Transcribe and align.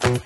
Thank 0.00 0.25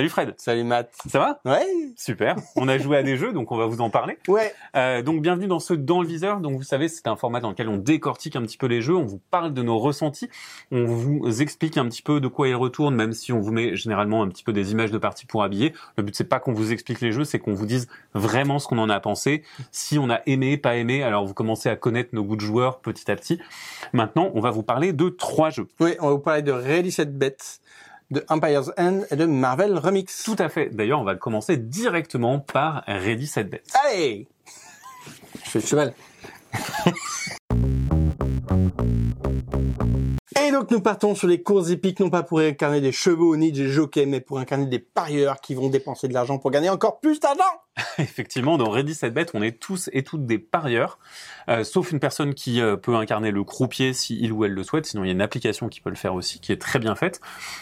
Salut. 0.00 0.08
Fred, 0.08 0.34
Salut 0.38 0.64
Matt. 0.64 0.94
ça 1.08 1.18
va? 1.18 1.40
Ouais. 1.44 1.66
Super. 1.94 2.36
On 2.56 2.68
a 2.68 2.78
joué 2.78 2.96
à 2.96 3.02
des 3.02 3.18
jeux, 3.18 3.34
donc 3.34 3.52
on 3.52 3.58
va 3.58 3.66
vous 3.66 3.82
en 3.82 3.90
parler. 3.90 4.16
Ouais. 4.28 4.54
Euh, 4.74 5.02
donc 5.02 5.20
bienvenue 5.20 5.46
dans 5.46 5.58
ce 5.60 5.74
Dans 5.74 6.00
le 6.00 6.08
viseur. 6.08 6.40
Donc 6.40 6.56
vous 6.56 6.62
savez, 6.62 6.88
c'est 6.88 7.06
un 7.06 7.16
format 7.16 7.40
dans 7.40 7.50
lequel 7.50 7.68
on 7.68 7.76
décortique 7.76 8.34
un 8.34 8.40
petit 8.40 8.56
peu 8.56 8.64
les 8.64 8.80
jeux, 8.80 8.96
on 8.96 9.04
vous 9.04 9.20
parle 9.30 9.52
de 9.52 9.62
nos 9.62 9.78
ressentis, 9.78 10.30
on 10.72 10.86
vous 10.86 11.42
explique 11.42 11.76
un 11.76 11.84
petit 11.84 12.00
peu 12.00 12.18
de 12.18 12.28
quoi 12.28 12.48
ils 12.48 12.54
retournent, 12.54 12.94
même 12.94 13.12
si 13.12 13.30
on 13.30 13.40
vous 13.40 13.52
met 13.52 13.76
généralement 13.76 14.22
un 14.22 14.28
petit 14.28 14.42
peu 14.42 14.54
des 14.54 14.72
images 14.72 14.90
de 14.90 14.96
parties 14.96 15.26
pour 15.26 15.42
habiller. 15.42 15.74
Le 15.98 16.02
but 16.02 16.16
c'est 16.16 16.24
pas 16.24 16.40
qu'on 16.40 16.54
vous 16.54 16.72
explique 16.72 17.02
les 17.02 17.12
jeux, 17.12 17.24
c'est 17.24 17.38
qu'on 17.38 17.52
vous 17.52 17.66
dise 17.66 17.86
vraiment 18.14 18.58
ce 18.58 18.68
qu'on 18.68 18.78
en 18.78 18.88
a 18.88 19.00
pensé, 19.00 19.42
si 19.70 19.98
on 19.98 20.08
a 20.08 20.22
aimé, 20.24 20.56
pas 20.56 20.76
aimé. 20.76 21.02
Alors 21.02 21.26
vous 21.26 21.34
commencez 21.34 21.68
à 21.68 21.76
connaître 21.76 22.14
nos 22.14 22.24
goûts 22.24 22.36
de 22.36 22.40
joueurs 22.40 22.80
petit 22.80 23.10
à 23.10 23.16
petit. 23.16 23.38
Maintenant, 23.92 24.30
on 24.32 24.40
va 24.40 24.50
vous 24.50 24.62
parler 24.62 24.94
de 24.94 25.10
trois 25.10 25.50
jeux. 25.50 25.68
Oui, 25.78 25.90
on 26.00 26.06
va 26.06 26.12
vous 26.12 26.20
parler 26.20 26.40
de 26.40 26.52
Ready 26.52 26.90
Set 26.90 27.18
Bet, 27.18 27.36
de 28.10 28.24
Empire's 28.28 28.72
End 28.76 29.02
et 29.10 29.16
de 29.16 29.24
Marvel 29.26 29.78
Remix. 29.78 30.22
Tout 30.24 30.36
à 30.38 30.48
fait. 30.48 30.70
D'ailleurs, 30.70 31.00
on 31.00 31.04
va 31.04 31.14
commencer 31.14 31.56
directement 31.56 32.40
par 32.40 32.82
Ready 32.86 33.26
Set 33.26 33.50
Bet. 33.50 33.62
Allez 33.84 34.26
Je 35.44 35.50
fais 35.50 35.58
le 35.60 35.66
cheval. 35.66 35.94
Et 40.42 40.52
donc 40.52 40.70
nous 40.70 40.80
partons 40.80 41.14
sur 41.14 41.28
les 41.28 41.42
courses 41.42 41.70
épiques, 41.70 42.00
non 42.00 42.10
pas 42.10 42.22
pour 42.22 42.40
incarner 42.40 42.80
des 42.80 42.92
chevaux 42.92 43.36
ni 43.36 43.52
des 43.52 43.68
jockeys, 43.68 44.06
mais 44.06 44.20
pour 44.20 44.38
incarner 44.38 44.66
des 44.66 44.78
parieurs 44.80 45.40
qui 45.40 45.54
vont 45.54 45.68
dépenser 45.68 46.08
de 46.08 46.14
l'argent 46.14 46.38
pour 46.38 46.50
gagner 46.50 46.70
encore 46.70 46.98
plus 46.98 47.20
d'argent. 47.20 47.44
Effectivement, 47.98 48.58
dans 48.58 48.70
Ready 48.70 48.94
Set 48.94 49.14
Bet, 49.14 49.26
on 49.34 49.42
est 49.42 49.58
tous 49.58 49.90
et 49.92 50.02
toutes 50.02 50.26
des 50.26 50.38
parieurs, 50.38 50.98
euh, 51.48 51.64
sauf 51.64 51.92
une 51.92 52.00
personne 52.00 52.34
qui 52.34 52.60
euh, 52.60 52.76
peut 52.76 52.96
incarner 52.96 53.30
le 53.30 53.44
croupier 53.44 53.92
si 53.92 54.18
il 54.20 54.32
ou 54.32 54.44
elle 54.44 54.52
le 54.52 54.62
souhaite. 54.64 54.86
Sinon, 54.86 55.04
il 55.04 55.08
y 55.08 55.10
a 55.10 55.12
une 55.12 55.22
application 55.22 55.68
qui 55.68 55.80
peut 55.80 55.90
le 55.90 55.96
faire 55.96 56.14
aussi, 56.14 56.40
qui 56.40 56.52
est 56.52 56.60
très 56.60 56.78
bien 56.78 56.94
faite. 56.94 57.20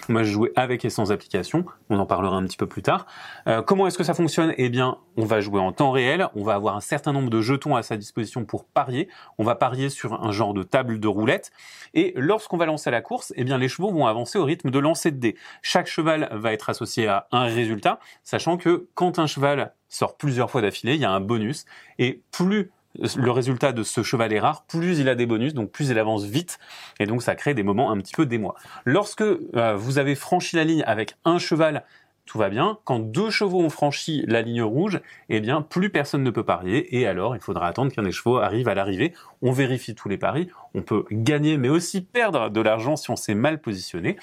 Moi, 0.09 0.23
je 0.23 0.33
jouais 0.33 0.53
avec 0.57 0.85
et 0.85 0.91
sans 0.91 1.13
application. 1.13 1.67
On 1.91 1.99
en 1.99 2.07
parlera 2.07 2.37
un 2.37 2.45
petit 2.45 2.57
peu 2.57 2.67
plus 2.67 2.83
tard. 2.83 3.07
Euh, 3.47 3.63
comment 3.63 3.87
est-ce 3.87 3.99
que 3.99 4.05
ça 4.05 4.15
fonctionne? 4.15 4.55
Eh 4.57 4.69
bien, 4.69 4.99
on 5.17 5.25
va 5.25 5.41
jouer 5.41 5.61
en 5.61 5.73
temps 5.73 5.91
réel. 5.91 6.29
On 6.35 6.43
va 6.43 6.55
avoir 6.55 6.77
un 6.77 6.81
certain 6.81 7.13
nombre 7.13 7.31
de 7.31 7.41
jetons 7.41 7.77
à 7.77 7.83
sa 7.83 7.97
disposition 7.97 8.45
pour 8.45 8.65
parier. 8.65 9.09
On 9.37 9.45
va 9.45 9.55
parier 9.55 9.91
sur 9.91 10.25
un 10.25 10.33
genre 10.33 10.55
de 10.55 10.63
table 10.63 11.01
de 11.01 11.09
roulette. 11.09 11.51
Et 11.95 12.15
lorsqu'on 12.17 12.57
va 12.57 12.67
lancer 12.67 12.91
la 12.91 13.03
course, 13.03 13.33
eh 13.37 13.45
bien, 13.45 13.59
les 13.59 13.69
chevaux 13.69 13.91
vont 13.91 14.07
avancer 14.07 14.39
au 14.39 14.45
rythme 14.45 14.71
de 14.71 14.79
lancer 14.79 15.11
de 15.11 15.19
dés. 15.19 15.37
Chaque 15.63 15.87
cheval 15.87 16.29
va 16.33 16.53
être 16.53 16.71
associé 16.71 17.07
à 17.07 17.29
un 17.31 17.45
résultat, 17.45 18.01
sachant 18.25 18.57
que 18.57 18.89
quand 18.95 19.19
un 19.19 19.27
cheval 19.27 19.73
sort 19.89 20.17
plusieurs 20.17 20.51
fois 20.51 20.63
d'affilée, 20.63 20.95
il 20.95 21.01
y 21.01 21.05
a 21.05 21.11
un 21.11 21.21
bonus. 21.21 21.65
Et 21.99 22.21
plus 22.31 22.71
le 22.95 23.31
résultat 23.31 23.73
de 23.73 23.83
ce 23.83 24.03
cheval 24.03 24.33
est 24.33 24.41
rare, 24.41 24.65
plus 24.65 24.99
il 24.99 25.09
a 25.09 25.15
des 25.15 25.27
bonus, 25.27 25.55
donc 25.55 25.71
plus 25.71 25.91
il 25.91 25.99
avance 25.99 26.25
vite, 26.25 26.59
et 26.99 27.07
donc 27.07 27.23
ça 27.23 27.35
crée 27.35 27.55
des 27.55 27.63
moments 27.63 27.91
un 27.91 27.99
petit 27.99 28.15
peu 28.15 28.27
d'émoi. 28.27 28.55
Lorsque 28.85 29.23
euh, 29.23 29.77
vous 29.77 29.99
avez 29.99 30.15
franchi 30.15 30.57
la 30.57 30.65
ligne 30.65 30.83
avec 30.87 31.17
un 31.25 31.39
cheval, 31.39 31.85
tout 32.29 32.39
va 32.39 32.51
bien. 32.51 32.79
Quand 32.85 32.99
deux 32.99 33.31
chevaux 33.31 33.61
ont 33.61 33.71
franchi 33.71 34.23
la 34.29 34.43
ligne 34.43 34.63
rouge, 34.63 35.01
eh 35.31 35.41
bien 35.41 35.63
plus 35.63 35.91
personne 35.91 36.23
ne 36.23 36.31
peut 36.31 36.45
parier, 36.45 36.99
et 36.99 37.07
alors 37.07 37.35
il 37.35 37.41
faudra 37.41 37.67
attendre 37.67 37.91
qu'un 37.91 38.03
des 38.03 38.13
chevaux 38.13 38.37
arrive 38.37 38.69
à 38.69 38.75
l'arrivée. 38.75 39.15
On 39.41 39.51
vérifie 39.51 39.95
tous 39.95 40.09
les 40.09 40.19
paris, 40.19 40.49
on 40.75 40.83
peut 40.83 41.05
gagner 41.11 41.57
mais 41.57 41.71
aussi 41.71 42.03
perdre 42.03 42.51
de 42.51 42.61
l'argent 42.61 42.97
si 42.97 43.11
on 43.11 43.17
s'est 43.17 43.35
mal 43.35 43.61
positionné. 43.61 44.17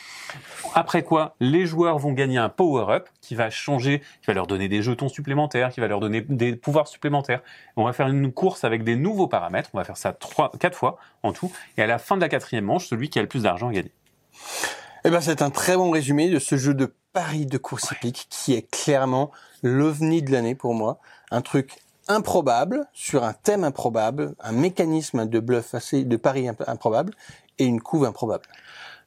Après 0.76 1.04
quoi, 1.04 1.36
les 1.40 1.66
joueurs 1.66 1.98
vont 1.98 2.12
gagner 2.12 2.38
un 2.38 2.50
power-up 2.50 3.10
qui 3.22 3.34
va 3.34 3.50
changer, 3.50 4.00
qui 4.22 4.28
va 4.28 4.34
leur 4.34 4.46
donner 4.46 4.70
des 4.70 4.84
jetons 4.84 5.10
supplémentaires, 5.10 5.72
qui 5.72 5.80
va 5.80 5.88
leur 5.88 6.00
donner 6.00 6.22
des 6.22 6.56
pouvoirs 6.56 6.88
supplémentaires. 6.88 7.42
On 7.76 7.86
va 7.86 7.94
faire 7.94 8.08
une 8.08 8.32
course 8.32 8.64
avec 8.64 8.84
des 8.84 8.96
nouveaux 8.96 9.28
paramètres. 9.28 9.72
On 9.74 9.80
va 9.80 9.84
faire 9.84 9.98
ça 9.98 10.14
trois, 10.14 10.52
quatre 10.60 10.78
fois 10.78 10.98
en 11.24 11.34
tout. 11.34 11.52
Et 11.78 11.82
à 11.82 11.88
la 11.88 11.98
fin 11.98 12.16
de 12.16 12.22
la 12.22 12.30
quatrième 12.30 12.66
manche, 12.66 12.86
celui 12.86 13.10
qui 13.10 13.18
a 13.18 13.24
le 13.24 13.28
plus 13.28 13.44
d'argent 13.44 13.70
a 13.70 13.74
gagné. 13.74 13.92
Eh 15.06 15.10
ben, 15.10 15.22
c'est 15.22 15.42
un 15.42 15.50
très 15.50 15.76
bon 15.76 15.92
résumé 15.92 16.30
de 16.30 16.40
ce 16.40 16.58
jeu 16.58 16.74
de 16.74 16.94
paris 17.16 17.46
de 17.46 17.58
course 17.58 17.94
épique 17.94 18.28
qui 18.30 18.54
est 18.54 18.70
clairement 18.70 19.32
l'ovni 19.64 20.22
de 20.22 20.32
l'année 20.34 20.54
pour 20.54 20.74
moi. 20.76 21.00
Un 21.32 21.40
truc 21.42 21.78
improbable 22.10 22.86
sur 22.94 23.24
un 23.24 23.32
thème 23.32 23.64
improbable, 23.64 24.36
un 24.42 24.52
mécanisme 24.52 25.26
de 25.26 25.40
bluff 25.40 25.74
assez, 25.74 26.04
de 26.04 26.18
pari 26.18 26.50
imp- 26.50 26.64
improbable 26.68 27.14
et 27.58 27.64
une 27.66 27.80
couve 27.82 28.04
improbable. 28.06 28.44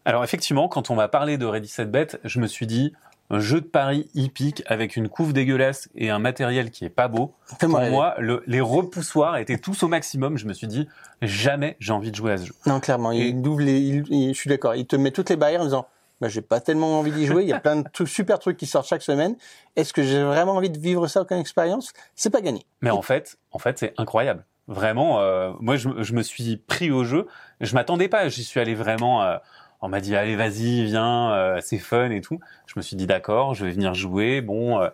Alors 0.06 0.24
effectivement, 0.24 0.68
quand 0.68 0.88
on 0.90 0.94
m'a 0.94 1.06
parlé 1.08 1.36
de 1.36 1.44
Ready 1.44 1.68
Set 1.68 1.90
Bet, 1.90 2.18
je 2.24 2.40
me 2.40 2.46
suis 2.46 2.66
dit 2.66 2.94
un 3.28 3.40
jeu 3.40 3.60
de 3.60 3.66
paris 3.66 4.08
hippique 4.14 4.62
avec 4.66 4.96
une 4.96 5.10
couve 5.10 5.34
dégueulasse 5.34 5.90
et 5.94 6.08
un 6.08 6.18
matériel 6.18 6.70
qui 6.70 6.86
est 6.86 6.88
pas 6.88 7.08
beau. 7.08 7.34
Pour 7.60 7.68
moi, 7.68 8.14
le- 8.18 8.42
les 8.46 8.62
repoussoirs 8.62 9.36
étaient 9.36 9.58
tous 9.58 9.82
au 9.82 9.88
maximum. 9.88 10.38
Je 10.38 10.46
me 10.46 10.54
suis 10.54 10.66
dit 10.66 10.88
jamais 11.20 11.76
j'ai 11.78 11.92
envie 11.92 12.10
de 12.10 12.16
jouer 12.16 12.32
à 12.32 12.38
ce 12.38 12.46
jeu. 12.46 12.54
Non, 12.64 12.80
clairement, 12.80 13.12
Et- 13.12 13.18
il 13.28 13.42
double 13.42 13.64
les, 13.64 13.78
il- 13.80 14.04
il- 14.08 14.34
je 14.34 14.38
suis 14.40 14.48
d'accord, 14.48 14.74
il 14.76 14.86
te 14.86 14.96
met 14.96 15.10
toutes 15.10 15.28
les 15.28 15.36
barrières 15.36 15.60
en 15.60 15.64
disant, 15.64 15.86
bah, 16.20 16.28
j'ai 16.28 16.42
pas 16.42 16.60
tellement 16.60 16.98
envie 16.98 17.12
d'y 17.12 17.26
jouer, 17.26 17.42
il 17.42 17.48
y 17.48 17.52
a 17.52 17.60
plein 17.60 17.76
de 17.76 18.06
super 18.06 18.38
trucs 18.38 18.56
qui 18.56 18.66
sortent 18.66 18.88
chaque 18.88 19.02
semaine. 19.02 19.36
Est-ce 19.76 19.92
que 19.92 20.02
j'ai 20.02 20.22
vraiment 20.22 20.52
envie 20.52 20.70
de 20.70 20.78
vivre 20.78 21.06
ça 21.06 21.24
comme 21.24 21.38
expérience? 21.38 21.92
C'est 22.14 22.30
pas 22.30 22.40
gagné. 22.40 22.64
Mais 22.80 22.90
en 22.90 23.02
fait, 23.02 23.38
en 23.52 23.58
fait, 23.58 23.78
c'est 23.78 23.94
incroyable. 23.98 24.44
Vraiment, 24.66 25.20
euh, 25.20 25.52
moi, 25.60 25.76
je, 25.76 25.88
je 26.02 26.12
me 26.12 26.22
suis 26.22 26.56
pris 26.56 26.90
au 26.90 27.04
jeu. 27.04 27.26
Je 27.60 27.74
m'attendais 27.74 28.08
pas. 28.08 28.28
J'y 28.28 28.44
suis 28.44 28.60
allé 28.60 28.74
vraiment. 28.74 29.22
euh, 29.22 29.36
on 29.80 29.88
m'a 29.88 30.00
dit 30.00 30.16
allez, 30.16 30.34
vas-y, 30.34 30.84
viens, 30.84 31.32
euh, 31.32 31.60
c'est 31.62 31.78
fun 31.78 32.10
et 32.10 32.20
tout. 32.20 32.40
Je 32.66 32.74
me 32.76 32.82
suis 32.82 32.96
dit 32.96 33.06
d'accord, 33.06 33.54
je 33.54 33.64
vais 33.64 33.70
venir 33.70 33.94
jouer. 33.94 34.40
Bon. 34.40 34.80
euh, 34.80 34.88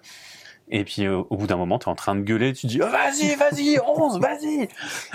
et 0.68 0.84
puis 0.84 1.04
euh, 1.06 1.22
au 1.30 1.36
bout 1.36 1.46
d'un 1.46 1.56
moment, 1.56 1.78
tu 1.78 1.86
es 1.86 1.88
en 1.90 1.94
train 1.94 2.14
de 2.14 2.20
gueuler, 2.22 2.52
tu 2.52 2.66
dis 2.66 2.80
oh, 2.82 2.86
vas-y, 2.86 3.34
vas-y, 3.34 3.78
11, 3.86 4.18
vas-y. 4.20 4.68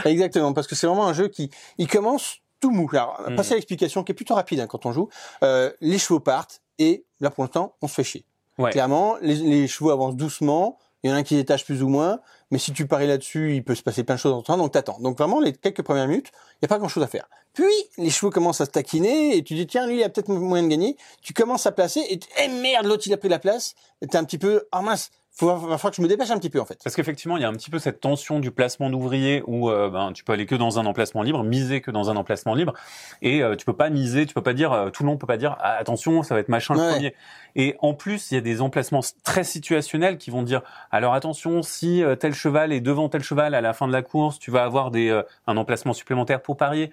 Exactement, 0.06 0.54
parce 0.54 0.68
que 0.68 0.76
c'est 0.76 0.88
vraiment 0.88 1.08
un 1.08 1.14
jeu 1.14 1.28
qui, 1.28 1.50
il 1.78 1.88
commence 1.88 2.40
tout 2.60 2.72
mou. 2.72 2.90
Alors, 2.94 3.22
Mm. 3.28 3.36
passer 3.36 3.54
à 3.54 3.56
l'explication 3.56 4.04
qui 4.04 4.12
est 4.12 4.16
plutôt 4.16 4.36
rapide 4.36 4.60
hein, 4.60 4.68
quand 4.68 4.86
on 4.86 4.92
joue. 4.92 5.10
Euh, 5.44 5.72
les 5.82 5.98
chevaux 6.00 6.20
partent 6.20 6.62
et 6.78 7.06
là 7.20 7.30
pour 7.30 7.44
l'instant, 7.44 7.76
on 7.82 7.88
se 7.88 7.94
fait 7.96 8.04
chier. 8.04 8.26
Ouais. 8.58 8.72
Clairement, 8.72 9.16
les, 9.22 9.36
les 9.36 9.68
chevaux 9.68 9.92
avancent 9.92 10.16
doucement. 10.16 10.78
Il 11.04 11.10
y 11.10 11.14
en 11.14 11.16
a 11.16 11.20
un 11.20 11.24
qui 11.24 11.36
détache 11.36 11.64
plus 11.64 11.82
ou 11.82 11.88
moins, 11.88 12.20
mais 12.52 12.58
si 12.58 12.74
tu 12.74 12.86
paries 12.86 13.08
là-dessus, 13.08 13.56
il 13.56 13.64
peut 13.64 13.74
se 13.76 13.82
passer 13.84 14.04
plein 14.04 14.16
de 14.16 14.20
choses 14.20 14.34
en 14.34 14.42
temps, 14.42 14.58
donc 14.58 14.74
t'attends. 14.74 15.00
Donc 15.00 15.18
vraiment, 15.18 15.40
les 15.40 15.54
quelques 15.54 15.82
premières 15.82 16.10
minutes, 16.10 16.30
il 16.34 16.58
n'y 16.64 16.66
a 16.66 16.68
pas 16.68 16.78
grand-chose 16.78 17.02
à 17.02 17.08
faire. 17.08 17.30
Puis, 17.54 17.72
les 17.98 18.10
chevaux 18.10 18.30
commencent 18.32 18.60
à 18.60 18.66
se 18.66 18.72
taquiner, 18.72 19.38
et 19.38 19.44
tu 19.44 19.54
dis, 19.54 19.66
tiens, 19.66 19.88
lui, 19.88 20.00
il 20.00 20.04
a 20.04 20.10
peut-être 20.10 20.28
moyen 20.28 20.64
de 20.66 20.68
gagner. 20.68 20.98
Tu 21.22 21.32
commences 21.34 21.66
à 21.66 21.72
placer, 21.72 22.02
et 22.10 22.20
tu- 22.20 22.28
eh 22.38 22.50
merde, 22.50 22.86
l'autre, 22.86 23.04
il 23.06 23.14
a 23.14 23.18
pris 23.18 23.30
la 23.30 23.40
place. 23.40 23.76
Et 24.02 24.08
t'es 24.08 24.18
un 24.18 24.26
petit 24.26 24.38
peu, 24.38 24.68
ah 24.74 24.82
mince, 24.82 25.10
faut, 25.40 25.48
va 25.48 25.78
falloir 25.78 25.92
que 25.92 25.96
je 25.96 26.02
me 26.02 26.08
dépêche 26.08 26.30
un 26.32 26.38
petit 26.38 26.50
peu, 26.50 26.60
en 26.60 26.66
fait. 26.66 26.80
Parce 26.84 26.96
qu'effectivement, 26.96 27.38
il 27.38 27.42
y 27.42 27.46
a 27.46 27.50
un 27.50 27.54
petit 27.54 27.70
peu 27.70 27.80
cette 27.80 28.02
tension 28.02 28.40
du 28.40 28.52
placement 28.52 28.90
d'ouvrier 28.90 29.44
où 29.48 29.70
euh, 29.70 29.90
ben, 29.90 30.12
tu 30.14 30.24
peux 30.24 30.34
aller 30.34 30.46
que 30.46 30.56
dans 30.56 30.80
un 30.80 30.86
emplacement 30.86 31.24
libre, 31.24 31.44
miser 31.44 31.82
que 31.82 31.92
dans 31.92 32.10
un 32.10 32.16
emplacement 32.16 32.54
libre, 32.54 32.74
et 33.22 33.42
euh, 33.42 33.56
tu 33.56 33.66
peux 33.66 33.74
pas 33.74 33.90
miser, 33.90 34.26
tu 34.26 34.34
peux 34.34 34.44
pas 34.44 34.54
dire, 34.54 34.74
euh, 34.74 34.90
tout 34.90 35.04
le 35.04 35.08
monde 35.08 35.20
peut 35.20 35.28
pas 35.28 35.38
dire, 35.38 35.58
ah, 35.60 35.76
attention, 35.76 36.24
ça 36.24 36.36
va 36.36 36.42
être 36.42 36.50
machin 36.50 36.74
le 36.74 36.92
premier. 36.92 37.16
Et 37.56 37.76
en 37.80 37.94
plus, 37.94 38.32
il 38.32 38.36
y 38.36 38.38
a 38.38 38.42
des 38.42 38.62
emplacements 38.62 39.02
très 39.24 39.44
situationnels 39.44 40.18
qui 40.18 40.32
vont 40.32 40.44
dire, 40.44 40.62
alors 40.92 41.14
attention, 41.14 41.62
si 41.62 42.04
euh, 42.04 42.16
tel 42.16 42.34
cheval 42.34 42.72
est 42.72 42.82
devant 42.82 43.10
tel 43.10 43.24
cheval 43.24 43.56
à 43.56 43.62
la 43.62 43.74
fin 43.74 43.88
de 43.88 43.94
la 43.94 44.02
course, 44.02 44.40
tu 44.40 44.52
vas 44.52 44.64
avoir 44.64 44.92
des, 44.92 45.10
euh, 45.10 45.24
un 45.48 45.58
emplacement 45.58 45.94
supplémentaire 45.94 46.42
pour 46.42 46.58
parier. 46.58 46.92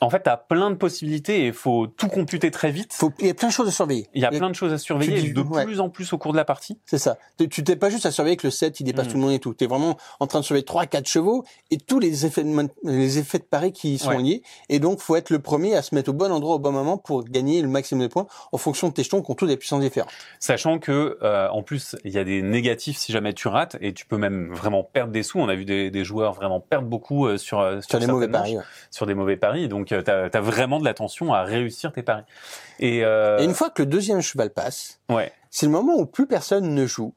En 0.00 0.10
fait, 0.10 0.22
tu 0.24 0.28
as 0.30 0.36
plein 0.36 0.70
de 0.70 0.76
possibilités 0.76 1.40
et 1.42 1.46
il 1.48 1.52
faut 1.52 1.86
tout 1.86 2.08
computer 2.08 2.50
très 2.50 2.70
vite. 2.70 2.92
Faut, 2.92 3.12
il 3.18 3.26
y 3.26 3.30
a 3.30 3.34
plein 3.34 3.48
de 3.48 3.52
choses 3.52 3.68
à 3.68 3.70
surveiller. 3.70 4.06
Il 4.14 4.22
y 4.22 4.24
a 4.24 4.30
plein 4.30 4.48
de 4.50 4.54
choses 4.54 4.72
à 4.72 4.78
surveiller 4.78 5.20
dis- 5.22 5.32
de 5.32 5.40
ouais. 5.40 5.64
plus 5.64 5.80
en 5.80 5.88
plus 5.88 6.12
au 6.12 6.18
cours 6.18 6.32
de 6.32 6.36
la 6.36 6.44
partie. 6.44 6.78
C'est 6.86 6.98
ça. 6.98 7.16
Tu- 7.50 7.64
t'es 7.64 7.76
pas 7.76 7.90
juste 7.90 8.06
à 8.06 8.10
surveiller 8.10 8.36
que 8.36 8.46
le 8.46 8.50
7, 8.50 8.80
il 8.80 8.84
dépasse 8.84 9.06
Mm. 9.06 9.10
tout 9.10 9.14
le 9.16 9.22
monde 9.22 9.32
et 9.32 9.38
tout. 9.38 9.54
Tu 9.54 9.64
es 9.64 9.66
vraiment 9.66 9.96
en 10.20 10.26
train 10.26 10.40
de 10.40 10.44
surveiller 10.44 10.64
trois, 10.64 10.86
quatre 10.86 11.08
chevaux 11.08 11.44
et 11.70 11.78
tous 11.78 11.98
les 11.98 12.26
effets 12.26 12.44
de, 12.44 12.68
les 12.84 13.18
effets 13.18 13.38
de 13.38 13.44
pari 13.44 13.72
qui 13.72 13.94
y 13.94 13.98
sont 13.98 14.10
Ouais. 14.10 14.22
liés. 14.22 14.42
Et 14.68 14.78
donc, 14.78 15.00
faut 15.00 15.16
être 15.16 15.30
le 15.30 15.38
premier 15.38 15.74
à 15.74 15.82
se 15.82 15.94
mettre 15.94 16.10
au 16.10 16.14
bon 16.14 16.30
endroit 16.32 16.56
au 16.56 16.58
bon 16.58 16.72
moment 16.72 16.98
pour 16.98 17.24
gagner 17.24 17.62
le 17.62 17.68
maximum 17.68 18.02
de 18.06 18.12
points 18.12 18.26
en 18.52 18.58
fonction 18.58 18.88
de 18.88 18.92
tes 18.92 19.02
jetons 19.02 19.22
qui 19.22 19.30
ont 19.30 19.34
tous 19.34 19.46
des 19.46 19.56
puissances 19.56 19.80
différentes. 19.80 20.10
Sachant 20.40 20.78
que 20.78 21.18
euh, 21.22 21.48
en 21.48 21.62
plus 21.62 21.96
il 22.04 22.12
y 22.12 22.18
a 22.18 22.24
des 22.24 22.42
négatifs 22.42 22.98
si 22.98 23.12
jamais 23.12 23.32
tu 23.32 23.48
rates 23.48 23.76
et 23.80 23.92
tu 23.94 24.06
peux 24.06 24.18
même 24.18 24.52
vraiment 24.52 24.82
perdre 24.84 25.12
des 25.12 25.22
sous. 25.22 25.38
On 25.38 25.48
a 25.48 25.54
vu 25.54 25.64
des, 25.64 25.90
des 25.90 26.04
joueurs 26.04 26.32
vraiment 26.34 26.60
perdre 26.60 26.86
beaucoup 26.88 27.26
euh, 27.26 27.38
sur 27.38 27.60
euh, 27.60 27.80
Sur 27.80 27.98
les 27.98 28.06
mauvais 28.06 28.28
paris. 28.28 28.56
ouais. 28.56 28.62
sur 28.90 29.06
des 29.06 29.14
mauvais 29.14 29.36
paris. 29.36 29.68
Donc 29.68 29.85
tu 29.86 30.10
as, 30.10 30.40
vraiment 30.40 30.78
de 30.78 30.84
l'attention 30.84 31.32
à 31.32 31.42
réussir 31.42 31.92
tes 31.92 32.02
paris. 32.02 32.24
Et, 32.78 33.04
euh, 33.04 33.38
Et 33.38 33.44
une 33.44 33.54
fois 33.54 33.70
que 33.70 33.82
le 33.82 33.86
deuxième 33.86 34.20
cheval 34.20 34.50
passe, 34.50 35.00
ouais, 35.08 35.32
c'est 35.50 35.66
le 35.66 35.72
moment 35.72 35.94
où 35.96 36.06
plus 36.06 36.26
personne 36.26 36.74
ne 36.74 36.86
joue. 36.86 37.14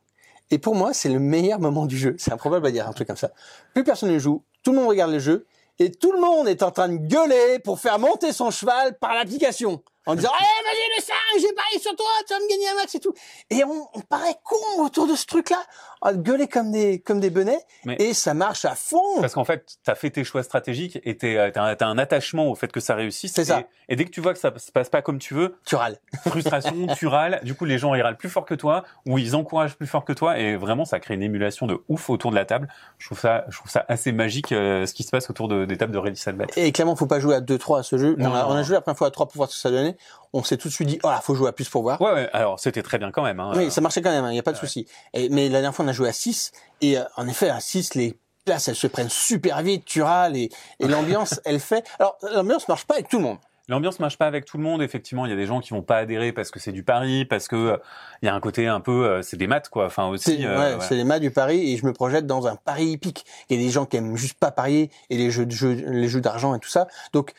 Et 0.52 0.58
pour 0.58 0.76
moi, 0.76 0.94
c'est 0.94 1.10
le 1.10 1.20
meilleur 1.20 1.60
moment 1.60 1.86
du 1.86 1.98
jeu. 1.98 2.16
C'est 2.18 2.32
improbable 2.32 2.66
à 2.68 2.72
dire 2.72 2.88
un 2.88 2.94
truc 2.94 3.08
comme 3.08 3.18
ça. 3.18 3.32
Plus 3.74 3.84
personne 3.84 4.12
ne 4.12 4.20
joue, 4.20 4.44
tout 4.64 4.72
le 4.72 4.78
monde 4.78 4.88
regarde 4.88 5.12
le 5.12 5.20
jeu, 5.20 5.46
et 5.78 5.92
tout 5.92 6.12
le 6.12 6.20
monde 6.20 6.48
est 6.48 6.64
en 6.64 6.72
train 6.72 6.90
de 6.90 6.98
gueuler 6.98 7.60
pour 7.60 7.80
faire 7.80 8.00
monter 8.00 8.34
son 8.34 8.52
cheval 8.52 8.98
par 8.98 9.14
l'application. 9.14 9.82
en 10.06 10.16
disant 10.16 10.32
allez 10.38 10.48
vas-y 10.66 11.00
le 11.00 11.04
5, 11.04 11.16
j'ai 11.48 11.54
parié 11.54 11.80
sur 11.80 11.96
toi, 11.96 12.08
tu 12.28 12.34
vas 12.34 12.40
me 12.40 12.50
gagner 12.50 12.70
un 12.70 12.76
match 12.76 12.96
et 12.96 13.00
tout. 13.00 13.14
Et 13.50 13.64
on, 13.64 13.88
on 13.94 14.02
paraît 14.02 14.36
con 14.44 14.84
autour 14.84 15.08
de 15.08 15.16
ce 15.16 15.26
truc-là, 15.26 15.64
à 16.02 16.14
gueuler 16.14 16.48
comme 16.48 16.72
des 16.72 17.00
comme 17.02 17.20
des 17.20 17.30
benets, 17.30 17.60
Mais- 17.86 17.96
et 18.00 18.14
ça 18.14 18.34
marche 18.34 18.66
à 18.66 18.76
fond. 18.76 19.20
Parce 19.22 19.34
qu'en 19.34 19.44
fait, 19.44 19.78
t'as 19.84 19.96
fait 19.96 20.10
tes 20.10 20.24
choix 20.24 20.44
stratégiques 20.44 21.00
et 21.04 21.18
t'es- 21.18 21.38
euh, 21.38 21.52
t'as 21.52 21.86
un, 21.86 21.98
attachement 21.98 22.48
au 22.50 22.56
fait 22.56 22.72
que 22.72 22.80
ça 22.80 22.96
réussisse. 22.96 23.34
C'est 23.34 23.46
ça. 23.46 23.64
Et, 23.90 23.96
dès 23.96 24.06
que 24.06 24.12
tu 24.12 24.22
vois 24.22 24.34
que 24.34 24.40
ça 24.40 24.54
se 24.58 24.72
passe 24.72 24.90
pas 24.90 25.02
comme 25.02 25.20
tu 25.20 25.34
veux, 25.34 25.56
Tu 25.66 25.76
râles. 25.76 25.98
frustration, 26.28 26.88
tu 26.98 27.08
râles. 27.08 27.40
Du 27.44 27.56
coup, 27.56 27.66
les 27.66 27.78
gens 27.78 27.94
ils 27.96 28.02
râlent 28.02 28.18
plus 28.18 28.30
fort 28.30 28.46
que 28.46 28.54
toi 28.56 28.84
ou 29.06 29.18
ils 29.18 29.36
encouragent 29.36 29.76
plus 29.76 29.88
fort 29.88 30.06
que 30.06 30.14
toi 30.14 30.38
et 30.40 30.56
vraiment, 30.56 30.86
ça 30.86 31.00
crée 31.00 31.16
une 31.16 31.24
émulation 31.24 31.68
de 31.68 31.80
ouf 31.90 32.10
autour 32.10 32.32
de 32.32 32.36
la 32.36 32.46
table. 32.46 32.68
Je 32.98 33.06
trouve 33.08 33.20
ça, 33.20 33.46
je 33.50 33.58
trouve 33.58 33.72
ça 33.72 33.86
assez 33.88 34.12
magique 34.12 34.52
euh, 34.52 34.86
ce 34.86 34.94
qui 34.94 35.04
se 35.04 35.10
passe 35.10 35.30
autour 35.30 35.48
de, 35.48 35.66
des 35.66 35.78
tables 35.78 35.92
de 35.92 35.98
Ready 35.98 36.20
Set 36.20 36.38
Bet. 36.38 36.48
Et 36.56 36.72
clairement, 36.72 36.96
faut 36.96 37.08
pas 37.08 37.20
jouer 37.20 37.36
à 37.36 37.42
2-3 37.42 37.80
à 37.80 37.84
ce 37.84 37.98
jeu. 37.98 38.16
Non, 38.18 38.30
on, 38.30 38.36
a, 38.36 38.46
on 38.48 38.54
a 38.54 38.64
joué 38.64 38.76
la 38.76 38.82
première 38.82 38.98
fois 38.98 39.08
à 39.08 39.12
3 39.12 39.28
pour 39.28 39.36
voir 39.38 39.50
ce 39.50 39.56
que 39.56 39.62
ça 39.62 39.72
donnait. 39.72 39.98
On 40.34 40.44
s'est 40.44 40.58
tout 40.58 40.68
de 40.68 40.74
suite 40.74 40.88
dit, 40.88 41.00
oh 41.04 41.08
là, 41.08 41.22
faut 41.22 41.36
jouer 41.36 41.50
à 41.50 41.52
plus 41.52 41.70
pour 41.70 41.82
voir. 41.82 42.00
Ouais, 42.02 42.12
ouais. 42.12 42.30
Alors, 42.34 42.60
c'était 42.60 42.84
très 42.84 42.98
bien 42.98 43.12
quand 43.12 43.24
même. 43.24 43.40
Hein. 43.40 43.54
Oui, 43.56 43.72
ça 43.72 43.82
marchait 43.82 44.02
quand 44.02 44.12
même, 44.12 44.26
il 44.26 44.34
n'y 44.34 44.40
a 44.40 44.44
pas 44.44 44.52
de 44.52 44.58
souci. 44.58 44.86
Et, 45.14 45.30
mais 45.30 45.46
la 45.46 45.60
dernière 45.60 45.76
fois, 45.76 45.86
on 45.86 45.88
a 45.88 45.94
joué 45.94 46.10
à 46.10 46.14
6. 46.14 46.52
Et 46.82 46.98
euh, 46.98 47.04
en 47.18 47.28
effet, 47.28 47.50
à 47.50 47.60
6, 47.60 47.96
les 47.96 48.18
places, 48.46 48.68
elles 48.68 48.76
se 48.76 48.88
prennent 48.88 49.10
super 49.10 49.62
vite, 49.62 49.86
tu 49.86 50.02
râles. 50.02 50.38
Et, 50.38 50.50
et 50.80 50.88
l'ambiance, 50.88 51.42
elle 51.46 51.60
fait... 51.60 51.84
Alors, 52.00 52.18
l'ambiance 52.34 52.68
marche 52.68 52.86
pas 52.86 52.96
avec 52.96 53.10
tout 53.10 53.18
le 53.18 53.24
monde. 53.24 53.38
L'ambiance 53.70 54.00
marche 54.00 54.18
pas 54.18 54.26
avec 54.26 54.46
tout 54.46 54.58
le 54.58 54.64
monde. 54.64 54.82
Effectivement, 54.82 55.28
il 55.28 55.30
y 55.30 55.34
a 55.34 55.36
des 55.36 55.46
gens 55.46 55.60
qui 55.60 55.70
vont 55.70 55.84
pas 55.84 55.98
adhérer 55.98 56.34
parce 56.34 56.50
que 56.50 56.60
c'est 56.60 56.72
du 56.72 56.82
pari, 56.84 57.24
parce 57.24 57.48
que 57.48 57.56
euh, 57.56 57.78
il 58.22 58.26
y 58.26 58.30
a 58.30 58.34
un 58.34 58.40
côté 58.40 58.66
un 58.66 58.82
peu, 58.82 59.06
euh, 59.06 59.22
c'est 59.22 59.38
des 59.38 59.46
maths 59.46 59.70
quoi. 59.70 59.86
Enfin 59.86 60.08
aussi. 60.08 60.38
C'est 60.38 60.46
euh, 60.46 60.58
ouais, 60.58 60.76
ouais. 60.76 60.86
c'est 60.88 60.96
les 60.96 61.04
maths 61.04 61.22
du 61.22 61.30
pari 61.30 61.72
et 61.72 61.78
je 61.78 61.86
me 61.86 61.94
projette 61.94 62.26
dans 62.26 62.48
un 62.48 62.56
pari 62.56 62.88
hippique. 62.88 63.26
Il 63.48 63.58
y 63.58 63.64
a 63.64 63.66
des 63.66 63.72
gens 63.72 63.86
qui 63.86 63.98
aiment 63.98 64.18
juste 64.18 64.40
pas 64.40 64.50
parier 64.50 64.90
et 65.12 65.18
les 65.18 65.30
jeux 65.30 65.46
de 65.46 65.52
jeux, 65.52 65.74
les 65.74 66.08
jeux 66.08 66.20
d'argent 66.20 66.56
et 66.56 66.60
tout 66.60 66.70
ça. 66.70 66.88
Donc 67.14 67.34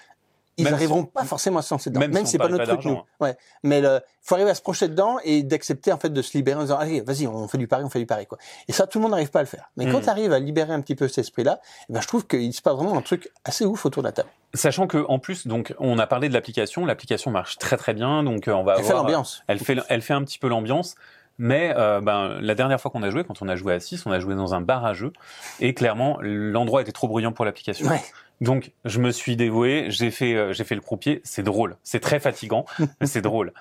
ils 0.56 0.66
si- 0.66 1.04
pas 1.14 1.24
forcément 1.24 1.60
à 1.60 1.62
se 1.62 1.72
lancer 1.72 1.90
dedans. 1.90 2.00
même 2.00 2.12
Même, 2.12 2.26
si 2.26 2.32
c'est 2.32 2.38
pas 2.38 2.48
notre 2.48 2.64
pas 2.64 2.72
truc 2.72 2.84
nous. 2.84 2.90
d'argent. 2.92 3.06
Ouais. 3.20 3.36
Mais 3.62 3.80
le, 3.80 4.00
faut 4.20 4.34
arriver 4.34 4.50
à 4.50 4.54
se 4.54 4.60
projeter 4.62 4.88
dedans 4.88 5.18
et 5.24 5.42
d'accepter 5.42 5.92
en 5.92 5.98
fait 5.98 6.10
de 6.10 6.20
se 6.22 6.36
libérer 6.36 6.58
en 6.58 6.62
disant 6.62 6.76
allez 6.78 7.00
vas-y 7.00 7.26
on 7.26 7.48
fait 7.48 7.56
du 7.58 7.66
pari 7.66 7.84
on 7.84 7.88
fait 7.88 7.98
du 7.98 8.06
pari 8.06 8.26
quoi. 8.26 8.36
Et 8.68 8.72
ça 8.72 8.86
tout 8.86 8.98
le 8.98 9.02
monde 9.02 9.12
n'arrive 9.12 9.30
pas 9.30 9.38
à 9.38 9.42
le 9.42 9.48
faire. 9.48 9.70
Mais 9.76 9.90
quand 9.90 10.00
tu 10.02 10.08
arrives 10.08 10.32
à 10.32 10.38
libérer 10.38 10.72
un 10.72 10.80
petit 10.80 10.94
peu 10.94 11.08
cet 11.08 11.18
esprit 11.18 11.44
là, 11.44 11.60
ben 11.88 12.00
je 12.00 12.06
trouve 12.06 12.26
qu'il 12.26 12.52
se 12.52 12.60
passe 12.62 12.74
vraiment 12.74 12.96
un 12.96 13.02
truc 13.02 13.30
assez 13.44 13.64
ouf 13.64 13.86
autour 13.86 14.02
de 14.02 14.08
la 14.08 14.12
table. 14.12 14.28
Sachant 14.52 14.86
que 14.86 15.04
en 15.08 15.18
plus, 15.20 15.46
donc, 15.46 15.74
on 15.78 15.98
a 16.00 16.06
parlé 16.08 16.28
de 16.28 16.34
l'application. 16.34 16.84
L'application 16.84 17.30
marche 17.30 17.56
très 17.58 17.76
très 17.76 17.94
bien. 17.94 18.24
Donc, 18.24 18.48
euh, 18.48 18.52
on 18.52 18.64
va 18.64 18.74
Elle 18.78 18.84
fait 18.84 18.92
l'ambiance. 18.94 19.44
Elle 19.46 19.60
fait, 19.60 19.76
elle 19.88 20.02
fait 20.02 20.12
un 20.12 20.24
petit 20.24 20.40
peu 20.40 20.48
l'ambiance. 20.48 20.96
Mais 21.38 21.72
euh, 21.76 22.00
ben, 22.00 22.36
la 22.40 22.54
dernière 22.56 22.80
fois 22.80 22.90
qu'on 22.90 23.02
a 23.04 23.10
joué, 23.10 23.22
quand 23.24 23.40
on 23.42 23.48
a 23.48 23.54
joué 23.54 23.72
à 23.74 23.80
6, 23.80 24.04
on 24.06 24.10
a 24.10 24.18
joué 24.18 24.34
dans 24.34 24.52
un 24.52 24.60
bar 24.60 24.84
à 24.84 24.92
jeux. 24.92 25.12
Et 25.60 25.72
clairement, 25.72 26.18
l'endroit 26.20 26.82
était 26.82 26.90
trop 26.92 27.06
bruyant 27.06 27.30
pour 27.32 27.44
l'application. 27.44 27.86
Ouais. 27.86 28.02
Donc, 28.40 28.72
je 28.84 29.00
me 29.00 29.10
suis 29.10 29.36
dévoué, 29.36 29.86
j'ai 29.88 30.10
fait, 30.10 30.34
euh, 30.34 30.52
j'ai 30.52 30.64
fait 30.64 30.74
le 30.74 30.80
croupier. 30.80 31.20
C'est 31.24 31.42
drôle. 31.42 31.76
C'est 31.82 32.00
très 32.00 32.20
fatigant, 32.20 32.64
mais 33.00 33.06
c'est 33.06 33.20
drôle. 33.20 33.52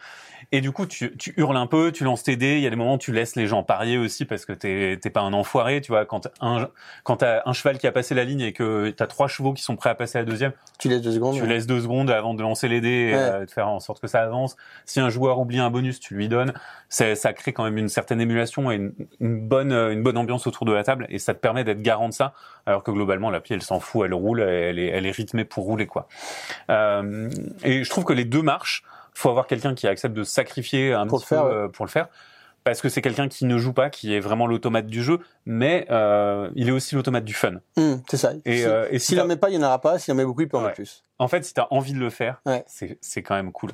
Et 0.52 0.62
du 0.62 0.72
coup, 0.72 0.86
tu, 0.86 1.16
tu 1.18 1.34
hurles 1.38 1.58
un 1.58 1.68
peu, 1.68 1.92
tu 1.92 2.04
lances 2.04 2.24
tes 2.24 2.36
dés. 2.36 2.56
Il 2.56 2.62
y 2.62 2.68
a 2.68 2.70
des 2.70 2.76
moments 2.76 2.96
où 2.96 2.98
tu 2.98 3.12
laisses 3.12 3.36
les 3.36 3.48
gens 3.48 3.64
parier 3.64 3.98
aussi 3.98 4.26
parce 4.26 4.46
que 4.46 4.54
t'es 4.54 4.98
t'es 5.02 5.10
pas 5.10 5.22
un 5.22 5.34
enfoiré. 5.34 5.82
Tu 5.82 5.92
vois, 5.92 6.06
quand 6.06 6.28
un, 6.42 6.70
quand 7.04 7.18
t'as 7.18 7.42
un 7.46 7.54
cheval 7.54 7.78
qui 7.78 7.88
a 7.88 7.92
passé 7.92 8.16
la 8.16 8.24
ligne 8.24 8.42
et 8.42 8.54
que 8.54 8.90
t'as 8.92 9.08
trois 9.08 9.28
chevaux 9.28 9.54
qui 9.54 9.62
sont 9.64 9.76
prêts 9.76 9.90
à 9.90 9.96
passer 9.96 10.18
la 10.18 10.26
deuxième, 10.26 10.52
Tu 10.80 10.90
laisses 10.90 11.02
deux 11.02 11.12
secondes. 11.14 11.36
tu 11.36 11.46
laisses 11.46 11.68
deux 11.68 11.82
secondes 11.82 12.10
avant 12.10 12.34
de 12.34 12.42
lancer 12.42 12.68
les 12.68 12.82
dés 12.82 12.90
et 12.90 13.14
Ouais. 13.14 13.20
euh, 13.20 13.46
de 13.46 13.52
faire 13.52 13.68
en 13.68 13.80
sorte 13.80 14.00
que 14.02 14.08
ça 14.08 14.22
avance. 14.22 14.56
Si 14.86 15.00
un 15.00 15.10
joueur 15.10 15.40
oublie 15.40 15.60
un 15.60 15.70
bonus, 15.70 16.00
tu 16.00 16.16
lui 16.16 16.28
donnes. 16.30 16.54
Ça 16.90 17.16
crée 17.34 17.54
quand 17.54 17.64
même 17.64 17.78
une 17.78 17.90
certaine 17.90 18.20
émulation 18.20 18.72
et 18.72 18.76
une, 18.76 18.94
une 19.20 19.40
bonne, 19.48 19.72
une 19.72 20.02
bonne 20.04 20.18
ambiance 20.18 20.48
autour 20.48 20.66
de 20.66 20.74
la 20.74 20.84
table 20.84 21.06
et 21.10 21.20
ça 21.20 21.34
te 21.34 21.40
permet 21.40 21.64
d'être 21.64 21.82
garant 21.82 22.10
de 22.10 22.14
ça. 22.14 22.34
Alors 22.66 22.84
que 22.84 22.92
globalement, 22.92 23.30
l'appli, 23.30 23.54
elle 23.56 23.62
s'en 23.62 23.80
fout, 23.80 24.04
elle 24.06 24.14
roule, 24.14 24.42
elle 24.42 24.80
est, 24.80 24.88
elle 24.88 25.06
est 25.06 25.12
rythmée 25.12 25.44
pour 25.46 25.66
rouler, 25.66 25.86
quoi. 25.88 26.08
Euh, 26.70 27.30
et 27.64 27.84
je 27.84 27.90
trouve 27.90 28.04
que 28.06 28.14
les 28.14 28.26
deux 28.26 28.42
marchent. 28.42 28.84
Faut 29.14 29.30
avoir 29.30 29.48
quelqu'un 29.48 29.76
qui 29.76 29.88
accepte 29.88 30.16
de 30.16 30.24
sacrifier 30.24 30.94
un 30.94 31.08
Pour 31.08 31.20
petit 31.20 31.26
le 31.34 31.38
faire, 31.38 31.46
peu 31.48 31.54
euh, 31.54 31.68
pour 31.68 31.86
le 31.86 31.90
faire. 31.92 32.08
Parce 32.64 32.82
que 32.82 32.90
c'est 32.90 33.02
quelqu'un 33.02 33.30
qui 33.30 33.46
ne 33.46 33.58
joue 33.58 33.72
pas, 33.74 33.90
qui 33.90 34.14
est 34.14 34.20
vraiment 34.20 34.46
l'automate 34.46 34.86
du 34.86 35.02
jeu, 35.02 35.20
mais 35.46 35.88
euh, 35.90 36.50
il 36.56 36.68
est 36.68 36.72
aussi 36.72 36.94
l'automate 36.96 37.24
du 37.24 37.34
fun. 37.34 37.54
Hum, 37.78 38.02
c'est 38.10 38.18
ça. 38.18 38.34
Et, 38.46 38.58
Si- 38.58 38.66
euh, 38.66 38.88
et 38.92 39.00
si 39.00 39.08
S'il 39.08 39.22
en 39.22 39.26
met 39.26 39.38
pas, 39.38 39.50
il 39.50 39.58
n'y 39.58 39.64
en 39.64 39.68
aura 39.68 39.80
pas. 39.82 39.98
S'il 39.98 40.12
en 40.14 40.18
met 40.18 40.26
beaucoup, 40.26 40.42
il 40.42 40.50
peut 40.50 40.58
en 40.58 40.62
Ouais. 40.62 40.66
mettre 40.68 40.76
plus. 40.76 41.04
En 41.20 41.28
fait, 41.28 41.44
si 41.46 41.54
tu 41.54 41.60
as 41.62 41.68
envie 41.72 41.94
de 41.94 42.00
le 42.00 42.10
faire, 42.10 42.42
Ouais. 42.46 42.64
c'est 42.68 43.22
quand 43.22 43.36
même 43.36 43.52
cool. 43.52 43.72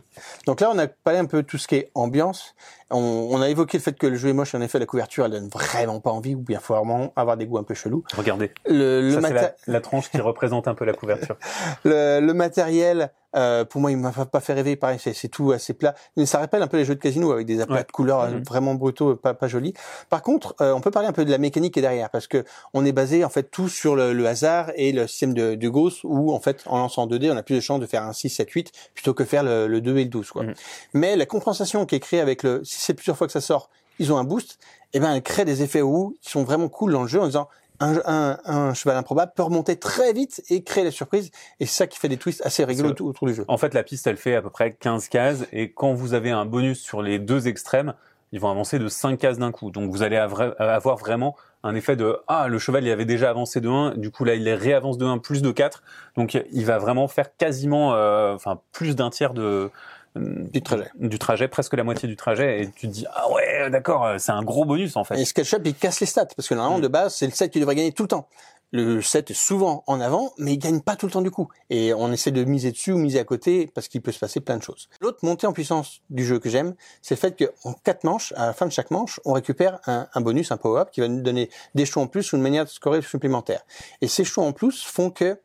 Donc 0.48 0.62
là, 0.62 0.70
on 0.74 0.78
a 0.80 0.88
parlé 0.88 1.20
un 1.20 1.26
peu 1.26 1.44
de 1.44 1.48
tout 1.48 1.58
ce 1.58 1.68
qui 1.68 1.76
est 1.76 1.92
ambiance. 1.96 2.56
On, 2.92 2.98
on 3.32 3.42
a 3.42 3.50
évoqué 3.50 3.78
le 3.78 3.84
fait 3.84 3.98
que 3.98 4.06
le 4.08 4.16
jeu 4.16 4.30
est 4.30 4.34
moche. 4.34 4.54
En 4.56 4.62
effet, 4.62 4.78
la 4.80 4.86
couverture, 4.86 5.26
elle 5.26 5.32
donne 5.32 5.50
vraiment 5.50 6.00
pas 6.00 6.12
envie, 6.12 6.36
ou 6.36 6.40
bien 6.40 6.60
faut 6.60 6.76
vraiment 6.76 7.14
avoir 7.16 7.38
des 7.38 7.46
goûts 7.46 7.58
un 7.58 7.64
peu 7.64 7.74
chelous. 7.74 8.04
Regardez. 8.16 8.52
Le, 8.68 9.02
le, 9.02 9.22
Ça, 9.22 9.30
la, 9.32 9.56
la 9.68 9.82
tranche 9.82 10.10
qui 10.12 10.20
représente 10.20 10.68
un 10.68 10.76
peu 10.76 10.86
la 10.86 10.94
couverture. 10.94 11.38
le, 11.84 12.20
le 12.20 12.34
matériel, 12.34 13.12
euh, 13.36 13.66
pour 13.66 13.82
moi, 13.82 13.92
il 13.92 13.98
m'a 13.98 14.12
pas 14.12 14.40
fait 14.40 14.54
rêver. 14.54 14.76
Pareil, 14.76 15.00
c'est 15.00 15.28
tout 15.30 15.52
assez 15.52 15.74
plat. 15.74 15.96
Mais 16.16 16.26
ça 16.28 16.38
rappelle 16.40 16.62
un 16.62 16.68
peu 16.68 16.78
les 16.78 16.86
jeux 16.86 16.96
de 16.96 17.00
casino 17.00 17.32
avec 17.32 17.46
des 17.48 17.60
aplats 17.60 17.78
Ouais. 17.78 17.84
de 17.84 17.92
couleurs 17.92 18.22
euh, 18.22 18.30
Mhm. 18.32 18.44
vraiment 18.44 18.76
brutaux, 18.76 19.16
pas, 19.16 19.34
pas 19.34 19.48
jolis. 19.48 19.74
Par 20.10 20.22
contre, 20.22 20.56
euh, 20.62 20.72
on 20.72 20.80
peut 20.80 20.92
parler 20.92 21.08
un 21.08 21.12
peu 21.14 21.26
de 21.26 21.32
la 21.32 21.38
mécanique 21.40 21.74
qui 21.74 21.80
est 21.80 21.82
derrière, 21.82 22.10
parce 22.12 22.28
que 22.28 22.46
on 22.74 22.86
est 22.86 22.92
basé 22.94 23.26
en 23.26 23.30
fait 23.30 23.50
tout 23.52 23.68
sur 23.68 23.96
le, 23.96 24.14
le 24.14 24.28
hasard 24.28 24.72
et 24.76 24.92
le 24.92 25.08
système 25.08 25.34
de, 25.34 25.56
de 25.56 25.70
Gauss, 25.70 26.02
où 26.04 26.32
en 26.34 26.40
fait, 26.40 26.64
en 26.68 26.78
lançant 26.78 27.08
2 27.08 27.18
dés, 27.20 27.30
on 27.36 27.38
a 27.38 27.44
plus 27.44 27.56
de 27.56 27.60
chances 27.60 27.80
de 27.80 27.86
faire 27.86 28.04
un 28.04 28.14
6, 28.14 28.30
7, 28.30 28.50
8, 28.50 28.72
plutôt 28.94 29.14
que 29.14 29.24
faire 29.24 29.44
le, 29.44 29.68
le 29.68 29.82
2 29.82 29.98
et 29.98 30.04
le 30.04 30.10
12. 30.10 30.32
Quoi. 30.32 30.44
Mhm. 30.44 30.54
Mais 30.94 31.16
la 31.16 31.26
compensation 31.26 31.86
qui 31.86 31.96
est 31.96 32.00
créée 32.00 32.22
avec 32.22 32.44
le, 32.44 32.64
si 32.64 32.80
c'est 32.80 32.94
plusieurs 32.94 33.18
fois 33.18 33.28
que 33.28 33.34
ça 33.34 33.42
sort, 33.42 33.70
ils 34.00 34.12
ont 34.12 34.18
un 34.18 34.24
boost, 34.24 34.58
et 34.94 35.00
ben 35.00 35.14
elle 35.14 35.24
crée 35.24 35.46
des 35.46 35.64
effets 35.64 35.82
où 35.82 36.16
qui 36.22 36.30
sont 36.30 36.44
vraiment 36.44 36.70
cool 36.70 36.92
dans 36.92 37.02
le 37.02 37.08
jeu 37.08 37.22
en 37.22 37.28
disant 37.28 37.48
un, 37.80 38.02
un, 38.06 38.38
un 38.46 38.74
cheval 38.74 38.98
improbable 38.98 39.34
peut 39.36 39.44
remonter 39.44 39.78
très 39.78 40.14
vite 40.14 40.42
et 40.50 40.64
créer 40.64 40.84
la 40.84 40.92
surprise. 40.92 41.32
Et 41.60 41.66
c'est 41.66 41.76
ça 41.76 41.88
qui 41.88 42.00
fait 42.00 42.08
des 42.08 42.18
twists 42.18 42.42
assez 42.46 42.64
rigolos 42.64 42.90
autour, 42.90 43.08
autour 43.08 43.28
du 43.28 43.34
jeu. 43.34 43.46
En 43.48 43.58
fait, 43.58 43.74
la 43.74 43.84
piste, 43.84 44.08
elle 44.08 44.18
fait 44.18 44.36
à 44.36 44.42
peu 44.42 44.50
près 44.50 44.72
15 44.74 45.10
cases, 45.10 45.46
et 45.52 45.72
quand 45.72 45.94
vous 45.94 46.14
avez 46.14 46.32
un 46.32 46.46
bonus 46.46 46.82
sur 46.82 47.02
les 47.02 47.20
deux 47.20 47.48
extrêmes, 47.48 47.94
ils 48.32 48.40
vont 48.40 48.50
avancer 48.50 48.80
de 48.80 48.88
5 48.88 49.18
cases 49.18 49.38
d'un 49.38 49.52
coup. 49.52 49.72
Donc 49.72 49.92
vous 49.92 50.04
allez 50.04 50.18
avoir 50.18 50.98
vraiment 50.98 51.36
un 51.66 51.76
effet 51.76 51.96
de 51.96 52.18
ah 52.28 52.48
le 52.48 52.60
cheval 52.60 52.86
il 52.86 52.92
avait 52.92 53.06
déjà 53.06 53.30
avancé 53.30 53.60
de 53.60 53.68
1, 53.68 53.96
du 53.98 54.12
coup 54.12 54.24
là 54.24 54.36
il 54.36 54.44
les 54.44 54.56
réavance 54.56 54.98
de 54.98 55.06
1 55.06 55.18
plus 55.18 55.42
de 55.42 55.52
4. 55.52 55.84
Donc 56.16 56.38
il 56.52 56.66
va 56.66 56.78
vraiment 56.78 57.08
faire 57.08 57.36
quasiment 57.36 57.94
euh, 57.96 58.34
enfin 58.36 58.60
plus 58.72 58.96
d'un 58.96 59.10
tiers 59.10 59.34
de 59.34 59.70
Du 60.16 60.62
trajet. 60.62 60.90
du 60.96 61.20
trajet, 61.20 61.48
presque 61.50 61.74
la 61.74 61.84
moitié 61.84 62.08
du 62.08 62.16
trajet 62.16 62.62
et 62.62 62.70
tu 62.72 62.88
te 62.88 62.94
dis 62.94 63.06
ah 63.14 63.30
ouais 63.32 63.70
d'accord, 63.70 64.14
c'est 64.18 64.32
un 64.32 64.44
gros 64.44 64.64
bonus 64.64 64.96
en 64.96 65.04
fait. 65.04 65.20
Et 65.20 65.26
SketchUp, 65.26 65.62
il 65.66 65.76
casse 65.76 66.00
les 66.00 66.06
stats, 66.06 66.28
parce 66.38 66.48
que 66.48 66.54
normalement, 66.54 66.78
Mm. 66.78 66.84
de 66.84 66.88
base, 66.88 67.16
c'est 67.16 67.26
le 67.26 67.34
7 67.34 67.52
qui 67.52 67.60
devrait 67.60 67.76
gagner 67.76 67.92
tout 67.92 68.04
le 68.04 68.08
temps. 68.10 68.28
Le 68.72 69.02
7 69.02 69.32
est 69.32 69.36
souvent 69.36 69.84
en 69.88 70.02
avant, 70.02 70.34
mais 70.38 70.54
il 70.54 70.58
gagne 70.58 70.82
pas 70.82 70.96
tout 70.98 71.06
le 71.06 71.12
temps 71.12 71.22
du 71.22 71.32
coup. 71.32 71.48
Et 71.70 71.94
on 71.94 72.12
essaie 72.12 72.32
de 72.32 72.44
miser 72.44 72.72
dessus 72.72 72.92
ou 72.92 72.98
miser 72.98 73.20
à 73.20 73.24
côté, 73.24 73.68
parce 73.74 73.88
qu'il 73.88 74.02
peut 74.02 74.12
se 74.12 74.20
passer 74.20 74.42
plein 74.42 74.58
de 74.58 74.64
choses. 74.64 74.90
L'autre 75.00 75.20
montée 75.24 75.48
en 75.48 75.54
puissance 75.54 76.02
du 76.10 76.26
jeu 76.26 76.40
que 76.40 76.50
j'aime, 76.50 76.76
c'est 77.02 77.16
le 77.16 77.20
fait 77.20 77.38
qu'en 77.64 77.74
quatre 77.74 78.04
manches, 78.04 78.34
à 78.36 78.48
la 78.48 78.54
fin 78.54 78.66
de 78.66 78.72
chaque 78.72 78.92
manche, 78.92 79.20
on 79.24 79.34
récupère 79.34 79.80
un, 79.86 80.08
un 80.14 80.22
bonus, 80.22 80.52
un 80.52 80.58
power-up, 80.58 80.90
qui 80.92 81.00
va 81.00 81.08
nous 81.08 81.22
donner 81.22 81.50
des 81.74 81.86
choix 81.86 82.04
en 82.04 82.08
plus 82.08 82.34
ou 82.34 82.36
une 82.36 82.42
manière 82.42 82.66
de 82.66 82.70
scorer 82.70 83.02
supplémentaire. 83.02 83.62
Et 84.02 84.08
ces 84.10 84.24
choix 84.26 84.44
en 84.44 84.52
plus 84.52 84.84
font 84.84 85.10
que 85.10 85.40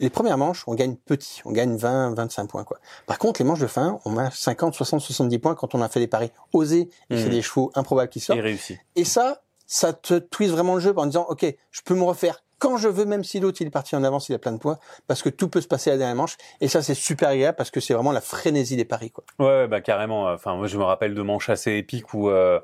les 0.00 0.10
premières 0.10 0.36
manches, 0.36 0.64
on 0.66 0.74
gagne 0.74 0.96
petit, 0.96 1.40
on 1.46 1.52
gagne 1.52 1.76
20, 1.76 2.14
25 2.14 2.46
points, 2.48 2.64
quoi. 2.64 2.80
Par 3.06 3.16
contre, 3.18 3.40
les 3.40 3.46
manches 3.46 3.60
de 3.60 3.66
fin, 3.68 4.00
on 4.04 4.18
a 4.18 4.30
50, 4.30 4.74
60, 4.74 5.00
70 5.00 5.38
points 5.38 5.54
quand 5.54 5.74
on 5.74 5.80
a 5.80 5.88
fait 5.88 6.00
des 6.00 6.08
paris 6.08 6.32
osés, 6.52 6.90
et 7.10 7.16
c'est 7.16 7.26
Mhm. 7.26 7.30
des 7.30 7.42
chevaux 7.42 7.70
improbables 7.76 8.10
qui 8.10 8.20
sortent. 8.20 8.40
Et 8.40 8.42
réussi. 8.42 8.76
Et 8.96 9.04
ça, 9.04 9.42
ça 9.66 9.92
te 9.94 10.18
twist 10.18 10.52
vraiment 10.52 10.74
le 10.74 10.80
jeu 10.80 10.92
en 10.96 11.06
disant, 11.06 11.24
OK, 11.30 11.46
je 11.70 11.80
peux 11.82 11.94
me 11.94 12.02
refaire 12.02 12.43
quand 12.64 12.78
je 12.78 12.88
veux, 12.88 13.04
même 13.04 13.24
si 13.24 13.40
l'autre 13.40 13.58
il 13.60 13.66
est 13.66 13.70
parti 13.70 13.94
en 13.94 14.02
avance, 14.04 14.30
il 14.30 14.34
a 14.34 14.38
plein 14.38 14.52
de 14.52 14.58
points, 14.58 14.78
parce 15.06 15.20
que 15.22 15.28
tout 15.28 15.48
peut 15.50 15.60
se 15.60 15.68
passer 15.68 15.90
à 15.90 15.92
la 15.94 15.98
dernière 15.98 16.16
manche. 16.16 16.38
Et 16.62 16.68
ça, 16.68 16.82
c'est 16.82 16.94
super 16.94 17.28
agréable 17.28 17.56
parce 17.56 17.70
que 17.70 17.78
c'est 17.78 17.92
vraiment 17.92 18.10
la 18.12 18.22
frénésie 18.22 18.76
des 18.76 18.86
paris, 18.86 19.10
quoi. 19.10 19.22
Ouais, 19.38 19.44
ouais, 19.46 19.68
bah 19.68 19.82
carrément. 19.82 20.32
Enfin, 20.32 20.54
moi, 20.56 20.66
je 20.66 20.78
me 20.78 20.82
rappelle 20.84 21.14
de 21.14 21.20
manches 21.20 21.50
assez 21.50 21.72
épiques 21.72 22.14
où 22.14 22.30
euh, 22.30 22.58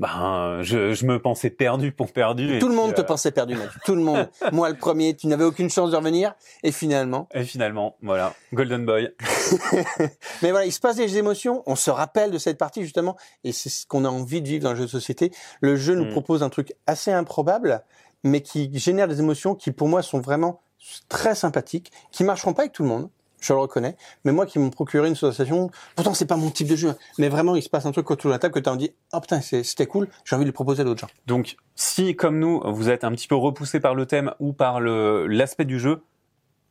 ben, 0.00 0.58
je, 0.62 0.92
je 0.92 1.06
me 1.06 1.18
pensais 1.18 1.48
perdu 1.50 1.92
pour 1.92 2.12
perdu. 2.12 2.56
et 2.56 2.58
tout 2.58 2.68
le 2.68 2.74
monde 2.74 2.94
te 2.94 3.00
euh, 3.00 3.04
pensait 3.04 3.30
perdu, 3.32 3.54
mec. 3.56 3.68
Tout 3.86 3.94
le 3.94 4.02
monde. 4.02 4.28
Moi, 4.52 4.68
le 4.68 4.76
premier, 4.76 5.16
tu 5.16 5.26
n'avais 5.28 5.44
aucune 5.44 5.70
chance 5.70 5.90
de 5.90 5.96
revenir. 5.96 6.34
Et 6.62 6.70
finalement. 6.70 7.26
Et 7.34 7.44
finalement, 7.44 7.96
voilà, 8.02 8.34
Golden 8.52 8.84
Boy. 8.84 9.10
Mais 10.42 10.50
voilà, 10.50 10.66
il 10.66 10.72
se 10.72 10.80
passe 10.80 10.96
des 10.96 11.16
émotions. 11.18 11.62
On 11.66 11.74
se 11.74 11.90
rappelle 11.90 12.30
de 12.30 12.38
cette 12.38 12.58
partie, 12.58 12.82
justement. 12.82 13.16
Et 13.44 13.52
c'est 13.52 13.70
ce 13.70 13.86
qu'on 13.86 14.04
a 14.04 14.08
envie 14.08 14.42
de 14.42 14.48
vivre 14.48 14.64
dans 14.64 14.70
le 14.70 14.76
jeu 14.76 14.84
de 14.84 14.90
société. 14.90 15.32
Le 15.60 15.76
jeu 15.76 15.94
nous 15.94 16.04
Mm. 16.04 16.10
propose 16.10 16.42
un 16.42 16.48
truc 16.48 16.74
assez 16.86 17.10
improbable, 17.12 17.82
mais 18.24 18.40
qui 18.40 18.70
génère 18.78 19.08
des 19.08 19.20
émotions 19.20 19.54
qui, 19.54 19.70
pour 19.72 19.88
moi, 19.88 20.02
sont 20.02 20.20
vraiment 20.20 20.60
très 21.08 21.34
sympathiques, 21.34 21.92
qui 22.12 22.24
marcheront 22.24 22.52
pas 22.54 22.62
avec 22.62 22.72
tout 22.72 22.82
le 22.82 22.88
monde. 22.88 23.08
Je 23.40 23.52
le 23.52 23.60
reconnais, 23.60 23.96
mais 24.24 24.32
moi 24.32 24.46
qui 24.46 24.58
m'ont 24.58 24.70
procuré 24.70 25.06
une 25.06 25.14
sensation, 25.14 25.70
pourtant 25.94 26.12
c'est 26.12 26.26
pas 26.26 26.34
mon 26.36 26.50
type 26.50 26.66
de 26.66 26.74
jeu, 26.74 26.96
mais 27.18 27.28
vraiment 27.28 27.54
il 27.54 27.62
se 27.62 27.68
passe 27.68 27.86
un 27.86 27.92
truc 27.92 28.10
autour 28.10 28.30
de 28.30 28.34
la 28.34 28.40
table 28.40 28.52
que 28.52 28.58
tu 28.58 28.68
as 28.68 28.74
dit, 28.74 28.90
oh 29.12 29.20
putain 29.20 29.40
c'était 29.40 29.86
cool, 29.86 30.08
j'ai 30.24 30.34
envie 30.34 30.44
de 30.44 30.48
le 30.48 30.52
proposer 30.52 30.80
à 30.80 30.84
d'autres 30.84 31.02
gens. 31.02 31.06
Donc, 31.28 31.54
si 31.76 32.16
comme 32.16 32.40
nous, 32.40 32.60
vous 32.64 32.90
êtes 32.90 33.04
un 33.04 33.12
petit 33.12 33.28
peu 33.28 33.36
repoussé 33.36 33.78
par 33.78 33.94
le 33.94 34.06
thème 34.06 34.32
ou 34.40 34.52
par 34.52 34.80
l'aspect 34.80 35.66
du 35.66 35.78
jeu, 35.78 36.02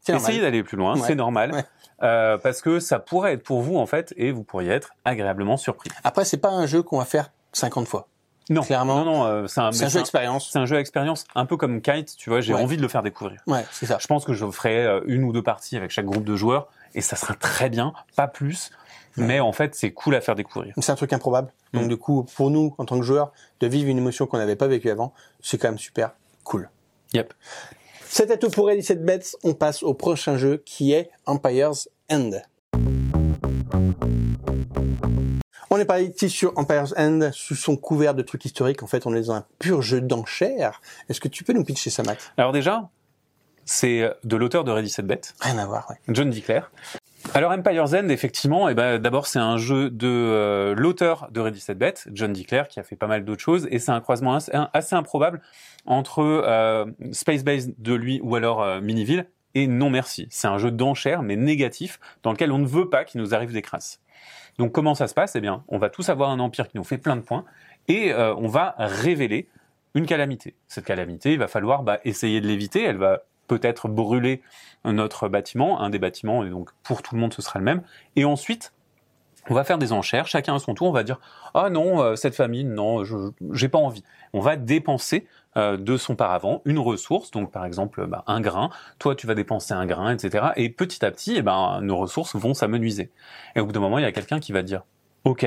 essayez 0.09 0.41
d'aller 0.41 0.61
plus 0.61 0.75
loin, 0.75 0.95
Ouais. 0.95 1.07
c'est 1.07 1.15
normal, 1.15 1.53
Ouais. 1.53 1.63
euh, 2.03 2.37
parce 2.37 2.61
que 2.61 2.81
ça 2.81 2.99
pourrait 2.99 3.31
être 3.35 3.43
pour 3.43 3.61
vous 3.61 3.77
en 3.77 3.85
fait, 3.85 4.13
et 4.17 4.31
vous 4.33 4.43
pourriez 4.43 4.71
être 4.71 4.89
agréablement 5.05 5.55
surpris. 5.55 5.89
Après 6.03 6.25
c'est 6.25 6.35
pas 6.35 6.49
un 6.51 6.65
jeu 6.65 6.83
qu'on 6.83 6.97
va 6.97 7.05
faire 7.05 7.31
50 7.53 7.87
fois. 7.87 8.09
Non, 8.49 8.61
Clairement. 8.61 9.03
non, 9.03 9.05
non, 9.05 9.25
euh, 9.25 9.47
c'est 9.47 9.59
un, 9.59 9.65
un 9.67 9.71
jeu 9.71 9.99
expérience. 9.99 10.49
c'est 10.51 10.59
un 10.59 10.65
jeu 10.65 10.77
à 10.77 10.79
expérience, 10.79 11.25
un 11.35 11.45
peu 11.45 11.57
comme 11.57 11.81
Kite, 11.81 12.15
tu 12.17 12.29
vois. 12.29 12.39
J'ai 12.41 12.53
Ouais. 12.53 12.61
envie 12.61 12.77
de 12.77 12.81
le 12.81 12.87
faire 12.87 13.03
découvrir. 13.03 13.41
Ouais, 13.47 13.65
c'est 13.71 13.85
ça. 13.85 13.97
Je 13.99 14.07
pense 14.07 14.23
que 14.25 14.33
je 14.33 14.45
ferai 14.49 14.85
euh, 14.85 15.01
une 15.07 15.23
ou 15.25 15.33
deux 15.33 15.43
parties 15.43 15.75
avec 15.75 15.91
chaque 15.91 16.05
groupe 16.05 16.23
de 16.23 16.35
joueurs 16.35 16.67
et 16.95 17.01
ça 17.01 17.15
sera 17.17 17.33
très 17.33 17.69
bien, 17.69 17.93
pas 18.15 18.27
plus. 18.27 18.71
mais 19.19 19.39
en 19.39 19.51
fait, 19.51 19.73
c'est 19.75 19.91
cool 19.91 20.13
à 20.15 20.21
faire 20.21 20.35
découvrir. 20.35 20.73
C'est 20.77 20.91
un 20.91 20.95
truc 20.95 21.11
improbable. 21.11 21.51
Donc 21.73 21.85
Mm. 21.85 21.87
du 21.89 21.97
coup, 21.97 22.23
pour 22.35 22.51
nous, 22.51 22.75
en 22.77 22.85
tant 22.85 22.97
que 22.99 23.03
joueurs, 23.05 23.31
de 23.59 23.67
vivre 23.67 23.89
une 23.89 23.97
émotion 23.97 24.27
qu'on 24.27 24.37
n'avait 24.37 24.55
pas 24.55 24.67
vécue 24.67 24.91
avant, 24.91 25.11
c'est 25.41 25.57
quand 25.57 25.67
même 25.69 25.79
super 25.79 26.11
cool. 26.43 26.69
Yep. 27.13 27.33
C'était 28.07 28.37
tout 28.37 28.49
pour 28.51 28.69
Set 28.81 29.03
Bets. 29.03 29.19
On 29.43 29.53
passe 29.55 29.81
au 29.83 29.93
prochain 29.95 30.37
jeu 30.37 30.61
qui 30.65 30.93
est 30.93 31.09
Empire's 31.25 31.89
End. 32.11 32.29
On 35.77 35.79
est 35.79 35.85
parti 35.85 36.27
sur 36.27 36.57
Empire's 36.57 36.95
End 36.97 37.29
sous 37.31 37.53
son 37.53 37.77
couvert 37.77 38.15
de 38.15 38.23
trucs 38.23 38.43
historiques. 38.45 38.81
En 38.81 38.87
fait, 38.87 39.05
on 39.05 39.13
est 39.13 39.27
dans 39.27 39.33
un 39.33 39.45
pur 39.59 39.83
jeu 39.83 40.01
d'enchères. 40.01 40.81
Est-ce 41.07 41.21
que 41.21 41.27
tu 41.27 41.43
peux 41.43 41.53
nous 41.53 41.63
pitcher 41.63 41.91
ça, 41.91 42.01
Matt? 42.01 42.33
Alors 42.35 42.51
déjà, 42.51 42.89
c'est 43.63 44.09
de 44.23 44.35
l'auteur 44.37 44.63
de 44.63 44.71
Ready 44.71 44.89
Set 44.89 45.05
Bet, 45.05 45.21
Rien 45.39 45.59
à 45.59 45.67
voir, 45.67 45.85
ouais. 45.91 45.97
John 46.09 46.31
Declaire. 46.31 46.71
Alors 47.35 47.51
Empire's 47.51 47.93
End, 47.93 48.09
effectivement, 48.09 48.69
eh 48.69 48.73
ben, 48.73 48.97
d'abord 48.97 49.27
c'est 49.27 49.37
un 49.37 49.57
jeu 49.57 49.91
de 49.91 50.07
euh, 50.07 50.73
l'auteur 50.75 51.29
de 51.31 51.41
Ready 51.41 51.59
Set 51.59 51.77
Bet, 51.77 51.93
John 52.11 52.33
Declaire, 52.33 52.69
qui 52.69 52.79
a 52.79 52.83
fait 52.83 52.95
pas 52.95 53.07
mal 53.07 53.23
d'autres 53.23 53.43
choses, 53.43 53.67
et 53.69 53.77
c'est 53.77 53.91
un 53.91 54.01
croisement 54.01 54.39
assez 54.73 54.95
improbable 54.95 55.41
entre 55.85 56.23
euh, 56.23 56.85
Space 57.11 57.43
Base 57.43 57.69
de 57.77 57.93
lui 57.93 58.19
ou 58.23 58.35
alors 58.35 58.63
euh, 58.63 58.81
Miniville 58.81 59.27
et 59.53 59.67
Non 59.67 59.89
Merci. 59.89 60.27
C'est 60.31 60.47
un 60.47 60.57
jeu 60.57 60.71
d'enchères, 60.71 61.21
mais 61.21 61.35
négatif, 61.35 61.99
dans 62.23 62.31
lequel 62.31 62.51
on 62.51 62.59
ne 62.59 62.67
veut 62.67 62.89
pas 62.89 63.03
qu'il 63.03 63.21
nous 63.21 63.35
arrive 63.35 63.51
des 63.51 63.61
crasses. 63.61 63.99
Donc 64.57 64.71
comment 64.71 64.95
ça 64.95 65.07
se 65.07 65.13
passe? 65.13 65.35
Eh 65.35 65.41
bien, 65.41 65.63
on 65.67 65.77
va 65.77 65.89
tous 65.89 66.09
avoir 66.09 66.29
un 66.29 66.39
empire 66.39 66.67
qui 66.67 66.77
nous 66.77 66.83
fait 66.83 66.97
plein 66.97 67.15
de 67.15 67.21
points, 67.21 67.45
et 67.87 68.11
euh, 68.11 68.33
on 68.35 68.47
va 68.47 68.75
révéler 68.77 69.49
une 69.93 70.05
calamité. 70.05 70.55
Cette 70.67 70.85
calamité, 70.85 71.33
il 71.33 71.39
va 71.39 71.47
falloir 71.47 71.83
bah, 71.83 71.99
essayer 72.05 72.41
de 72.41 72.47
l'éviter, 72.47 72.83
elle 72.83 72.97
va 72.97 73.23
peut-être 73.47 73.87
brûler 73.87 74.41
notre 74.83 75.29
bâtiment, 75.29 75.79
un 75.81 75.89
des 75.89 75.99
bâtiments, 75.99 76.43
et 76.43 76.49
donc 76.49 76.69
pour 76.83 77.01
tout 77.01 77.15
le 77.15 77.21
monde 77.21 77.33
ce 77.33 77.41
sera 77.41 77.59
le 77.59 77.65
même. 77.65 77.81
Et 78.15 78.25
ensuite, 78.25 78.73
on 79.49 79.53
va 79.53 79.63
faire 79.63 79.77
des 79.77 79.93
enchères, 79.93 80.27
chacun 80.27 80.55
à 80.55 80.59
son 80.59 80.73
tour, 80.73 80.87
on 80.87 80.91
va 80.91 81.03
dire 81.03 81.19
ah 81.53 81.69
non 81.69 82.01
euh, 82.01 82.15
cette 82.15 82.35
famille 82.35 82.65
non 82.65 83.03
j'ai 83.53 83.69
pas 83.69 83.77
envie. 83.77 84.03
On 84.33 84.39
va 84.39 84.55
dépenser 84.57 85.25
de 85.57 85.97
son 85.97 86.15
paravent 86.15 86.61
une 86.65 86.79
ressource, 86.79 87.31
donc 87.31 87.51
par 87.51 87.65
exemple 87.65 88.05
bah, 88.07 88.23
un 88.27 88.41
grain. 88.41 88.69
Toi 88.99 89.15
tu 89.15 89.27
vas 89.27 89.35
dépenser 89.35 89.73
un 89.73 89.85
grain, 89.85 90.13
etc. 90.13 90.47
Et 90.55 90.69
petit 90.69 91.03
à 91.03 91.11
petit, 91.11 91.35
eh 91.37 91.41
ben 91.41 91.79
nos 91.81 91.97
ressources 91.97 92.35
vont 92.35 92.53
s'amenuiser. 92.53 93.11
Et 93.55 93.59
au 93.59 93.65
bout 93.65 93.71
d'un 93.71 93.79
moment, 93.79 93.97
il 93.97 94.03
y 94.03 94.05
a 94.05 94.11
quelqu'un 94.11 94.39
qui 94.39 94.51
va 94.51 94.61
dire 94.61 94.83
ok 95.23 95.45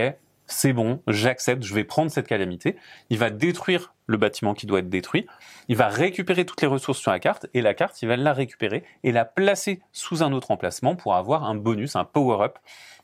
c'est 0.50 0.72
bon, 0.72 1.00
j'accepte, 1.06 1.62
je 1.62 1.72
vais 1.72 1.84
prendre 1.84 2.10
cette 2.10 2.26
calamité. 2.26 2.76
Il 3.08 3.18
va 3.18 3.30
détruire 3.30 3.94
le 4.06 4.16
bâtiment 4.16 4.52
qui 4.52 4.66
doit 4.66 4.80
être 4.80 4.88
détruit. 4.88 5.26
Il 5.68 5.76
va 5.76 5.86
récupérer 5.86 6.44
toutes 6.44 6.60
les 6.60 6.66
ressources 6.66 6.98
sur 6.98 7.12
la 7.12 7.20
carte 7.20 7.46
et 7.54 7.62
la 7.62 7.72
carte, 7.72 8.02
il 8.02 8.08
va 8.08 8.16
la 8.16 8.32
récupérer 8.32 8.82
et 9.04 9.12
la 9.12 9.24
placer 9.24 9.80
sous 9.92 10.24
un 10.24 10.32
autre 10.32 10.50
emplacement 10.50 10.96
pour 10.96 11.14
avoir 11.14 11.44
un 11.44 11.54
bonus, 11.54 11.94
un 11.94 12.04
power-up 12.04 12.58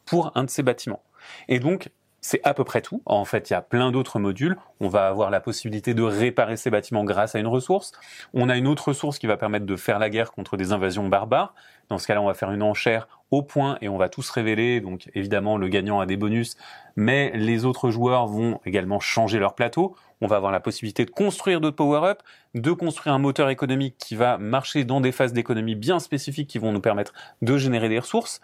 pour 0.04 0.32
un 0.34 0.42
de 0.42 0.50
ces 0.50 0.64
bâtiments. 0.64 1.04
Et 1.48 1.60
donc, 1.60 1.90
c'est 2.26 2.40
à 2.42 2.54
peu 2.54 2.64
près 2.64 2.82
tout. 2.82 3.02
En 3.06 3.24
fait, 3.24 3.50
il 3.50 3.52
y 3.52 3.56
a 3.56 3.62
plein 3.62 3.92
d'autres 3.92 4.18
modules. 4.18 4.56
On 4.80 4.88
va 4.88 5.06
avoir 5.06 5.30
la 5.30 5.38
possibilité 5.38 5.94
de 5.94 6.02
réparer 6.02 6.56
ces 6.56 6.70
bâtiments 6.70 7.04
grâce 7.04 7.36
à 7.36 7.38
une 7.38 7.46
ressource. 7.46 7.92
On 8.34 8.48
a 8.48 8.56
une 8.56 8.66
autre 8.66 8.88
ressource 8.88 9.20
qui 9.20 9.28
va 9.28 9.36
permettre 9.36 9.64
de 9.64 9.76
faire 9.76 10.00
la 10.00 10.10
guerre 10.10 10.32
contre 10.32 10.56
des 10.56 10.72
invasions 10.72 11.06
barbares. 11.08 11.54
Dans 11.88 11.98
ce 11.98 12.06
cas-là, 12.08 12.20
on 12.20 12.26
va 12.26 12.34
faire 12.34 12.50
une 12.50 12.64
enchère 12.64 13.06
au 13.30 13.42
point 13.42 13.78
et 13.80 13.88
on 13.88 13.96
va 13.96 14.08
tous 14.08 14.28
révéler. 14.28 14.80
Donc, 14.80 15.08
évidemment, 15.14 15.56
le 15.56 15.68
gagnant 15.68 16.00
a 16.00 16.06
des 16.06 16.16
bonus, 16.16 16.56
mais 16.96 17.30
les 17.36 17.64
autres 17.64 17.90
joueurs 17.90 18.26
vont 18.26 18.58
également 18.66 18.98
changer 18.98 19.38
leur 19.38 19.54
plateau. 19.54 19.94
On 20.20 20.26
va 20.26 20.36
avoir 20.36 20.52
la 20.52 20.60
possibilité 20.60 21.04
de 21.04 21.10
construire 21.10 21.60
d'autres 21.60 21.76
power-up, 21.76 22.22
de 22.54 22.72
construire 22.72 23.14
un 23.14 23.18
moteur 23.18 23.50
économique 23.50 23.96
qui 23.98 24.14
va 24.14 24.38
marcher 24.38 24.84
dans 24.84 25.00
des 25.00 25.12
phases 25.12 25.32
d'économie 25.32 25.74
bien 25.74 25.98
spécifiques 25.98 26.48
qui 26.48 26.58
vont 26.58 26.72
nous 26.72 26.80
permettre 26.80 27.12
de 27.42 27.56
générer 27.58 27.88
des 27.88 27.98
ressources. 27.98 28.40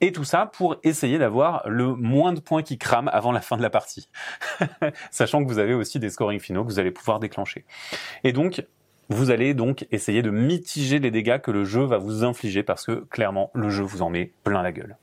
Et 0.00 0.12
tout 0.12 0.24
ça 0.24 0.46
pour 0.46 0.76
essayer 0.84 1.18
d'avoir 1.18 1.68
le 1.68 1.94
moins 1.94 2.32
de 2.32 2.40
points 2.40 2.62
qui 2.62 2.78
crament 2.78 3.10
avant 3.12 3.32
la 3.32 3.40
fin 3.40 3.56
de 3.56 3.62
la 3.62 3.70
partie. 3.70 4.08
Sachant 5.10 5.44
que 5.44 5.48
vous 5.48 5.58
avez 5.58 5.74
aussi 5.74 5.98
des 5.98 6.10
scorings 6.10 6.40
finaux 6.40 6.64
que 6.64 6.70
vous 6.70 6.78
allez 6.78 6.92
pouvoir 6.92 7.18
déclencher. 7.18 7.64
Et 8.22 8.32
donc, 8.32 8.64
vous 9.08 9.30
allez 9.30 9.54
donc 9.54 9.86
essayer 9.90 10.22
de 10.22 10.30
mitiger 10.30 10.98
les 10.98 11.10
dégâts 11.10 11.40
que 11.40 11.50
le 11.50 11.64
jeu 11.64 11.82
va 11.82 11.98
vous 11.98 12.24
infliger 12.24 12.62
parce 12.62 12.84
que 12.84 13.06
clairement, 13.10 13.50
le 13.54 13.70
jeu 13.70 13.82
vous 13.82 14.02
en 14.02 14.10
met 14.10 14.32
plein 14.44 14.62
la 14.62 14.72
gueule. 14.72 14.96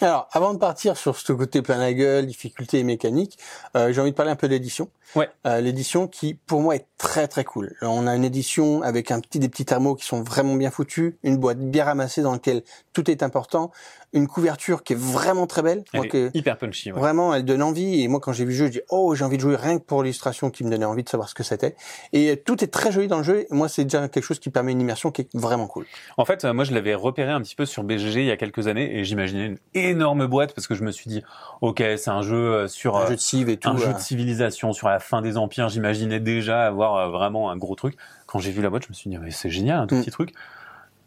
Alors, 0.00 0.28
avant 0.32 0.52
de 0.54 0.58
partir 0.58 0.96
sur 0.96 1.16
ce 1.16 1.32
côté 1.32 1.62
plein 1.62 1.78
la 1.78 1.92
gueule, 1.92 2.26
difficulté 2.26 2.78
et 2.78 2.84
mécanique, 2.84 3.38
euh, 3.76 3.92
j'ai 3.92 4.00
envie 4.00 4.10
de 4.10 4.16
parler 4.16 4.32
un 4.32 4.36
peu 4.36 4.48
de 4.48 4.52
l'édition. 4.52 4.88
Ouais. 5.16 5.28
Euh, 5.46 5.60
l'édition 5.60 6.06
qui, 6.06 6.34
pour 6.34 6.60
moi, 6.60 6.76
est 6.76 6.86
très 6.96 7.26
très 7.26 7.42
cool. 7.44 7.74
Alors, 7.80 7.94
on 7.94 8.06
a 8.06 8.14
une 8.14 8.24
édition 8.24 8.82
avec 8.82 9.10
un 9.10 9.20
petit 9.20 9.40
des 9.40 9.48
petits 9.48 9.64
thermos 9.64 9.96
qui 9.98 10.06
sont 10.06 10.22
vraiment 10.22 10.54
bien 10.54 10.70
foutus, 10.70 11.14
une 11.24 11.36
boîte 11.36 11.58
bien 11.58 11.84
ramassée 11.84 12.22
dans 12.22 12.32
laquelle 12.32 12.62
tout 12.92 13.10
est 13.10 13.22
important, 13.24 13.72
une 14.12 14.28
couverture 14.28 14.82
qui 14.84 14.92
est 14.92 14.98
vraiment 14.98 15.46
très 15.48 15.62
belle. 15.62 15.82
Elle 15.92 15.98
Moi, 15.98 16.06
est 16.06 16.08
que- 16.08 16.30
hyper 16.34 16.56
punchy. 16.58 16.92
ouais. 16.92 16.98
Vraiment, 17.00 17.34
elle 17.34 17.44
donne 17.44 17.62
envie. 17.62 18.02
Et 18.02 18.08
moi, 18.08 18.20
quand 18.20 18.32
j'ai 18.32 18.44
vu 18.44 18.50
le 18.52 18.56
jeu, 18.56 18.66
je 18.66 18.70
dis 18.72 18.80
oh, 18.90 19.14
j'ai 19.16 19.24
envie 19.24 19.36
de 19.36 19.42
jouer 19.42 19.56
rien 19.56 19.78
que 19.78 19.84
pour 19.84 20.02
l'illustration 20.04 20.50
qui 20.50 20.62
me 20.64 20.70
donnait 20.70 20.84
envie 20.84 21.02
de 21.02 21.08
savoir 21.08 21.28
ce 21.28 21.34
que 21.34 21.42
c'était. 21.42 21.74
Et 22.12 22.36
tout 22.36 22.62
est 22.62 22.68
très 22.68 22.92
joli 22.92 23.08
dans 23.08 23.18
le 23.18 23.24
jeu. 23.24 23.40
Et 23.40 23.46
moi, 23.50 23.68
c'est 23.68 23.82
déjà 23.84 24.08
quelque 24.08 24.22
chose 24.24 24.38
qui 24.38 24.50
permet 24.50 24.70
une 24.72 24.80
immersion 24.80 25.10
qui 25.10 25.22
est 25.22 25.28
vraiment 25.34 25.66
cool. 25.66 25.86
En 26.18 26.24
fait, 26.24 26.44
euh, 26.44 26.52
moi, 26.52 26.64
je 26.64 26.72
l'avais 26.72 26.94
repéré 26.94 27.30
un 27.32 27.40
petit 27.40 27.56
peu 27.56 27.66
sur 27.66 27.82
BGG 27.82 28.20
il 28.20 28.26
y 28.26 28.30
a 28.30 28.36
quelques 28.36 28.68
années 28.68 28.96
et 28.98 29.04
j'imaginais 29.04 29.46
une 29.46 29.58
énorme 29.74 30.26
boîte 30.26 30.54
parce 30.54 30.66
que 30.66 30.74
je 30.74 30.82
me 30.82 30.90
suis 30.90 31.08
dit, 31.08 31.22
ok, 31.60 31.82
c'est 31.96 32.08
un 32.10 32.22
jeu 32.22 32.36
euh, 32.36 32.68
sur 32.68 32.96
Un 32.96 33.02
euh, 33.02 33.06
jeu 33.08 33.14
de 33.16 33.20
civ 33.20 33.48
et 33.48 33.56
tout. 33.56 33.68
un 33.68 33.76
jeu 33.76 33.88
euh, 33.90 33.92
de 33.92 33.98
civilisation 34.00 34.72
sur 34.72 34.88
la 34.88 34.98
fin 34.98 35.22
des 35.22 35.36
empires. 35.36 35.68
J'imaginais 35.68 36.20
déjà 36.20 36.66
avoir 36.66 37.10
vraiment 37.10 37.50
un 37.50 37.56
gros 37.56 37.74
truc. 37.76 37.96
Quand 38.26 38.38
j'ai 38.40 38.50
vu 38.50 38.62
la 38.62 38.70
boîte, 38.70 38.84
je 38.84 38.88
me 38.88 38.94
suis 38.94 39.08
dit, 39.10 39.18
mais 39.18 39.30
c'est 39.30 39.50
génial, 39.50 39.78
un 39.80 39.86
tout 39.86 39.94
Mm. 39.94 40.00
petit 40.00 40.10
truc. 40.10 40.32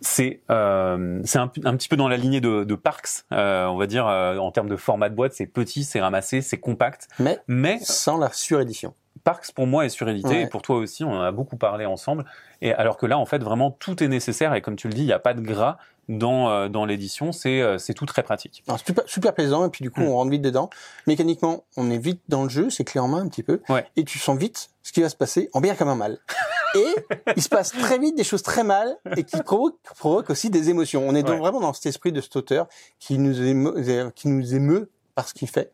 C'est 0.05 0.41
euh, 0.51 1.21
c'est 1.23 1.39
un, 1.39 1.49
un 1.63 1.77
petit 1.77 1.87
peu 1.87 1.95
dans 1.95 2.09
la 2.09 2.17
lignée 2.17 2.41
de, 2.41 2.65
de 2.65 2.75
Parks, 2.75 3.23
euh, 3.31 3.67
on 3.67 3.77
va 3.77 3.87
dire 3.87 4.05
euh, 4.05 4.37
en 4.37 4.51
termes 4.51 4.67
de 4.67 4.75
format 4.75 5.07
de 5.07 5.15
boîte, 5.15 5.31
c'est 5.33 5.45
petit, 5.45 5.85
c'est 5.85 6.01
ramassé, 6.01 6.41
c'est 6.41 6.57
compact, 6.59 7.07
mais 7.19 7.39
mais 7.47 7.79
sans 7.81 8.17
la 8.17 8.29
surédition. 8.33 8.95
Parks 9.23 9.51
pour 9.53 9.67
moi 9.67 9.85
est 9.85 9.89
surédité 9.89 10.27
Ouais. 10.29 10.41
et 10.43 10.47
pour 10.47 10.61
toi 10.61 10.75
aussi, 10.77 11.03
on 11.03 11.11
en 11.11 11.21
a 11.21 11.31
beaucoup 11.31 11.55
parlé 11.57 11.85
ensemble. 11.85 12.25
Et 12.61 12.73
alors 12.73 12.97
que 12.97 13.05
là, 13.05 13.17
en 13.17 13.25
fait, 13.25 13.41
vraiment 13.41 13.71
tout 13.71 14.03
est 14.03 14.07
nécessaire 14.07 14.53
et 14.53 14.61
comme 14.61 14.75
tu 14.75 14.87
le 14.87 14.93
dis, 14.93 15.01
il 15.03 15.05
n'y 15.07 15.13
a 15.13 15.19
pas 15.19 15.33
de 15.33 15.41
gras 15.41 15.77
dans 16.09 16.49
euh, 16.49 16.67
dans 16.67 16.83
l'édition, 16.83 17.31
c'est 17.31 17.61
euh, 17.61 17.77
c'est 17.77 17.93
tout 17.93 18.05
très 18.05 18.23
pratique. 18.23 18.61
Alors, 18.67 18.77
super, 18.79 19.05
super 19.07 19.33
plaisant, 19.33 19.65
et 19.65 19.69
puis 19.69 19.83
du 19.83 19.89
coup, 19.91 20.01
Mm. 20.01 20.07
on 20.07 20.15
rentre 20.15 20.31
vite 20.31 20.41
dedans. 20.41 20.69
Mécaniquement, 21.07 21.63
on 21.77 21.89
est 21.89 21.97
vite 21.97 22.21
dans 22.27 22.43
le 22.43 22.49
jeu, 22.49 22.69
c'est 22.69 22.83
clé 22.83 22.99
en 22.99 23.07
main 23.07 23.19
un 23.21 23.29
petit 23.29 23.43
peu, 23.43 23.61
Ouais. 23.69 23.85
et 23.95 24.03
tu 24.03 24.19
sens 24.19 24.37
vite 24.37 24.69
ce 24.81 24.91
qui 24.91 25.01
va 25.01 25.07
se 25.07 25.15
passer, 25.15 25.49
en 25.53 25.61
bien 25.61 25.75
comme 25.75 25.87
en 25.87 25.95
mal. 25.95 26.19
et 26.75 26.93
il 27.37 27.41
se 27.41 27.47
passe 27.47 27.71
très 27.71 27.97
vite 27.99 28.15
des 28.17 28.25
choses 28.25 28.43
très 28.43 28.65
mal, 28.65 28.97
et 29.15 29.23
qui 29.23 29.41
provoquent, 29.41 29.79
provoquent 29.95 30.29
aussi 30.31 30.49
des 30.49 30.69
émotions. 30.69 31.07
On 31.07 31.15
est 31.15 31.23
donc 31.23 31.35
Ouais. 31.35 31.39
vraiment 31.39 31.61
dans 31.61 31.71
cet 31.71 31.85
esprit 31.85 32.11
de 32.11 32.19
cet 32.19 32.35
auteur 32.35 32.67
qui 32.99 33.17
nous 33.17 33.41
émeut, 33.41 34.11
qui 34.13 34.27
nous 34.27 34.53
émeut 34.55 34.89
par 35.15 35.25
ce 35.29 35.33
qu'il 35.33 35.47
fait. 35.49 35.71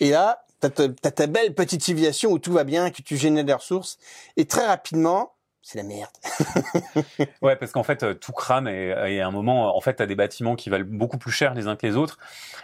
Et 0.00 0.10
là, 0.10 0.42
t'as 0.60 0.90
ta, 1.10 1.26
belle 1.26 1.54
petite 1.54 1.82
civilisation 1.82 2.30
où 2.30 2.38
tout 2.38 2.52
va 2.52 2.64
bien, 2.64 2.90
que 2.90 3.02
tu 3.02 3.16
génères 3.16 3.44
des 3.44 3.52
ressources, 3.52 3.98
et 4.36 4.44
très 4.44 4.66
rapidement, 4.66 5.34
c'est 5.62 5.78
la 5.78 5.84
merde. 5.84 6.10
Ouais, 7.42 7.56
parce 7.56 7.72
qu'en 7.72 7.82
fait, 7.82 8.02
euh, 8.02 8.14
tout 8.14 8.32
crame 8.32 8.68
et, 8.68 9.20
à 9.20 9.26
un 9.26 9.30
moment, 9.30 9.76
en 9.76 9.80
fait, 9.80 9.94
t'as 9.94 10.06
des 10.06 10.14
bâtiments 10.14 10.56
qui 10.56 10.70
valent 10.70 10.84
beaucoup 10.86 11.18
plus 11.18 11.32
cher 11.32 11.54
les 11.54 11.66
uns 11.66 11.76
que 11.76 11.86
les 11.86 11.96
autres. 11.96 12.18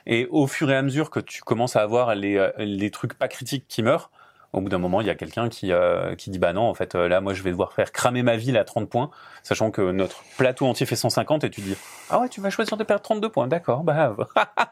Et 0.06 0.26
au 0.30 0.46
fur 0.46 0.70
et 0.70 0.76
à 0.76 0.82
mesure 0.82 1.10
que 1.10 1.20
tu 1.20 1.42
commences 1.42 1.76
à 1.76 1.82
avoir 1.82 2.14
les, 2.14 2.36
euh, 2.36 2.52
les 2.58 2.90
trucs 2.90 3.14
pas 3.14 3.28
critiques 3.28 3.66
qui 3.68 3.82
meurent, 3.82 4.10
au 4.56 4.60
bout 4.60 4.68
d'un 4.68 4.78
moment, 4.78 5.00
il 5.00 5.06
y 5.06 5.10
a 5.10 5.14
quelqu'un 5.14 5.48
qui, 5.48 5.72
euh, 5.72 6.14
qui 6.14 6.30
dit 6.30 6.38
bah 6.38 6.52
non, 6.52 6.62
en 6.62 6.74
fait, 6.74 6.94
euh, 6.94 7.08
là, 7.08 7.20
moi, 7.20 7.34
je 7.34 7.42
vais 7.42 7.50
devoir 7.50 7.72
faire 7.72 7.92
cramer 7.92 8.22
ma 8.22 8.36
ville 8.36 8.56
à 8.56 8.64
30 8.64 8.88
points, 8.88 9.10
sachant 9.42 9.70
que 9.70 9.90
notre 9.92 10.22
plateau 10.38 10.66
entier 10.66 10.86
fait 10.86 10.96
150 10.96 11.44
et 11.44 11.50
tu 11.50 11.60
dis 11.60 11.76
ah 12.10 12.20
ouais, 12.20 12.28
tu 12.28 12.40
vas 12.40 12.50
choisir 12.50 12.76
de 12.76 12.84
perdre 12.84 13.02
32 13.02 13.28
points, 13.28 13.46
d'accord, 13.46 13.82
bah. 13.84 14.16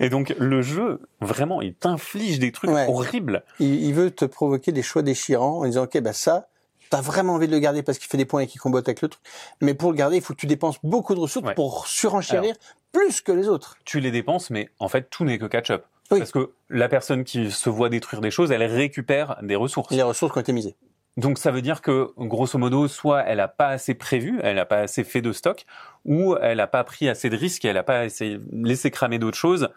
et 0.00 0.08
donc, 0.08 0.34
le 0.38 0.62
jeu, 0.62 1.00
vraiment, 1.20 1.60
il 1.62 1.74
t'inflige 1.74 2.38
des 2.38 2.52
trucs 2.52 2.70
Ouais. 2.70 2.86
horribles. 2.88 3.42
il, 3.60 3.82
il 3.84 3.94
veut 3.94 4.10
te 4.10 4.24
provoquer 4.24 4.72
des 4.72 4.82
choix 4.82 5.02
déchirants 5.02 5.60
en 5.60 5.64
disant 5.64 5.84
ok 5.84 6.00
bah 6.00 6.12
ça 6.12 6.48
t'as 6.90 7.00
vraiment 7.00 7.34
envie 7.34 7.46
de 7.46 7.52
le 7.52 7.58
garder 7.58 7.82
parce 7.82 7.98
qu'il 7.98 8.08
fait 8.08 8.16
des 8.18 8.24
points 8.24 8.40
et 8.42 8.46
qu'il 8.46 8.60
combatte 8.60 8.88
avec 8.88 9.00
le 9.02 9.08
truc 9.08 9.22
mais 9.60 9.74
pour 9.74 9.90
le 9.90 9.96
garder 9.96 10.16
il 10.16 10.22
faut 10.22 10.34
que 10.34 10.38
tu 10.40 10.46
dépenses 10.46 10.78
beaucoup 10.82 11.14
de 11.14 11.20
ressources 11.20 11.46
Ouais. 11.46 11.54
pour 11.54 11.86
surenchérir 11.86 12.54
plus 12.92 13.20
que 13.20 13.32
les 13.32 13.48
autres 13.48 13.76
tu 13.84 14.00
les 14.00 14.10
dépenses, 14.10 14.50
mais 14.50 14.68
en 14.80 14.88
fait, 14.88 15.08
tout 15.10 15.24
n'est 15.24 15.38
que 15.38 15.46
catch-up. 15.46 15.84
Oui. 16.10 16.18
Parce 16.18 16.32
que 16.32 16.52
la 16.70 16.88
personne 16.88 17.24
qui 17.24 17.50
se 17.50 17.68
voit 17.68 17.88
détruire 17.88 18.20
des 18.20 18.30
choses, 18.30 18.50
elle 18.50 18.62
récupère 18.62 19.36
des 19.42 19.56
ressources. 19.56 19.92
les 19.94 20.02
ressources 20.02 20.32
qui 20.32 20.38
ont 20.38 20.42
été 20.42 20.52
misées 20.52 20.76
Donc 21.16 21.38
ça 21.38 21.50
veut 21.50 21.62
dire 21.62 21.82
que, 21.82 22.12
grosso 22.16 22.58
modo, 22.58 22.88
soit 22.88 23.22
elle 23.22 23.38
n'a 23.38 23.48
pas 23.48 23.68
assez 23.68 23.94
prévu, 23.94 24.40
elle 24.42 24.56
n'a 24.56 24.64
pas 24.64 24.78
assez 24.78 25.04
fait 25.04 25.20
de 25.20 25.32
stock, 25.32 25.66
ou 26.04 26.36
elle 26.40 26.58
n'a 26.58 26.66
pas 26.66 26.84
pris 26.84 27.08
assez 27.08 27.28
de 27.28 27.36
risques, 27.36 27.64
elle 27.64 27.74
n'a 27.74 27.82
pas 27.82 28.06
essayé, 28.06 28.40
laissé 28.52 28.90
cramer 28.90 29.18
d'autres 29.18 29.36
choses. 29.36 29.68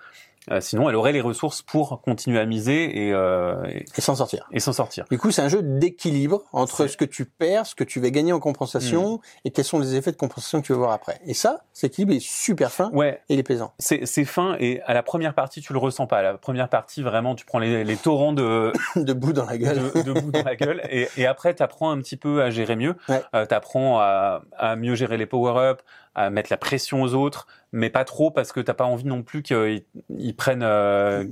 Euh, 0.49 0.59
sinon, 0.59 0.89
elle 0.89 0.95
aurait 0.95 1.11
les 1.11 1.21
ressources 1.21 1.61
pour 1.61 2.01
continuer 2.01 2.39
à 2.39 2.45
miser 2.45 3.07
et, 3.07 3.13
euh, 3.13 3.63
et, 3.65 3.85
et 3.95 4.01
s'en 4.01 4.15
sortir 4.15 4.47
et 4.51 4.59
s'en 4.59 4.73
sortir. 4.73 5.05
du 5.11 5.19
coup 5.19 5.29
c'est 5.29 5.43
un 5.43 5.49
jeu 5.49 5.61
d'équilibre 5.61 6.43
entre 6.51 6.87
ce 6.87 6.97
que 6.97 7.05
tu 7.05 7.25
perds 7.25 7.67
ce 7.67 7.75
que 7.75 7.83
tu 7.83 7.99
vas 7.99 8.09
gagner 8.09 8.33
en 8.33 8.39
compensation 8.39 9.19
et 9.45 9.51
quels 9.51 9.65
sont 9.65 9.77
les 9.79 9.95
effets 9.95 10.11
de 10.11 10.17
compensation 10.17 10.61
que 10.61 10.65
tu 10.65 10.73
vas 10.73 10.79
voir 10.79 10.91
après 10.93 11.21
et 11.25 11.35
ça 11.35 11.61
cet 11.73 11.91
équilibre 11.93 12.13
est 12.13 12.19
super 12.25 12.71
fin 12.71 12.89
Ouais, 12.93 13.21
et 13.29 13.35
il 13.35 13.39
est 13.39 13.43
plaisant 13.43 13.73
c'est 13.77 14.05
c'est 14.05 14.25
fin, 14.25 14.55
et 14.59 14.81
à 14.85 14.93
la 14.93 15.03
première 15.03 15.33
partie, 15.33 15.61
tu 15.61 15.73
le 15.73 15.79
ressens 15.79 16.07
pas. 16.07 16.17
À 16.17 16.21
la 16.21 16.37
première 16.37 16.69
partie, 16.69 17.01
vraiment, 17.01 17.35
tu 17.35 17.45
prends 17.45 17.59
les, 17.59 17.83
les 17.83 17.95
torrents 17.97 18.33
de, 18.33 18.71
debout 18.95 19.33
dans 19.33 19.45
la 19.45 19.57
gueule 19.57 19.91
de, 19.95 20.01
de 20.01 20.19
bout 20.19 20.31
dans 20.31 20.43
la 20.43 20.55
gueule. 20.55 20.81
Et, 20.89 21.07
et 21.17 21.25
après, 21.25 21.53
t'apprends 21.53 21.91
un 21.91 21.97
petit 21.99 22.17
peu 22.17 22.41
à 22.41 22.49
gérer 22.49 22.75
mieux. 22.75 22.95
Ouais. 23.09 23.21
Euh, 23.35 23.45
t'apprends 23.45 23.99
à, 23.99 24.41
à 24.57 24.75
mieux 24.75 24.95
gérer 24.95 25.17
les 25.17 25.25
power-up, 25.25 25.81
à 26.15 26.29
mettre 26.29 26.51
la 26.51 26.57
pression 26.57 27.01
aux 27.01 27.13
autres, 27.13 27.47
mais 27.71 27.89
pas 27.89 28.03
trop 28.03 28.31
parce 28.31 28.51
que 28.51 28.59
t'as 28.59 28.73
pas 28.73 28.85
envie 28.85 29.05
non 29.05 29.23
plus 29.23 29.43
qu'ils 29.43 29.83
ils 30.09 30.35
prennent 30.35 30.63
euh, 30.63 31.25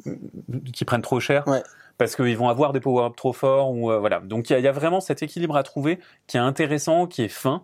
qu'ils 0.74 0.86
prennent 0.86 1.02
trop 1.02 1.20
cher. 1.20 1.48
Ouais. 1.48 1.62
Parce 1.98 2.16
qu'ils 2.16 2.38
vont 2.38 2.48
avoir 2.48 2.72
des 2.72 2.80
power-up 2.80 3.16
trop 3.18 3.34
forts 3.34 3.72
ou 3.72 3.92
euh, 3.92 4.00
voilà. 4.00 4.22
Donc 4.22 4.50
il 4.50 4.54
y 4.54 4.56
a, 4.56 4.60
il 4.60 4.64
y 4.64 4.70
a 4.70 4.72
vraiment 4.72 5.02
cet 5.02 5.22
équilibre 5.22 5.58
à 5.58 5.64
trouver 5.64 6.00
qui 6.28 6.38
est 6.38 6.40
intéressant, 6.40 7.08
qui 7.08 7.24
est 7.24 7.28
fin. 7.28 7.62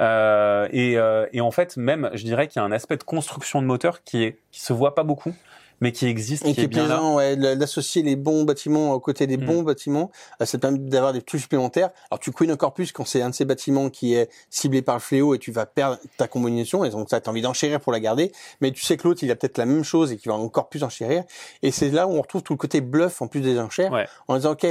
Euh, 0.00 0.68
et, 0.70 0.98
euh, 0.98 1.26
et 1.32 1.40
en 1.40 1.50
fait, 1.50 1.76
même, 1.76 2.10
je 2.14 2.24
dirais 2.24 2.46
qu'il 2.46 2.60
y 2.60 2.62
a 2.62 2.66
un 2.66 2.72
aspect 2.72 2.96
de 2.96 3.04
construction 3.04 3.62
de 3.62 3.66
moteur 3.66 4.02
qui 4.04 4.24
est 4.24 4.38
qui 4.50 4.60
se 4.60 4.72
voit 4.72 4.94
pas 4.94 5.02
beaucoup, 5.02 5.34
mais 5.80 5.92
qui 5.92 6.06
existe, 6.06 6.44
Et 6.44 6.48
qui, 6.48 6.54
qui 6.54 6.60
est 6.60 6.64
est 6.64 6.68
bien 6.68 6.86
là. 6.88 7.02
ouais, 7.02 7.36
d'associer 7.56 8.02
les 8.02 8.16
bons 8.16 8.44
bâtiments 8.44 8.92
aux 8.92 9.00
côtés 9.00 9.26
des 9.26 9.36
Mm. 9.36 9.44
bons 9.46 9.62
bâtiments, 9.62 10.10
euh, 10.40 10.44
ça 10.44 10.58
permet 10.58 10.78
d'avoir 10.78 11.12
des 11.12 11.22
trucs 11.22 11.40
supplémentaires. 11.40 11.90
Alors 12.10 12.20
tu 12.20 12.30
queen 12.32 12.52
encore 12.52 12.74
plus 12.74 12.92
quand 12.92 13.04
c'est 13.06 13.22
un 13.22 13.30
de 13.30 13.34
ces 13.34 13.44
bâtiments 13.44 13.88
qui 13.90 14.14
est 14.14 14.30
ciblé 14.50 14.82
par 14.82 14.96
le 14.96 15.00
fléau 15.00 15.34
et 15.34 15.38
tu 15.38 15.52
vas 15.52 15.66
perdre 15.66 15.98
ta 16.16 16.28
combinaison, 16.28 16.84
et 16.84 16.90
donc 16.90 17.08
ça 17.10 17.20
t'as 17.20 17.30
envie 17.30 17.42
d'enchérir 17.42 17.80
pour 17.80 17.92
la 17.92 18.00
garder, 18.00 18.32
mais 18.60 18.70
tu 18.72 18.84
sais 18.84 18.96
que 18.96 19.06
l'autre 19.08 19.22
il 19.22 19.30
a 19.30 19.36
peut-être 19.36 19.58
la 19.58 19.66
même 19.66 19.84
chose 19.84 20.12
et 20.12 20.16
qu'il 20.16 20.30
va 20.30 20.36
encore 20.36 20.68
plus 20.68 20.82
enchérir, 20.84 21.24
et 21.62 21.70
c'est 21.70 21.90
là 21.90 22.06
où 22.06 22.12
on 22.12 22.22
retrouve 22.22 22.42
tout 22.42 22.52
le 22.52 22.58
côté 22.58 22.80
bluff 22.80 23.22
en 23.22 23.26
plus 23.28 23.40
des 23.40 23.58
enchères, 23.58 23.92
Ouais. 23.92 24.06
en 24.28 24.36
disant 24.36 24.52
ok, 24.52 24.66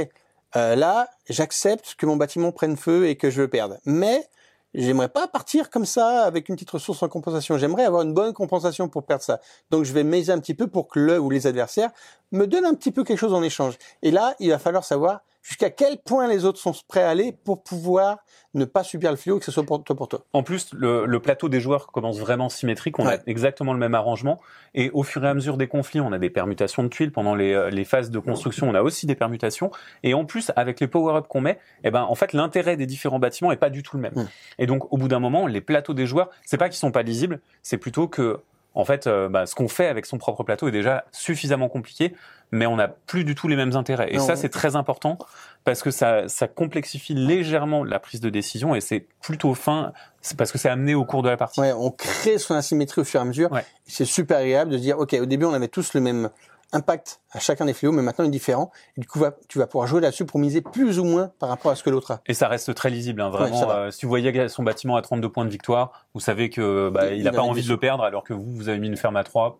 euh, 0.56 0.76
là 0.76 1.08
j'accepte 1.28 1.94
que 1.96 2.06
mon 2.06 2.16
bâtiment 2.16 2.52
prenne 2.52 2.76
feu 2.76 3.08
et 3.08 3.16
que 3.16 3.30
je 3.30 3.40
le 3.42 3.48
perde, 3.48 3.78
mais 3.84 4.26
J'aimerais 4.72 5.08
pas 5.08 5.26
partir 5.26 5.68
comme 5.68 5.84
ça 5.84 6.22
avec 6.22 6.48
une 6.48 6.54
petite 6.54 6.70
ressource 6.70 7.02
en 7.02 7.08
compensation. 7.08 7.58
J'aimerais 7.58 7.84
avoir 7.84 8.02
une 8.02 8.14
bonne 8.14 8.32
compensation 8.32 8.88
pour 8.88 9.04
perdre 9.04 9.24
ça. 9.24 9.40
Donc 9.70 9.84
je 9.84 9.92
vais 9.92 10.04
miser 10.04 10.32
un 10.32 10.38
petit 10.38 10.54
peu 10.54 10.68
pour 10.68 10.88
que 10.88 11.00
le 11.00 11.18
ou 11.18 11.28
les 11.28 11.48
adversaires 11.48 11.90
me 12.30 12.46
donnent 12.46 12.66
un 12.66 12.74
petit 12.74 12.92
peu 12.92 13.02
quelque 13.02 13.18
chose 13.18 13.34
en 13.34 13.42
échange. 13.42 13.78
Et 14.02 14.12
là, 14.12 14.36
il 14.38 14.50
va 14.50 14.58
falloir 14.60 14.84
savoir 14.84 15.22
jusqu'à 15.42 15.70
quel 15.70 15.98
point 15.98 16.28
les 16.28 16.44
autres 16.44 16.58
sont 16.58 16.74
prêts 16.88 17.02
à 17.02 17.08
aller 17.10 17.32
pour 17.44 17.62
pouvoir 17.62 18.18
ne 18.54 18.64
pas 18.64 18.82
subir 18.82 19.10
le 19.10 19.16
fléau, 19.16 19.38
que 19.38 19.44
ce 19.44 19.52
soit 19.52 19.62
pour 19.64 19.82
toi 19.84 19.96
pour 19.96 20.08
toi? 20.08 20.24
En 20.32 20.42
plus, 20.42 20.68
le, 20.74 21.06
le 21.06 21.20
plateau 21.20 21.48
des 21.48 21.60
joueurs 21.60 21.86
commence 21.88 22.18
vraiment 22.18 22.48
symétrique. 22.48 22.98
On 22.98 23.06
Ouais. 23.06 23.14
a 23.14 23.18
exactement 23.26 23.72
le 23.72 23.78
même 23.78 23.94
arrangement. 23.94 24.40
Et 24.74 24.90
au 24.90 25.02
fur 25.02 25.24
et 25.24 25.28
à 25.28 25.34
mesure 25.34 25.56
des 25.56 25.68
conflits, 25.68 26.00
on 26.00 26.12
a 26.12 26.18
des 26.18 26.30
permutations 26.30 26.82
de 26.82 26.88
tuiles. 26.88 27.12
Pendant 27.12 27.34
les, 27.34 27.52
euh, 27.52 27.70
les 27.70 27.84
phases 27.84 28.10
de 28.10 28.18
construction, 28.18 28.68
on 28.68 28.74
a 28.74 28.82
aussi 28.82 29.06
des 29.06 29.14
permutations. 29.14 29.70
Et 30.02 30.14
en 30.14 30.24
plus, 30.24 30.50
avec 30.56 30.80
les 30.80 30.88
power-up 30.88 31.26
qu'on 31.28 31.40
met, 31.40 31.58
eh 31.84 31.90
ben, 31.90 32.02
en 32.02 32.14
fait, 32.14 32.32
l'intérêt 32.32 32.76
des 32.76 32.86
différents 32.86 33.18
bâtiments 33.20 33.52
est 33.52 33.56
pas 33.56 33.70
du 33.70 33.82
tout 33.82 33.96
le 33.96 34.02
même. 34.02 34.12
Mm. 34.16 34.28
Et 34.58 34.66
donc, 34.66 34.92
au 34.92 34.96
bout 34.98 35.08
d'un 35.08 35.20
moment, 35.20 35.46
les 35.46 35.60
plateaux 35.60 35.94
des 35.94 36.06
joueurs, 36.06 36.30
c'est 36.44 36.58
pas 36.58 36.68
qu'ils 36.68 36.78
sont 36.78 36.92
pas 36.92 37.02
lisibles, 37.02 37.40
c'est 37.62 37.78
plutôt 37.78 38.08
que, 38.08 38.40
en 38.74 38.84
fait, 38.84 39.06
euh, 39.06 39.28
bah, 39.28 39.46
ce 39.46 39.54
qu'on 39.54 39.68
fait 39.68 39.86
avec 39.88 40.06
son 40.06 40.18
propre 40.18 40.42
plateau 40.44 40.68
est 40.68 40.72
déjà 40.72 41.04
suffisamment 41.12 41.68
compliqué, 41.68 42.14
mais 42.52 42.66
on 42.66 42.76
n'a 42.76 42.88
plus 42.88 43.24
du 43.24 43.34
tout 43.34 43.48
les 43.48 43.56
mêmes 43.56 43.76
intérêts. 43.76 44.12
Et 44.12 44.16
Non. 44.18 44.26
ça, 44.26 44.36
c'est 44.36 44.48
très 44.48 44.76
important 44.76 45.18
parce 45.64 45.82
que 45.82 45.90
ça, 45.90 46.28
ça 46.28 46.48
complexifie 46.48 47.14
légèrement 47.14 47.84
la 47.84 47.98
prise 47.98 48.20
de 48.20 48.30
décision 48.30 48.74
et 48.74 48.80
c'est 48.80 49.06
plutôt 49.22 49.54
fin, 49.54 49.92
parce 50.36 50.50
que 50.52 50.58
c'est 50.58 50.68
amené 50.68 50.94
au 50.94 51.04
cours 51.04 51.22
de 51.22 51.28
la 51.28 51.36
partie. 51.36 51.60
Ouais, 51.60 51.72
on 51.72 51.90
crée 51.90 52.38
son 52.38 52.54
asymétrie 52.54 53.00
au 53.00 53.04
fur 53.04 53.20
et 53.20 53.22
à 53.22 53.26
mesure. 53.26 53.52
Ouais. 53.52 53.64
C'est 53.86 54.04
super 54.04 54.38
agréable 54.38 54.70
de 54.72 54.78
dire, 54.78 54.98
ok, 54.98 55.14
au 55.20 55.26
début 55.26 55.44
on 55.44 55.52
avait 55.52 55.68
tous 55.68 55.94
le 55.94 56.00
même 56.00 56.30
impact 56.72 57.20
à 57.32 57.38
chacun 57.40 57.64
des 57.64 57.72
fléaux, 57.74 57.92
mais 57.92 58.02
maintenant 58.02 58.24
il 58.24 58.28
est 58.28 58.32
différent. 58.32 58.70
Et 58.96 59.00
du 59.00 59.06
coup, 59.08 59.20
tu 59.48 59.58
vas 59.58 59.66
pouvoir 59.66 59.86
jouer 59.86 60.00
là-dessus 60.00 60.24
pour 60.24 60.38
miser 60.40 60.60
plus 60.60 60.98
ou 60.98 61.04
moins 61.04 61.30
par 61.38 61.48
rapport 61.48 61.70
à 61.70 61.74
ce 61.74 61.82
que 61.82 61.90
l'autre 61.90 62.10
a. 62.12 62.20
Et 62.26 62.34
ça 62.34 62.48
reste 62.48 62.74
très 62.74 62.90
lisible, 62.90 63.20
hein, 63.20 63.30
vraiment. 63.30 63.70
euh, 63.70 63.90
si 63.90 64.06
vous 64.06 64.08
voyez 64.08 64.48
son 64.48 64.62
bâtiment 64.62 64.96
à 64.96 65.02
32 65.02 65.28
points 65.28 65.44
de 65.44 65.50
victoire, 65.50 66.06
vous 66.14 66.20
savez 66.20 66.50
que 66.50 66.88
bah, 66.90 67.12
Il- 67.12 67.24
n'a 67.24 67.32
pas 67.32 67.42
envie 67.42 67.62
de 67.62 67.68
le 67.68 67.76
perdre, 67.76 68.04
alors 68.04 68.24
que 68.24 68.32
vous, 68.34 68.44
vous 68.54 68.68
avez 68.68 68.78
mis 68.78 68.86
une 68.88 68.96
ferme 68.96 69.16
à 69.16 69.24
3, 69.24 69.58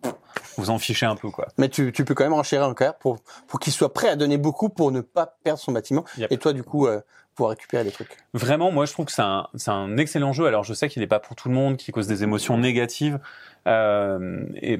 vous 0.56 0.70
en 0.70 0.78
fichez 0.78 1.06
un 1.06 1.16
peu, 1.16 1.30
quoi. 1.30 1.48
Mais 1.58 1.68
tu, 1.68 1.92
tu 1.92 2.04
peux 2.04 2.14
quand 2.14 2.24
même 2.24 2.32
enchérir 2.32 2.66
encore 2.68 2.94
pour, 2.98 3.16
pour 3.48 3.60
qu'il 3.60 3.72
soit 3.72 3.92
prêt 3.92 4.08
à 4.08 4.16
donner 4.16 4.38
beaucoup 4.38 4.68
pour 4.68 4.92
ne 4.92 5.00
pas 5.00 5.36
perdre 5.42 5.60
son 5.60 5.72
bâtiment. 5.72 6.04
Yep. 6.18 6.30
Et 6.32 6.38
toi, 6.38 6.52
du 6.52 6.62
coup, 6.62 6.86
euh, 6.86 7.00
récupérer 7.48 7.84
des 7.84 7.90
trucs. 7.90 8.16
Vraiment, 8.34 8.70
moi, 8.70 8.86
je 8.86 8.92
trouve 8.92 9.06
que 9.06 9.12
c'est 9.12 9.22
un, 9.22 9.48
un 9.66 9.96
excellent 9.96 10.32
jeu. 10.32 10.46
Alors, 10.46 10.64
je 10.64 10.74
sais 10.74 10.88
qu'il 10.88 11.00
n'est 11.00 11.08
pas 11.08 11.20
pour 11.20 11.36
tout 11.36 11.48
le 11.48 11.54
monde, 11.54 11.76
qu'il 11.76 11.92
cause 11.92 12.06
des 12.06 12.22
émotions 12.22 12.58
négatives, 12.58 13.18
euh, 13.66 14.18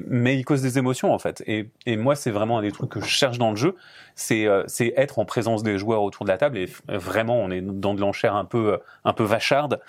mais 0.07 0.37
il 0.37 0.43
cause 0.43 0.61
des 0.61 0.77
émotions, 0.77 1.13
en 1.13 1.19
fait. 1.19 1.43
Et, 1.47 1.69
et 1.85 1.97
moi, 1.97 2.15
c'est 2.15 2.31
vraiment 2.31 2.59
un 2.59 2.61
des 2.61 2.71
trucs 2.71 2.89
que 2.89 3.01
je 3.01 3.05
cherche 3.05 3.37
dans 3.37 3.51
le 3.51 3.57
jeu, 3.57 3.75
c'est 4.15 4.45
euh, 4.45 4.63
être 4.95 5.19
en 5.19 5.25
présence 5.25 5.63
des 5.63 5.77
joueurs 5.77 6.03
autour 6.03 6.25
de 6.25 6.31
la 6.31 6.37
table. 6.37 6.57
Et 6.57 6.69
vraiment, 6.87 7.37
on 7.37 7.51
est 7.51 7.61
dans 7.61 7.93
de 7.93 8.01
l'enchère 8.01 8.35
un 8.35 8.45
peu, 8.45 8.79
un 9.03 9.13
peu 9.13 9.23
vacharde. 9.23 9.79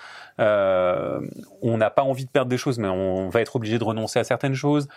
Euh, 0.40 1.20
on 1.60 1.78
n'a 1.78 1.90
pas 1.90 2.02
envie 2.02 2.24
de 2.24 2.30
perdre 2.30 2.50
des 2.50 2.58
choses, 2.58 2.78
mais 2.78 2.88
on 2.88 3.28
va 3.28 3.40
être 3.40 3.56
obligé 3.56 3.78
de 3.78 3.84
renoncer 3.84 4.18
à 4.18 4.24
certaines 4.24 4.54
choses. 4.54 4.88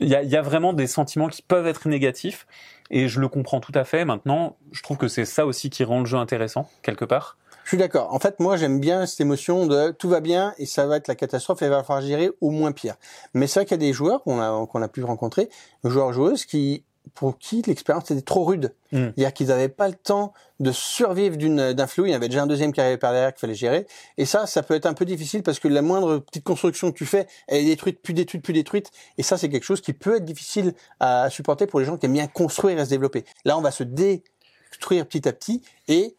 Il 0.00 0.08
y 0.08 0.14
a, 0.14 0.22
y 0.22 0.36
a 0.36 0.42
vraiment 0.42 0.72
des 0.72 0.86
sentiments 0.86 1.26
qui 1.26 1.42
peuvent 1.42 1.66
être 1.66 1.88
négatifs, 1.88 2.46
et 2.90 3.08
je 3.08 3.20
le 3.20 3.28
comprends 3.28 3.60
tout 3.60 3.72
à 3.74 3.84
fait. 3.84 4.04
Maintenant, 4.04 4.56
je 4.72 4.82
trouve 4.82 4.96
que 4.96 5.08
c'est 5.08 5.24
ça 5.24 5.46
aussi 5.46 5.70
qui 5.70 5.84
rend 5.84 6.00
le 6.00 6.06
jeu 6.06 6.16
intéressant, 6.16 6.68
quelque 6.82 7.04
part. 7.04 7.36
Je 7.64 7.72
suis 7.72 7.78
d'accord. 7.78 8.14
En 8.14 8.18
fait, 8.18 8.40
moi, 8.40 8.56
j'aime 8.56 8.80
bien 8.80 9.04
cette 9.04 9.20
émotion 9.20 9.66
de 9.66 9.90
tout 9.90 10.08
va 10.08 10.20
bien 10.20 10.54
et 10.56 10.64
ça 10.64 10.86
va 10.86 10.96
être 10.96 11.06
la 11.06 11.14
catastrophe 11.14 11.60
et 11.60 11.66
il 11.66 11.70
va 11.70 11.84
falloir 11.84 12.00
gérer 12.00 12.30
au 12.40 12.50
moins 12.50 12.72
pire. 12.72 12.94
Mais 13.34 13.46
c'est 13.46 13.60
vrai 13.60 13.66
qu'il 13.66 13.74
y 13.74 13.84
a 13.84 13.86
des 13.86 13.92
joueurs 13.92 14.22
qu'on 14.22 14.40
a, 14.40 14.66
qu'on 14.66 14.80
a 14.80 14.88
pu 14.88 15.04
rencontrer, 15.04 15.50
joueurs 15.84 16.14
joueuses 16.14 16.46
qui, 16.46 16.84
pour 17.14 17.38
qui 17.38 17.62
l'expérience 17.66 18.10
était 18.10 18.20
trop 18.22 18.44
rude. 18.44 18.72
Mm. 18.92 18.96
C'est-à-dire 19.16 19.32
qu'ils 19.32 19.46
n'avaient 19.48 19.68
pas 19.68 19.88
le 19.88 19.94
temps 19.94 20.32
de 20.60 20.72
survivre 20.72 21.36
d'une, 21.36 21.72
d'un 21.72 21.86
flou. 21.86 22.06
Il 22.06 22.10
y 22.10 22.14
avait 22.14 22.28
déjà 22.28 22.42
un 22.42 22.46
deuxième 22.46 22.72
qui 22.72 22.80
arrivait 22.80 22.96
par 22.98 23.12
derrière 23.12 23.32
qu'il 23.32 23.40
fallait 23.40 23.54
gérer. 23.54 23.86
Et 24.16 24.24
ça, 24.24 24.46
ça 24.46 24.62
peut 24.62 24.74
être 24.74 24.86
un 24.86 24.94
peu 24.94 25.04
difficile 25.04 25.42
parce 25.42 25.58
que 25.58 25.68
la 25.68 25.82
moindre 25.82 26.18
petite 26.18 26.44
construction 26.44 26.90
que 26.92 26.96
tu 26.98 27.06
fais, 27.06 27.26
elle 27.46 27.58
est 27.62 27.66
détruite, 27.66 28.00
plus 28.02 28.14
détruite, 28.14 28.42
plus 28.42 28.52
détruite. 28.54 28.90
Et 29.18 29.22
ça, 29.22 29.36
c'est 29.38 29.48
quelque 29.48 29.64
chose 29.64 29.80
qui 29.80 29.92
peut 29.92 30.16
être 30.16 30.24
difficile 30.24 30.74
à 31.00 31.30
supporter 31.30 31.66
pour 31.66 31.80
les 31.80 31.86
gens 31.86 31.96
qui 31.96 32.06
aiment 32.06 32.12
bien 32.14 32.26
construire 32.26 32.78
et 32.78 32.84
se 32.84 32.90
développer. 32.90 33.24
Là, 33.44 33.56
on 33.56 33.60
va 33.60 33.70
se 33.70 33.84
détruire 33.84 35.06
petit 35.06 35.28
à 35.28 35.32
petit 35.32 35.62
et 35.86 36.14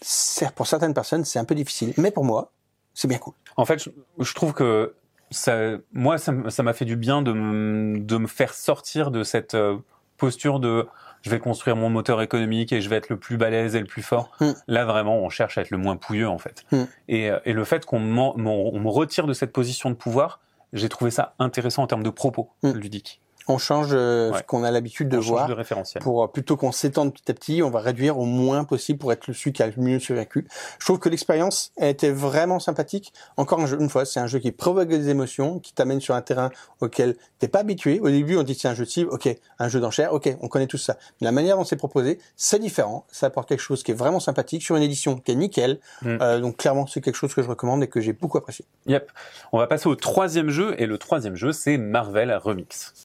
c'est- 0.00 0.52
pour 0.54 0.66
certaines 0.66 0.94
personnes, 0.94 1.24
c'est 1.24 1.38
un 1.38 1.44
peu 1.44 1.54
difficile. 1.54 1.94
Mais 1.96 2.10
pour 2.10 2.24
moi, 2.24 2.52
c'est 2.92 3.08
bien 3.08 3.18
cool. 3.18 3.34
En 3.56 3.64
fait, 3.64 3.78
je, 3.82 3.90
je 4.18 4.34
trouve 4.34 4.52
que 4.52 4.94
ça, 5.30 5.56
moi, 5.92 6.18
ça 6.18 6.32
m'a 6.32 6.72
fait 6.72 6.84
du 6.84 6.96
bien 6.96 7.22
de, 7.22 7.32
me- 7.32 7.98
de 7.98 8.16
me 8.18 8.26
faire 8.26 8.52
sortir 8.54 9.10
de 9.10 9.22
cette 9.24 9.54
euh, 9.54 9.76
posture 10.16 10.60
de 10.60 10.86
je 11.22 11.30
vais 11.30 11.38
construire 11.38 11.74
mon 11.74 11.88
moteur 11.88 12.20
économique 12.20 12.70
et 12.72 12.82
je 12.82 12.88
vais 12.90 12.96
être 12.96 13.08
le 13.08 13.16
plus 13.18 13.38
balèze 13.38 13.74
et 13.74 13.80
le 13.80 13.86
plus 13.86 14.02
fort. 14.02 14.30
Mm. 14.40 14.50
Là, 14.68 14.84
vraiment, 14.84 15.16
on 15.16 15.30
cherche 15.30 15.56
à 15.56 15.62
être 15.62 15.70
le 15.70 15.78
moins 15.78 15.96
pouilleux, 15.96 16.28
en 16.28 16.36
fait. 16.36 16.64
Mm. 16.70 16.82
Et, 17.08 17.30
euh, 17.30 17.38
et 17.46 17.54
le 17.54 17.64
fait 17.64 17.86
qu'on 17.86 17.98
me 17.98 18.88
retire 18.90 19.26
de 19.26 19.32
cette 19.32 19.50
position 19.52 19.88
de 19.88 19.94
pouvoir, 19.94 20.40
j'ai 20.74 20.90
trouvé 20.90 21.10
ça 21.10 21.34
intéressant 21.38 21.82
en 21.82 21.86
termes 21.86 22.02
de 22.02 22.10
propos 22.10 22.50
Mm. 22.62 22.72
ludiques. 22.72 23.22
On 23.48 23.58
change 23.58 23.88
euh, 23.92 24.32
ce 24.32 24.42
qu'on 24.42 24.64
a 24.64 24.70
l'habitude 24.70 25.08
de 25.08 25.18
On 25.18 25.20
change 25.20 25.30
voir. 25.30 25.48
de 25.48 25.52
référentiel. 25.52 26.02
pour 26.02 26.24
euh, 26.24 26.28
plutôt 26.28 26.56
qu'on 26.56 26.72
s'étende 26.72 27.12
petit 27.12 27.30
à 27.30 27.34
petit, 27.34 27.62
on 27.62 27.70
va 27.70 27.80
réduire 27.80 28.18
au 28.18 28.24
moins 28.24 28.64
possible 28.64 28.98
pour 28.98 29.12
être 29.12 29.26
le 29.26 29.34
celui 29.34 29.52
qui 29.52 29.62
a 29.62 29.66
le 29.66 29.74
mieux 29.76 29.98
survécu. 29.98 30.46
Je 30.78 30.84
trouve 30.84 30.98
que 30.98 31.08
l'expérience 31.08 31.72
a 31.80 31.88
été 31.88 32.10
vraiment 32.10 32.58
sympathique. 32.58 33.12
Encore 33.36 33.60
un 33.60 33.66
jeu, 33.66 33.78
une 33.80 33.90
fois, 33.90 34.04
c'est 34.04 34.20
un 34.20 34.26
jeu 34.26 34.38
qui 34.38 34.52
provoque 34.52 34.88
des 34.88 35.08
émotions, 35.08 35.58
qui 35.58 35.74
t'amène 35.74 36.00
sur 36.00 36.14
un 36.14 36.22
terrain 36.22 36.50
auquel 36.80 37.16
t'es 37.38 37.48
pas 37.48 37.60
habitué. 37.60 38.00
Au 38.00 38.08
début, 38.08 38.36
on 38.36 38.42
dit 38.42 38.54
c'est 38.54 38.68
un 38.68 38.74
jeu 38.74 38.84
de 38.84 38.90
cible, 38.90 39.10
ok, 39.10 39.28
un 39.58 39.68
jeu 39.68 39.80
d'enchères, 39.80 40.12
ok, 40.12 40.36
on 40.40 40.48
connaît 40.48 40.66
tout 40.66 40.78
ça. 40.78 40.96
Mais 41.20 41.26
la 41.26 41.32
manière 41.32 41.56
dont 41.56 41.64
c'est 41.64 41.76
proposé, 41.76 42.18
c'est 42.36 42.58
différent. 42.58 43.04
Ça 43.10 43.26
apporte 43.26 43.48
quelque 43.48 43.60
chose 43.60 43.82
qui 43.82 43.90
est 43.90 43.94
vraiment 43.94 44.20
sympathique 44.20 44.62
sur 44.62 44.76
une 44.76 44.82
édition 44.82 45.16
qui 45.16 45.32
est 45.32 45.36
nickel. 45.36 45.80
Mm. 46.02 46.18
Euh, 46.20 46.40
donc 46.40 46.56
clairement, 46.56 46.86
c'est 46.86 47.00
quelque 47.00 47.16
chose 47.16 47.34
que 47.34 47.42
je 47.42 47.48
recommande 47.48 47.82
et 47.82 47.88
que 47.88 48.00
j'ai 48.00 48.12
beaucoup 48.12 48.38
apprécié. 48.38 48.64
Yep. 48.86 49.10
On 49.52 49.58
va 49.58 49.66
passer 49.66 49.88
au 49.88 49.96
troisième 49.96 50.50
jeu, 50.50 50.74
et 50.78 50.86
le 50.86 50.98
troisième 50.98 51.36
jeu, 51.36 51.52
c'est 51.52 51.76
Marvel 51.76 52.32
Remix. 52.42 53.03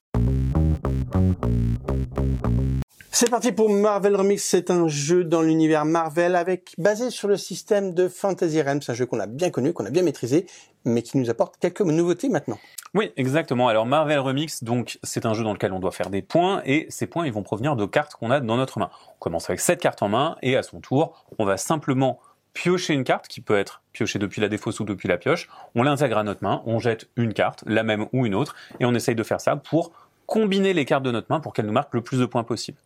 C'est 3.12 3.28
parti 3.28 3.52
pour 3.52 3.68
Marvel 3.68 4.16
Remix. 4.16 4.42
C'est 4.42 4.70
un 4.70 4.88
jeu 4.88 5.24
dans 5.24 5.42
l'univers 5.42 5.84
Marvel 5.84 6.36
avec 6.36 6.74
basé 6.78 7.10
sur 7.10 7.28
le 7.28 7.36
système 7.36 7.92
de 7.92 8.08
Fantasy 8.08 8.62
Realms. 8.62 8.80
Un 8.88 8.94
jeu 8.94 9.04
qu'on 9.04 9.20
a 9.20 9.26
bien 9.26 9.50
connu, 9.50 9.72
qu'on 9.72 9.84
a 9.84 9.90
bien 9.90 10.02
maîtrisé, 10.02 10.46
mais 10.84 11.02
qui 11.02 11.18
nous 11.18 11.28
apporte 11.28 11.56
quelques 11.58 11.82
nouveautés 11.82 12.28
maintenant. 12.28 12.58
Oui, 12.94 13.12
exactement. 13.16 13.68
Alors 13.68 13.84
Marvel 13.84 14.20
Remix, 14.20 14.64
donc 14.64 14.98
c'est 15.02 15.26
un 15.26 15.34
jeu 15.34 15.44
dans 15.44 15.52
lequel 15.52 15.72
on 15.72 15.80
doit 15.80 15.90
faire 15.90 16.08
des 16.08 16.22
points 16.22 16.62
et 16.64 16.86
ces 16.88 17.06
points 17.06 17.26
ils 17.26 17.32
vont 17.32 17.42
provenir 17.42 17.76
de 17.76 17.84
cartes 17.84 18.14
qu'on 18.14 18.30
a 18.30 18.40
dans 18.40 18.56
notre 18.56 18.78
main. 18.78 18.90
On 19.16 19.18
commence 19.18 19.50
avec 19.50 19.60
sept 19.60 19.80
cartes 19.80 20.02
en 20.02 20.08
main 20.08 20.36
et 20.42 20.56
à 20.56 20.62
son 20.62 20.80
tour, 20.80 21.26
on 21.38 21.44
va 21.44 21.56
simplement 21.56 22.20
piocher 22.52 22.94
une 22.94 23.04
carte 23.04 23.28
qui 23.28 23.40
peut 23.40 23.58
être 23.58 23.82
piochée 23.92 24.18
depuis 24.18 24.40
la 24.40 24.48
défausse 24.48 24.80
ou 24.80 24.84
depuis 24.84 25.08
la 25.08 25.18
pioche. 25.18 25.48
On 25.74 25.82
l'intègre 25.82 26.18
à 26.18 26.24
notre 26.24 26.42
main, 26.42 26.62
on 26.64 26.78
jette 26.78 27.08
une 27.16 27.32
carte, 27.32 27.62
la 27.66 27.82
même 27.82 28.06
ou 28.12 28.26
une 28.26 28.34
autre, 28.34 28.56
et 28.80 28.86
on 28.86 28.94
essaye 28.94 29.14
de 29.14 29.22
faire 29.22 29.40
ça 29.40 29.56
pour 29.56 29.92
combiner 30.30 30.72
les 30.72 30.84
cartes 30.84 31.02
de 31.02 31.10
notre 31.10 31.26
main 31.28 31.40
pour 31.40 31.52
qu'elles 31.52 31.66
nous 31.66 31.72
marquent 31.72 31.92
le 31.92 32.02
plus 32.02 32.20
de 32.20 32.24
points 32.24 32.44
possible. 32.44 32.78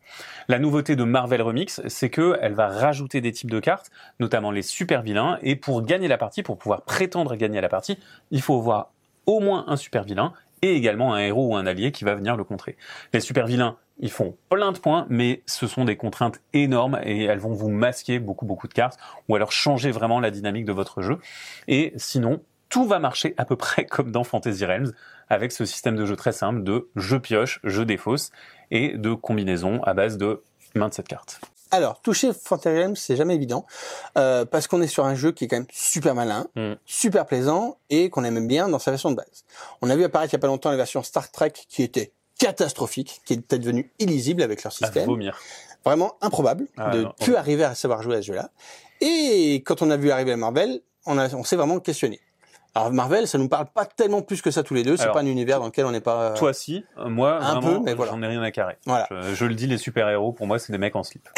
La 0.49 0.59
nouveauté 0.59 0.97
de 0.97 1.05
Marvel 1.05 1.43
Remix, 1.43 1.83
c'est 1.89 2.09
que 2.09 2.39
elle 2.41 2.55
va 2.55 2.69
rajouter 2.69 3.21
des 3.21 3.33
types 3.33 3.51
de 3.51 3.61
cartes, 3.61 3.91
notamment 4.19 4.51
les 4.51 4.63
super 4.63 5.03
vilains, 5.03 5.39
et 5.43 5.55
pour 5.55 5.83
gagner 5.83 6.09
la 6.09 6.17
partie, 6.17 6.43
pour 6.43 6.57
pouvoir 6.57 6.83
prétendre 6.83 7.37
gagner 7.37 7.61
la 7.61 7.69
partie, 7.69 7.99
il 8.31 8.41
faut 8.41 8.57
avoir 8.57 8.93
au 9.27 9.41
moins 9.41 9.67
un 9.69 9.77
super 9.77 10.05
vilain 10.05 10.33
et 10.63 10.75
également 10.75 11.13
un 11.13 11.19
héros 11.19 11.49
ou 11.49 11.57
un 11.57 11.67
allié 11.67 11.93
qui 11.93 12.05
va 12.05 12.15
venir 12.15 12.35
le 12.35 12.45
contrer. 12.45 12.79
Les 13.13 13.21
super 13.21 13.47
vilains, 13.47 13.77
ils 13.99 14.11
font 14.11 14.39
plein 14.49 14.73
de 14.73 14.79
points, 14.79 15.05
mais 15.11 15.43
ce 15.45 15.67
sont 15.67 15.85
des 15.85 15.97
contraintes 15.97 16.41
énormes 16.55 16.99
et 17.05 17.25
elles 17.25 17.41
vont 17.41 17.53
vous 17.53 17.69
masquer 17.69 18.21
beaucoup 18.21 18.47
beaucoup 18.47 18.69
de 18.69 18.73
cartes 18.73 18.99
ou 19.29 19.37
alors 19.37 19.53
changer 19.53 19.91
vraiment 19.91 20.19
la 20.19 20.31
dynamique 20.31 20.65
de 20.65 20.73
votre 20.73 21.03
jeu. 21.03 21.19
Et 21.69 21.93
sinon, 21.97 22.41
tout 22.71 22.87
va 22.87 22.99
marcher 22.99 23.35
à 23.37 23.45
peu 23.45 23.57
près 23.57 23.85
comme 23.91 24.11
dans 24.11 24.25
Fantasy 24.25 24.65
Realms 24.65 24.93
avec 25.29 25.53
ce 25.53 25.65
système 25.65 25.97
de 25.97 26.07
jeu 26.07 26.17
très 26.17 26.33
simple 26.33 26.63
de 26.63 26.89
je 26.97 27.17
pioche, 27.17 27.61
je 27.65 27.83
défausse 27.83 28.31
et 28.71 28.97
de 28.97 29.15
combinaison 29.15 29.83
à 29.85 29.95
base 29.95 30.17
de 30.17 30.43
main 30.75 30.89
de 30.89 30.95
cette 30.95 31.09
carte. 31.09 31.41
Alors, 31.71 32.01
toucher 32.03 32.31
Fantasy 32.33 32.69
Realms, 32.77 32.95
c'est 32.97 33.17
jamais 33.17 33.35
évident, 33.35 33.67
euh, 34.17 34.45
parce 34.45 34.69
qu'on 34.69 34.81
est 34.81 34.87
sur 34.87 35.05
un 35.07 35.15
jeu 35.17 35.33
qui 35.33 35.45
est 35.45 35.49
quand 35.49 35.57
même 35.57 35.67
super 35.73 36.15
malin, 36.15 36.47
Mm. 36.55 36.75
super 36.85 37.27
plaisant, 37.27 37.79
et 37.91 38.11
qu'on 38.11 38.23
aime 38.23 38.47
bien 38.47 38.69
dans 38.69 38.79
sa 38.79 38.93
version 38.93 39.11
de 39.11 39.17
base. 39.17 39.45
On 39.83 39.91
a 39.91 39.97
vu 39.97 40.05
apparaître 40.05 40.33
il 40.33 40.37
y 40.37 40.39
a 40.39 40.41
pas 40.41 40.47
longtemps 40.47 40.71
la 40.71 40.77
version 40.77 41.03
Star 41.03 41.31
Trek 41.33 41.53
qui 41.69 41.83
était 41.83 42.13
catastrophique, 42.39 43.23
qui 43.25 43.35
était 43.35 43.59
devenue 43.59 43.91
illisible 43.99 44.43
avec 44.43 44.63
leur 44.63 44.73
À 44.73 44.77
système. 44.77 45.07
vomir. 45.07 45.39
Vraiment 45.85 46.15
improbable 46.21 46.67
Ah, 46.77 46.91
de 46.91 47.03
non, 47.03 47.13
plus 47.21 47.35
arriver 47.37 47.65
à 47.65 47.75
savoir 47.75 48.03
jouer 48.03 48.17
à 48.17 48.23
ce 48.23 48.29
jeu-là. 48.29 48.51
Et 49.01 49.63
quand 49.67 49.83
on 49.83 49.91
a 49.91 49.97
vu 49.97 50.11
arriver 50.11 50.33
à 50.33 50.37
Marvel, 50.37 50.81
on, 51.07 51.19
a, 51.19 51.33
on 51.35 51.45
s'est 51.45 51.57
vraiment 51.57 51.81
questionné. 51.81 52.21
Alors 52.77 52.91
Marvel, 52.93 53.29
ça 53.29 53.39
nous 53.39 53.49
parle 53.49 53.67
pas 53.73 53.85
tellement 53.87 54.21
plus 54.23 54.43
que 54.43 54.51
ça 54.51 54.63
tous 54.65 54.75
les 54.75 54.83
deux. 54.83 54.97
C'est 54.97 55.13
pas 55.13 55.21
un 55.21 55.27
univers 55.27 55.61
dans 55.61 55.67
lequel 55.67 55.87
on 55.87 55.93
n'est 55.93 56.01
pas. 56.01 56.33
euh, 56.33 56.37
Toi 56.37 56.53
si, 56.53 56.85
euh, 56.99 57.09
moi 57.09 57.37
un 57.41 57.61
vraiment, 57.61 57.79
peu, 57.79 57.85
mais 57.85 57.95
voilà. 57.95 58.11
j'en 58.13 58.21
ai 58.23 58.27
rien 58.27 58.43
à 58.43 58.51
carrer. 58.51 58.77
Voilà. 58.85 59.07
Je, 59.11 59.35
je 59.35 59.45
le 59.45 59.55
dis, 59.55 59.67
les 59.69 59.79
super-héros, 59.79 60.33
pour 60.33 60.47
moi, 60.49 60.59
c'est 60.59 60.73
des 60.73 60.79
mecs 60.79 60.97
en 60.97 61.05
slip. 61.05 61.29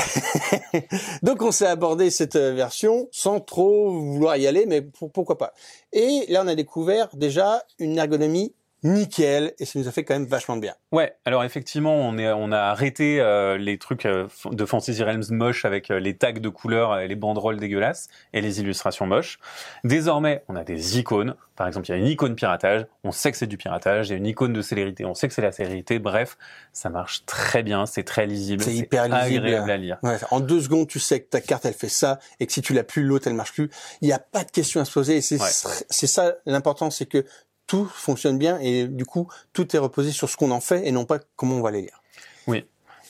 Donc 1.23 1.43
on 1.43 1.51
s'est 1.51 1.67
abordé 1.67 2.11
cette 2.11 2.37
euh, 2.37 2.53
version 2.55 3.09
sans 3.13 3.41
trop 3.41 3.91
vouloir 3.91 4.37
y 4.37 4.47
aller, 4.47 4.65
mais 4.67 4.81
pour- 4.83 5.11
pourquoi 5.13 5.37
pas. 5.39 5.53
Et 5.93 6.25
là 6.29 6.43
on 6.45 6.49
a 6.49 6.55
découvert 6.55 7.09
déjà 7.15 7.63
une 7.79 7.99
ergonomie 7.99 8.55
nickel 8.87 9.53
et 9.59 9.65
ça 9.65 9.79
nous 9.79 9.89
a 9.89 9.93
fait 9.93 10.05
quand 10.05 10.15
même 10.15 10.27
vachement 10.27 10.57
de 10.57 10.61
bien. 10.61 10.75
Ouais, 10.93 11.17
alors 11.25 11.45
effectivement, 11.45 11.95
on, 11.95 12.17
est, 12.19 12.31
on 12.33 12.53
a 12.53 12.59
arrêté 12.59 13.21
euh, 13.21 13.59
les 13.59 13.79
trucs 13.79 14.07
euh, 14.07 14.27
de 14.51 14.65
Fantasy 14.65 15.03
Realms 15.03 15.25
moches 15.31 15.65
avec 15.65 15.91
euh, 15.91 15.99
les 15.99 16.17
tags 16.17 16.33
de 16.33 16.49
couleurs 16.49 16.99
et 16.99 17.09
les 17.09 17.17
banderoles 17.17 17.59
dégueulasses 17.59 18.09
et 18.33 18.41
les 18.41 18.61
illustrations 18.61 19.07
moches. 19.07 19.39
Désormais, 19.85 20.43
on 20.49 20.57
a 20.57 20.65
des 20.65 20.99
icônes. 20.99 21.35
Par 21.57 21.67
exemple, 21.67 21.87
il 21.89 21.93
y 21.93 21.95
a 21.95 21.97
une 21.97 22.07
icône 22.07 22.35
piratage. 22.35 22.87
On 23.03 23.13
sait 23.13 23.33
que 23.33 23.39
c'est 23.39 23.47
du 23.47 23.57
piratage. 23.57 24.09
Il 24.09 24.11
y 24.11 24.15
a 24.15 24.19
une 24.19 24.27
icône 24.27 24.53
de 24.53 24.61
célérité. 24.61 25.07
On 25.07 25.15
sait 25.15 25.27
que 25.27 25.33
c'est 25.33 25.41
la 25.43 25.53
célérité. 25.53 25.99
Bref, 25.99 26.37
ça 26.73 26.91
marche 26.91 27.25
très 27.25 27.63
bien. 27.63 27.87
C'est 27.87 28.03
très 28.03 28.27
lisible. 28.27 28.63
C'est 28.63 28.75
hyper 28.75 29.05
lisible. 29.09 29.47
agréable 29.47 29.71
à 29.71 29.77
lire. 29.79 29.99
Ouais, 30.03 30.19
en 30.31 30.41
deux 30.41 30.61
secondes 30.61 30.87
tu 30.87 30.99
sais 31.01 31.21
que 31.21 31.29
ta 31.31 31.41
carte 31.41 31.65
elle 31.65 31.73
fait 31.75 31.89
ça 31.89 32.19
et 32.41 32.47
que 32.47 32.53
si 32.53 32.61
tu 32.61 32.75
l'as 32.75 32.85
plus 32.85 33.03
l'autre 33.05 33.27
elle 33.27 33.35
marche 33.35 33.53
plus. 33.53 33.71
Il 34.03 34.07
n'y 34.09 34.13
a 34.13 34.19
pas 34.19 34.45
de 34.45 34.51
question 34.51 34.81
à 34.81 34.85
se 34.85 34.93
poser 34.93 35.17
et 35.17 35.21
c'est 35.23 35.41
Ouais. 35.41 35.85
c'est 35.89 36.07
ça 36.07 36.35
l'important, 36.47 36.91
c'est 36.91 37.07
que 37.07 37.25
tout 37.67 37.87
fonctionne 37.87 38.39
bien 38.39 38.59
et 38.61 38.87
du 38.87 39.05
coup 39.05 39.29
tout 39.53 39.75
est 39.75 39.79
reposé 39.79 40.13
sur 40.13 40.29
ce 40.29 40.37
qu'on 40.37 40.51
en 40.51 40.61
fait 40.61 40.87
et 40.87 40.93
non 40.93 41.05
pas 41.05 41.19
comment 41.37 41.57
on 41.57 41.63
va 41.63 41.71
les 41.71 41.83
lire. 41.83 42.01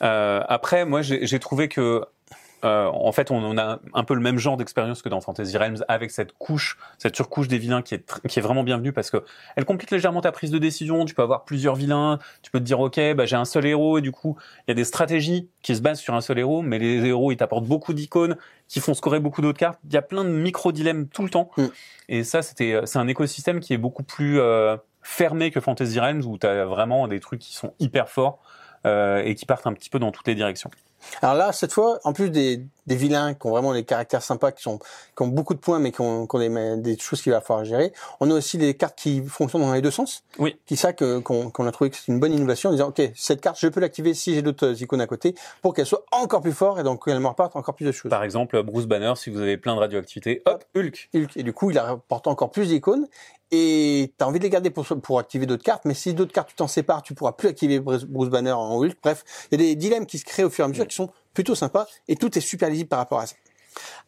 Euh, 0.02 0.42
après, 0.48 0.84
moi, 0.84 1.02
j'ai 1.02 1.38
trouvé 1.38 1.68
que, 1.68 2.04
euh, 2.66 2.90
en 2.92 3.12
fait, 3.12 3.30
on, 3.30 3.42
on 3.42 3.56
a 3.56 3.80
un 3.94 4.04
peu 4.04 4.14
le 4.14 4.20
même 4.20 4.38
genre 4.38 4.56
d'expérience 4.56 5.00
que 5.00 5.08
dans 5.08 5.20
Fantasy 5.20 5.56
Realms, 5.56 5.84
avec 5.88 6.10
cette 6.10 6.32
couche, 6.32 6.78
cette 6.98 7.16
surcouche 7.16 7.48
des 7.48 7.58
vilains 7.58 7.82
qui 7.82 7.94
est, 7.94 8.20
qui 8.28 8.38
est 8.38 8.42
vraiment 8.42 8.62
bienvenue 8.62 8.92
parce 8.92 9.10
que 9.10 9.24
elle 9.56 9.64
complique 9.64 9.90
légèrement 9.90 10.20
ta 10.20 10.32
prise 10.32 10.50
de 10.50 10.58
décision. 10.58 11.04
Tu 11.04 11.14
peux 11.14 11.22
avoir 11.22 11.44
plusieurs 11.44 11.74
vilains, 11.74 12.18
tu 12.42 12.50
peux 12.50 12.60
te 12.60 12.64
dire, 12.64 12.80
ok, 12.80 13.00
bah, 13.14 13.26
j'ai 13.26 13.36
un 13.36 13.44
seul 13.44 13.66
héros 13.66 13.98
et 13.98 14.00
du 14.02 14.12
coup, 14.12 14.36
il 14.66 14.70
y 14.70 14.72
a 14.72 14.74
des 14.74 14.84
stratégies 14.84 15.48
qui 15.62 15.74
se 15.74 15.80
basent 15.80 16.00
sur 16.00 16.14
un 16.14 16.20
seul 16.20 16.38
héros, 16.38 16.62
mais 16.62 16.78
les 16.78 17.04
héros, 17.06 17.32
ils 17.32 17.36
t'apportent 17.36 17.66
beaucoup 17.66 17.94
d'icônes, 17.94 18.36
qui 18.68 18.80
font 18.80 18.94
scorer 18.94 19.20
beaucoup 19.20 19.42
d'autres 19.42 19.58
cartes. 19.58 19.78
Il 19.84 19.94
y 19.94 19.96
a 19.96 20.02
plein 20.02 20.24
de 20.24 20.30
micro 20.30 20.72
dilemmes 20.72 21.06
tout 21.08 21.22
le 21.22 21.30
temps, 21.30 21.50
Mm. 21.56 21.66
et 22.08 22.24
ça, 22.24 22.42
c'était, 22.42 22.80
c'est 22.84 22.98
un 22.98 23.08
écosystème 23.08 23.60
qui 23.60 23.72
est 23.72 23.78
beaucoup 23.78 24.02
plus 24.02 24.40
euh, 24.40 24.76
fermé 25.02 25.50
que 25.50 25.60
Fantasy 25.60 25.98
Realms 26.00 26.22
où 26.24 26.38
tu 26.38 26.46
as 26.46 26.64
vraiment 26.64 27.08
des 27.08 27.20
trucs 27.20 27.40
qui 27.40 27.54
sont 27.54 27.74
hyper 27.78 28.08
forts 28.08 28.38
euh, 28.86 29.22
et 29.24 29.34
qui 29.34 29.46
partent 29.46 29.66
un 29.66 29.72
petit 29.72 29.90
peu 29.90 29.98
dans 29.98 30.12
toutes 30.12 30.26
les 30.26 30.34
directions. 30.34 30.70
Alors 31.22 31.34
là, 31.34 31.52
cette 31.52 31.72
fois, 31.72 31.98
en 32.04 32.12
plus 32.12 32.30
des, 32.30 32.62
des 32.86 32.96
vilains 32.96 33.34
qui 33.34 33.46
ont 33.46 33.50
vraiment 33.50 33.72
des 33.72 33.84
caractères 33.84 34.22
sympas, 34.22 34.52
qui, 34.52 34.62
sont, 34.62 34.78
qui 34.78 35.22
ont 35.22 35.28
beaucoup 35.28 35.54
de 35.54 35.58
points, 35.58 35.78
mais 35.78 35.92
qui 35.92 36.00
ont, 36.00 36.26
qui 36.26 36.36
ont 36.36 36.38
des, 36.38 36.76
des 36.78 36.98
choses 36.98 37.22
qu'il 37.22 37.32
va 37.32 37.40
falloir 37.40 37.64
gérer, 37.64 37.92
on 38.20 38.30
a 38.30 38.34
aussi 38.34 38.58
des 38.58 38.74
cartes 38.74 38.98
qui 38.98 39.22
fonctionnent 39.26 39.62
dans 39.62 39.72
les 39.72 39.82
deux 39.82 39.90
sens. 39.90 40.24
Oui. 40.38 40.56
Qui 40.66 40.76
ça 40.76 40.92
que- 40.92 41.18
qu'on 41.20 41.50
qu'on 41.50 41.66
a 41.66 41.72
trouvé 41.72 41.90
que 41.90 41.96
c'est 41.96 42.08
une 42.08 42.20
bonne 42.20 42.32
innovation 42.32 42.70
en 42.70 42.72
disant, 42.72 42.88
OK, 42.88 43.02
cette 43.14 43.40
carte, 43.40 43.58
je 43.60 43.68
peux 43.68 43.80
l'activer 43.80 44.14
si 44.14 44.34
j'ai 44.34 44.42
d'autres 44.42 44.82
icônes 44.82 45.00
à 45.00 45.06
côté 45.06 45.34
pour 45.62 45.74
qu'elle 45.74 45.86
soit 45.86 46.04
encore 46.12 46.40
plus 46.42 46.52
forte 46.52 46.78
et 46.80 46.82
donc 46.82 47.04
qu'elle 47.04 47.20
me 47.20 47.26
reparte 47.28 47.56
encore 47.56 47.74
plus 47.74 47.86
de 47.86 47.92
choses. 47.92 48.10
Par 48.10 48.22
exemple, 48.22 48.62
Bruce 48.62 48.86
Banner, 48.86 49.12
si 49.16 49.30
vous 49.30 49.40
avez 49.40 49.56
plein 49.56 49.74
de 49.74 49.80
radioactivité, 49.80 50.42
hop, 50.46 50.64
Hulk. 50.76 51.08
Hulk. 51.14 51.36
Et 51.36 51.42
du 51.42 51.52
coup, 51.52 51.70
il 51.70 51.78
apporte 51.78 52.26
encore 52.26 52.50
plus 52.50 52.68
d'icônes. 52.68 53.06
Et 53.52 54.12
tu 54.18 54.24
as 54.24 54.26
envie 54.26 54.40
de 54.40 54.44
les 54.44 54.50
garder 54.50 54.70
pour, 54.70 54.84
pour 54.84 55.20
activer 55.20 55.46
d'autres 55.46 55.62
cartes, 55.62 55.84
mais 55.84 55.94
si 55.94 56.14
d'autres 56.14 56.32
cartes 56.32 56.48
tu 56.48 56.56
t'en 56.56 56.66
sépares, 56.66 57.02
tu 57.02 57.14
pourras 57.14 57.30
plus 57.30 57.46
activer 57.48 57.78
Bruce 57.78 58.04
Banner 58.28 58.50
en 58.50 58.76
Hulk. 58.82 58.96
Bref, 59.00 59.22
il 59.52 59.60
y 59.60 59.62
a 59.62 59.68
des 59.68 59.76
dilemmes 59.76 60.04
qui 60.04 60.18
se 60.18 60.24
créent 60.24 60.42
au 60.42 60.50
fur 60.50 60.64
et 60.64 60.66
à 60.66 60.68
mesure 60.68 60.84
qui 60.88 60.95
plutôt 61.34 61.54
sympas 61.54 61.86
et 62.08 62.16
tout 62.16 62.36
est 62.36 62.40
super 62.42 62.70
lisible 62.70 62.88
par 62.88 62.98
rapport 62.98 63.20
à 63.20 63.26
ça. 63.26 63.36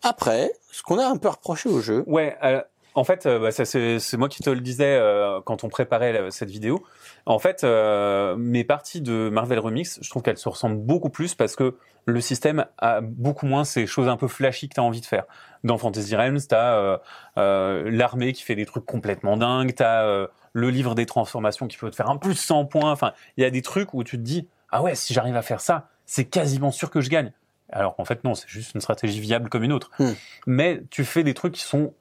Après, 0.02 0.52
ce 0.70 0.82
qu'on 0.82 0.98
a 0.98 1.06
un 1.06 1.16
peu 1.16 1.28
reproché 1.28 1.68
au 1.68 1.80
jeu, 1.80 2.02
Ouais, 2.06 2.36
euh, 2.42 2.62
en 2.98 3.04
fait, 3.04 3.26
euh, 3.26 3.38
bah, 3.38 3.52
c'est 3.52 4.16
moi 4.16 4.28
qui 4.28 4.42
te 4.42 4.50
le 4.50 4.60
disais 4.60 4.96
euh, 4.96 5.40
quand 5.44 5.62
on 5.62 5.68
préparait 5.68 6.30
cette 6.30 6.50
vidéo. 6.50 6.84
En 7.26 7.38
fait, 7.38 7.62
euh, 7.62 8.34
mes 8.36 8.64
parties 8.64 9.00
de 9.00 9.28
Marvel 9.28 9.60
Remix, 9.60 10.00
je 10.02 10.10
trouve 10.10 10.22
qu'elles 10.22 10.38
se 10.38 10.48
ressemblent 10.48 10.78
beaucoup 10.78 11.08
plus 11.08 11.36
parce 11.36 11.54
que 11.54 11.76
le 12.06 12.20
système 12.20 12.66
a 12.78 13.00
beaucoup 13.00 13.46
moins 13.46 13.62
ces 13.64 13.86
choses 13.86 14.08
un 14.08 14.16
peu 14.16 14.26
flashy 14.26 14.68
que 14.68 14.74
tu 14.74 14.80
as 14.80 14.82
envie 14.82 15.00
de 15.00 15.06
faire. 15.06 15.24
Dans 15.62 15.78
Fantasy 15.78 16.16
Realms, 16.16 16.40
tu 16.48 16.54
as 16.54 17.00
l'armée 17.36 18.32
qui 18.32 18.42
fait 18.42 18.56
des 18.56 18.66
trucs 18.66 18.86
complètement 18.86 19.36
dingues, 19.36 19.74
tu 19.76 19.82
as 19.82 20.28
le 20.52 20.70
livre 20.70 20.94
des 20.94 21.06
transformations 21.06 21.68
qui 21.68 21.76
peut 21.76 21.90
te 21.90 21.96
faire 21.96 22.10
un 22.10 22.16
plus 22.16 22.34
100 22.34 22.64
points. 22.64 22.90
Enfin, 22.90 23.12
il 23.36 23.42
y 23.42 23.46
a 23.46 23.50
des 23.50 23.62
trucs 23.62 23.94
où 23.94 24.02
tu 24.02 24.16
te 24.16 24.22
dis, 24.22 24.48
ah 24.70 24.82
ouais, 24.82 24.94
si 24.94 25.14
j'arrive 25.14 25.36
à 25.36 25.42
faire 25.42 25.60
ça, 25.60 25.88
c'est 26.08 26.24
quasiment 26.24 26.72
sûr 26.72 26.90
que 26.90 27.00
je 27.00 27.10
gagne. 27.10 27.32
Alors 27.70 27.94
qu'en 27.94 28.04
fait, 28.04 28.24
non, 28.24 28.34
c'est 28.34 28.48
juste 28.48 28.74
une 28.74 28.80
stratégie 28.80 29.20
viable 29.20 29.50
comme 29.50 29.62
une 29.62 29.72
autre. 29.72 29.90
Hmm. 29.98 30.12
Mais 30.46 30.82
tu 30.90 31.04
fais 31.04 31.22
des 31.22 31.34
trucs 31.34 31.52
qui 31.52 31.62
sont 31.62 31.92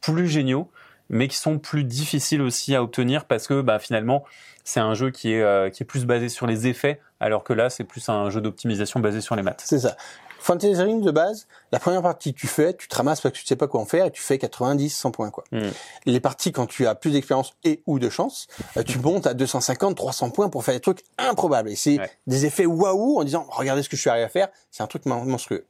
plus 0.00 0.28
géniaux, 0.28 0.70
mais 1.10 1.26
qui 1.26 1.36
sont 1.36 1.58
plus 1.58 1.82
difficiles 1.82 2.40
aussi 2.40 2.74
à 2.76 2.82
obtenir 2.82 3.24
parce 3.24 3.48
que 3.48 3.60
bah, 3.60 3.80
finalement, 3.80 4.24
c'est 4.62 4.80
un 4.80 4.94
jeu 4.94 5.10
qui 5.10 5.32
est, 5.32 5.42
euh, 5.42 5.68
qui 5.68 5.82
est 5.82 5.86
plus 5.86 6.06
basé 6.06 6.28
sur 6.28 6.46
les 6.46 6.68
effets, 6.68 7.00
alors 7.18 7.42
que 7.42 7.52
là, 7.52 7.68
c'est 7.68 7.84
plus 7.84 8.08
un 8.08 8.30
jeu 8.30 8.40
d'optimisation 8.40 9.00
basé 9.00 9.20
sur 9.20 9.34
les 9.34 9.42
maths. 9.42 9.62
c'est 9.64 9.80
ça. 9.80 9.96
Fantasy 10.38 10.80
Realms 10.80 11.02
de 11.02 11.10
base, 11.10 11.48
la 11.72 11.78
première 11.78 12.02
partie 12.02 12.32
que 12.34 12.38
tu 12.40 12.46
fais, 12.46 12.74
tu 12.74 12.88
te 12.88 12.94
ramasses 12.96 13.20
parce 13.20 13.32
que 13.34 13.38
tu 13.38 13.46
sais 13.46 13.56
pas 13.56 13.66
quoi 13.68 13.80
en 13.80 13.86
faire 13.86 14.06
et 14.06 14.10
tu 14.10 14.22
fais 14.22 14.38
90, 14.38 14.90
100 14.90 15.10
points 15.10 15.30
quoi. 15.30 15.44
Mm. 15.52 15.60
Les 16.06 16.20
parties 16.20 16.52
quand 16.52 16.66
tu 16.66 16.86
as 16.86 16.94
plus 16.94 17.10
d'expérience 17.12 17.54
et 17.64 17.82
ou 17.86 17.98
de 17.98 18.08
chance, 18.08 18.46
euh, 18.76 18.82
tu 18.82 18.98
montes 18.98 19.26
à 19.26 19.34
250, 19.34 19.96
300 19.96 20.30
points 20.30 20.48
pour 20.48 20.64
faire 20.64 20.74
des 20.74 20.80
trucs 20.80 21.00
improbables. 21.18 21.70
Et 21.70 21.76
c'est 21.76 21.98
Ouais. 21.98 22.10
des 22.26 22.46
effets 22.46 22.66
waouh 22.66 23.18
en 23.20 23.24
disant 23.24 23.46
regardez 23.50 23.82
ce 23.82 23.88
que 23.88 23.96
je 23.96 24.00
suis 24.00 24.10
arrivé 24.10 24.24
à 24.24 24.28
faire, 24.28 24.48
c'est 24.70 24.82
un 24.82 24.86
truc 24.86 25.06
mon- 25.06 25.24
monstrueux. 25.24 25.64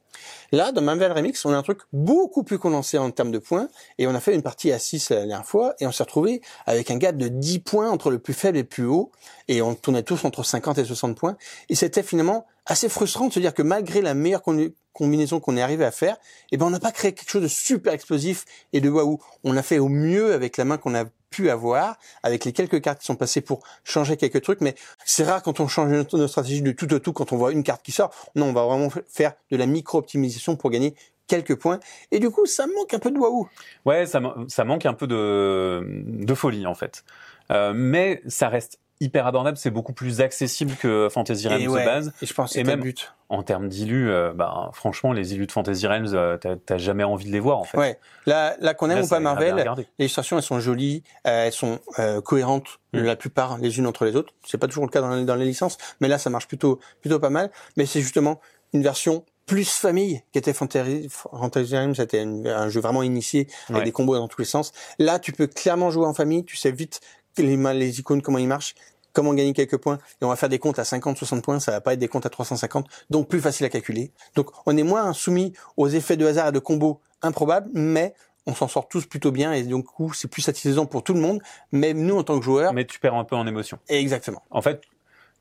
Là, 0.51 0.71
dans 0.71 0.81
Marvel 0.81 1.11
Remix, 1.11 1.45
on 1.45 1.53
a 1.53 1.57
un 1.57 1.61
truc 1.61 1.81
beaucoup 1.93 2.43
plus 2.43 2.57
condensé 2.57 2.97
en 2.97 3.11
termes 3.11 3.31
de 3.31 3.37
points 3.37 3.67
et 3.99 4.07
on 4.07 4.15
a 4.15 4.19
fait 4.19 4.33
une 4.33 4.41
partie 4.41 4.71
à 4.71 4.79
6 4.79 5.09
la 5.11 5.17
dernière 5.17 5.45
fois 5.45 5.75
et 5.79 5.85
on 5.85 5.91
s'est 5.91 6.03
retrouvé 6.03 6.41
avec 6.65 6.89
un 6.89 6.97
gap 6.97 7.17
de 7.17 7.27
10 7.27 7.59
points 7.59 7.89
entre 7.91 8.09
le 8.09 8.17
plus 8.17 8.33
faible 8.33 8.57
et 8.57 8.61
le 8.61 8.67
plus 8.67 8.85
haut 8.85 9.11
et 9.47 9.61
on 9.61 9.75
tournait 9.75 10.01
tous 10.03 10.25
entre 10.25 10.43
50 10.43 10.77
et 10.79 10.85
60 10.85 11.15
points 11.15 11.37
et 11.69 11.75
c'était 11.75 12.01
finalement 12.01 12.47
assez 12.65 12.89
frustrant 12.89 13.27
de 13.27 13.33
se 13.33 13.39
dire 13.39 13.53
que 13.53 13.61
malgré 13.61 14.01
la 14.01 14.13
meilleure 14.15 14.41
con- 14.41 14.69
combinaison 14.97 15.39
qu'on 15.39 15.55
est 15.55 15.61
arrivé 15.61 15.85
à 15.85 15.91
faire, 15.91 16.17
eh 16.51 16.57
ben 16.57 16.65
on 16.65 16.69
n'a 16.69 16.79
pas 16.79 16.91
créé 16.91 17.13
quelque 17.13 17.29
chose 17.29 17.43
de 17.43 17.47
super 17.47 17.93
explosif 17.93 18.45
et 18.73 18.81
de 18.81 18.89
waouh. 18.89 19.19
On 19.43 19.55
a 19.55 19.61
fait 19.61 19.77
au 19.79 19.89
mieux 19.89 20.33
avec 20.33 20.57
la 20.57 20.65
main 20.65 20.77
qu'on 20.77 20.95
a 20.95 21.05
pu 21.29 21.49
avoir, 21.49 21.97
avec 22.23 22.45
les 22.45 22.53
quelques 22.53 22.81
cartes 22.81 22.99
qui 22.99 23.05
sont 23.05 23.15
passées 23.15 23.41
pour 23.41 23.61
changer 23.83 24.17
quelques 24.17 24.41
trucs, 24.41 24.61
mais 24.61 24.75
c'est 25.05 25.23
rare 25.23 25.43
quand 25.43 25.59
on 25.59 25.67
change 25.67 25.91
notre, 25.91 26.27
stratégie 26.27 26.61
de 26.61 26.71
tout 26.71 26.91
au 26.93 26.99
tout, 26.99 27.13
quand 27.13 27.31
on 27.31 27.37
voit 27.37 27.51
une 27.51 27.63
carte 27.63 27.83
qui 27.83 27.91
sort. 27.91 28.11
Non, 28.35 28.47
on 28.47 28.53
va 28.53 28.65
vraiment 28.65 28.89
faire 29.07 29.33
de 29.51 29.57
la 29.57 29.65
micro-optimisation 29.65 30.55
pour 30.55 30.71
gagner 30.71 30.95
quelques 31.27 31.55
points. 31.55 31.79
Et 32.11 32.19
du 32.19 32.29
coup, 32.29 32.45
ça 32.45 32.65
manque 32.65 32.93
un 32.93 32.99
peu 32.99 33.11
de 33.11 33.17
waouh. 33.17 33.47
Ouais, 33.85 34.05
ça, 34.05 34.19
ma- 34.19 34.35
ça 34.47 34.63
manque 34.63 34.85
un 34.85 34.93
peu 34.93 35.07
de, 35.07 35.85
de 36.05 36.33
folie 36.33 36.65
en 36.65 36.75
fait. 36.75 37.03
Euh, 37.51 37.73
mais 37.75 38.21
ça 38.27 38.49
reste 38.49 38.79
hyper 38.99 39.27
abordable, 39.27 39.57
c'est 39.57 39.69
beaucoup 39.71 39.93
plus 39.93 40.21
accessible 40.21 40.75
que 40.75 41.07
Fantasy 41.11 41.47
Realms 41.47 41.61
Et 41.61 41.65
de 41.65 41.69
ouais. 41.69 41.85
base. 41.85 42.13
Et 42.21 42.25
je 42.25 42.33
pense 42.33 42.53
que 42.53 42.59
le 42.59 42.65
même- 42.65 42.81
but. 42.81 43.13
En 43.29 43.43
termes 43.43 43.67
d'illus, 43.67 44.09
euh, 44.09 44.31
bah, 44.33 44.69
franchement, 44.73 45.11
les 45.11 45.33
illus 45.33 45.47
de 45.47 45.51
Fantasy 45.51 45.85
Realms, 45.85 46.13
euh, 46.13 46.37
t'as- 46.37 46.77
jamais 46.77 47.03
envie 47.03 47.25
de 47.25 47.31
les 47.31 47.39
voir 47.41 47.59
en 47.59 47.63
fait. 47.65 47.77
Ouais. 47.77 47.99
Là, 48.25 48.55
là 48.61 48.73
qu'on 48.73 48.89
aime 48.89 48.97
Là, 48.97 49.01
ou 49.01 49.05
c'est 49.05 49.09
pas 49.09 49.19
Marvel, 49.19 49.55
les 49.99 50.05
illustrations 50.05 50.37
elles 50.37 50.43
sont 50.43 50.59
jolies, 50.61 51.03
euh, 51.27 51.45
elles 51.47 51.51
sont 51.51 51.79
euh, 51.99 52.21
cohérentes 52.21 52.79
Mm. 52.93 52.99
la 53.01 53.15
plupart 53.17 53.57
les 53.57 53.77
unes 53.79 53.85
entre 53.87 54.05
les 54.05 54.15
autres. 54.15 54.33
C'est 54.45 54.57
pas 54.57 54.67
toujours 54.67 54.85
le 54.85 54.89
cas 54.91 55.01
dans, 55.01 55.13
les- 55.13 55.25
dans 55.25 55.35
les 55.35 55.45
licences, 55.45 55.77
mais 55.99 56.07
là 56.07 56.17
ça 56.17 56.29
marche 56.29 56.47
plutôt 56.47 56.79
plutôt 57.01 57.19
pas 57.19 57.29
mal. 57.29 57.51
Mais 57.75 57.85
c'est 57.85 57.99
justement 58.01 58.39
une 58.73 58.81
version 58.81 59.25
plus 59.45 59.69
famille 59.71 60.21
qui 60.31 60.39
était 60.39 60.53
Fantasy 60.53 61.75
Realms, 61.75 61.95
c'était 61.95 62.19
un 62.21 62.69
jeu 62.69 62.81
vraiment 62.81 63.03
initié 63.03 63.47
avec 63.69 63.79
Ouais. 63.79 63.85
des 63.85 63.91
combos 63.91 64.15
dans 64.15 64.27
tous 64.27 64.39
les 64.41 64.45
sens. 64.47 64.71
Là, 64.99 65.19
tu 65.19 65.31
peux 65.31 65.47
clairement 65.47 65.89
jouer 65.89 66.05
en 66.05 66.13
famille, 66.13 66.43
tu 66.43 66.57
sais 66.57 66.71
vite 66.71 66.99
les, 67.37 67.55
les 67.73 67.99
icônes 67.99 68.21
comment 68.21 68.37
ils 68.37 68.47
marchent 68.47 68.75
comment 69.13 69.33
gagner 69.33 69.53
quelques 69.53 69.77
points 69.77 69.97
et 70.21 70.25
on 70.25 70.29
va 70.29 70.35
faire 70.35 70.49
des 70.49 70.59
comptes 70.59 70.77
à 70.77 70.83
50 70.83 71.17
60 71.17 71.43
points 71.43 71.59
ça 71.59 71.71
va 71.71 71.81
pas 71.81 71.93
être 71.93 71.99
des 71.99 72.07
comptes 72.07 72.25
à 72.25 72.29
350 72.29 72.87
donc 73.09 73.27
plus 73.27 73.41
facile 73.41 73.65
à 73.65 73.69
calculer. 73.69 74.11
Donc 74.35 74.51
on 74.65 74.77
est 74.77 74.83
moins 74.83 75.11
soumis 75.13 75.53
aux 75.75 75.87
effets 75.87 76.17
de 76.17 76.25
hasard 76.25 76.49
et 76.49 76.51
de 76.51 76.59
combos 76.59 77.01
improbables 77.23 77.69
mais 77.73 78.13
on 78.45 78.53
s'en 78.53 78.67
sort 78.67 78.87
tous 78.87 79.05
plutôt 79.05 79.31
bien 79.31 79.53
et 79.53 79.63
donc 79.63 79.85
coup 79.85 80.13
c'est 80.13 80.27
plus 80.27 80.41
satisfaisant 80.41 80.85
pour 80.85 81.03
tout 81.03 81.13
le 81.13 81.19
monde 81.19 81.41
même 81.71 81.99
nous 81.99 82.17
en 82.17 82.23
tant 82.23 82.37
que 82.37 82.45
joueurs. 82.45 82.73
Mais 82.73 82.85
tu 82.85 82.99
perds 82.99 83.15
un 83.15 83.23
peu 83.23 83.35
en 83.35 83.47
émotion. 83.47 83.79
exactement. 83.89 84.43
En 84.51 84.61
fait, 84.61 84.83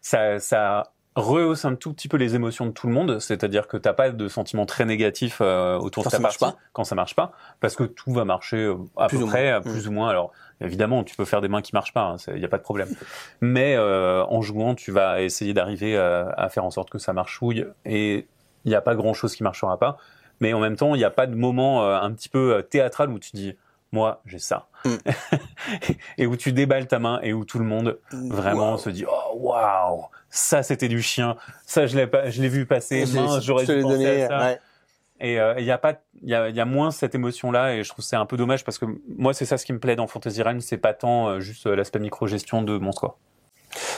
ça, 0.00 0.40
ça 0.40 0.92
rehausse 1.16 1.64
un 1.64 1.74
tout 1.74 1.92
petit 1.92 2.06
peu 2.08 2.16
les 2.16 2.34
émotions 2.34 2.66
de 2.66 2.70
tout 2.70 2.86
le 2.86 2.92
monde, 2.92 3.18
c'est-à-dire 3.18 3.66
que 3.66 3.76
t'as 3.76 3.94
pas 3.94 4.10
de 4.10 4.28
sentiments 4.28 4.66
très 4.66 4.84
négatifs 4.84 5.38
euh, 5.40 5.76
autour 5.76 6.04
Quand 6.04 6.10
de 6.10 6.12
ta 6.12 6.16
ça 6.18 6.22
marche 6.22 6.38
partie 6.38 6.54
pas. 6.56 6.62
quand 6.72 6.84
ça 6.84 6.94
marche 6.94 7.16
pas, 7.16 7.32
parce 7.60 7.74
que 7.74 7.84
tout 7.84 8.12
va 8.12 8.24
marcher 8.24 8.58
euh, 8.58 8.76
à 8.96 9.08
Plus 9.08 9.18
peu 9.18 9.26
près, 9.26 9.50
moins. 9.50 9.60
plus 9.60 9.88
ou 9.88 9.92
moins. 9.92 10.08
Alors 10.08 10.30
évidemment, 10.60 11.02
tu 11.04 11.16
peux 11.16 11.24
faire 11.24 11.40
des 11.40 11.48
mains 11.48 11.62
qui 11.62 11.74
marchent 11.74 11.92
pas, 11.94 12.16
il 12.28 12.38
y 12.38 12.44
a 12.44 12.48
pas 12.48 12.58
de 12.58 12.62
problème. 12.62 12.88
Mais 13.40 13.74
euh, 13.76 14.24
en 14.26 14.42
jouant, 14.42 14.74
tu 14.74 14.92
vas 14.92 15.22
essayer 15.22 15.54
d'arriver 15.54 15.96
à, 15.96 16.28
à 16.36 16.48
faire 16.48 16.64
en 16.64 16.70
sorte 16.70 16.90
que 16.90 16.98
ça 16.98 17.12
marchouille 17.12 17.66
et 17.84 18.28
il 18.64 18.68
n'y 18.68 18.74
a 18.74 18.80
pas 18.82 18.94
grand 18.94 19.14
chose 19.14 19.34
qui 19.34 19.42
marchera 19.42 19.78
pas. 19.78 19.96
Mais 20.40 20.52
en 20.52 20.60
même 20.60 20.76
temps, 20.76 20.94
il 20.94 20.98
n'y 20.98 21.04
a 21.04 21.10
pas 21.10 21.26
de 21.26 21.34
moment 21.34 21.84
euh, 21.84 21.98
un 21.98 22.12
petit 22.12 22.28
peu 22.28 22.56
euh, 22.56 22.62
théâtral 22.62 23.10
où 23.10 23.18
tu 23.18 23.30
dis, 23.34 23.56
moi, 23.92 24.20
j'ai 24.26 24.38
ça. 24.38 24.68
Mm. 24.84 24.94
et 26.18 26.26
où 26.26 26.36
tu 26.36 26.52
déballes 26.52 26.86
ta 26.86 26.98
main 26.98 27.20
et 27.22 27.32
où 27.32 27.44
tout 27.44 27.58
le 27.58 27.64
monde 27.64 27.98
vraiment 28.12 28.72
Wow. 28.72 28.78
se 28.78 28.90
dit, 28.90 29.04
oh, 29.08 29.36
waouh, 29.36 30.06
ça, 30.30 30.62
c'était 30.62 30.88
du 30.88 31.02
chien. 31.02 31.36
Ça, 31.66 31.86
je 31.86 31.96
l'ai 31.96 32.06
pas, 32.06 32.30
je 32.30 32.42
l'ai 32.42 32.48
vu 32.48 32.66
passer. 32.66 33.04
J'aurais 33.06 33.64
dû 33.66 33.80
penser 33.80 33.82
donné, 33.82 34.22
à 34.24 34.28
ça. 34.28 34.38
ouais. 34.38 34.60
Et 35.18 35.40
euh, 35.40 35.54
il 35.58 35.64
y 35.64 35.70
a 35.70 35.78
pas, 35.78 35.94
il 36.22 36.28
y 36.28 36.34
a, 36.34 36.50
y 36.50 36.60
a 36.60 36.64
moins 36.66 36.90
cette 36.90 37.14
émotion-là, 37.14 37.74
et 37.74 37.82
je 37.82 37.88
trouve 37.88 38.04
que 38.04 38.08
c'est 38.08 38.16
un 38.16 38.26
peu 38.26 38.36
dommage 38.36 38.64
parce 38.64 38.76
que 38.78 38.84
moi, 39.16 39.32
c'est 39.32 39.46
ça 39.46 39.56
ce 39.56 39.64
qui 39.64 39.72
me 39.72 39.78
plaît 39.78 39.96
dans 39.96 40.06
Fantasy 40.06 40.42
Realms, 40.42 40.60
c'est 40.60 40.76
pas 40.76 40.92
tant 40.92 41.28
euh, 41.28 41.40
juste 41.40 41.66
euh, 41.66 41.74
l'aspect 41.74 42.00
micro-gestion 42.00 42.60
de 42.60 42.76
mon 42.76 42.92
score. 42.92 43.18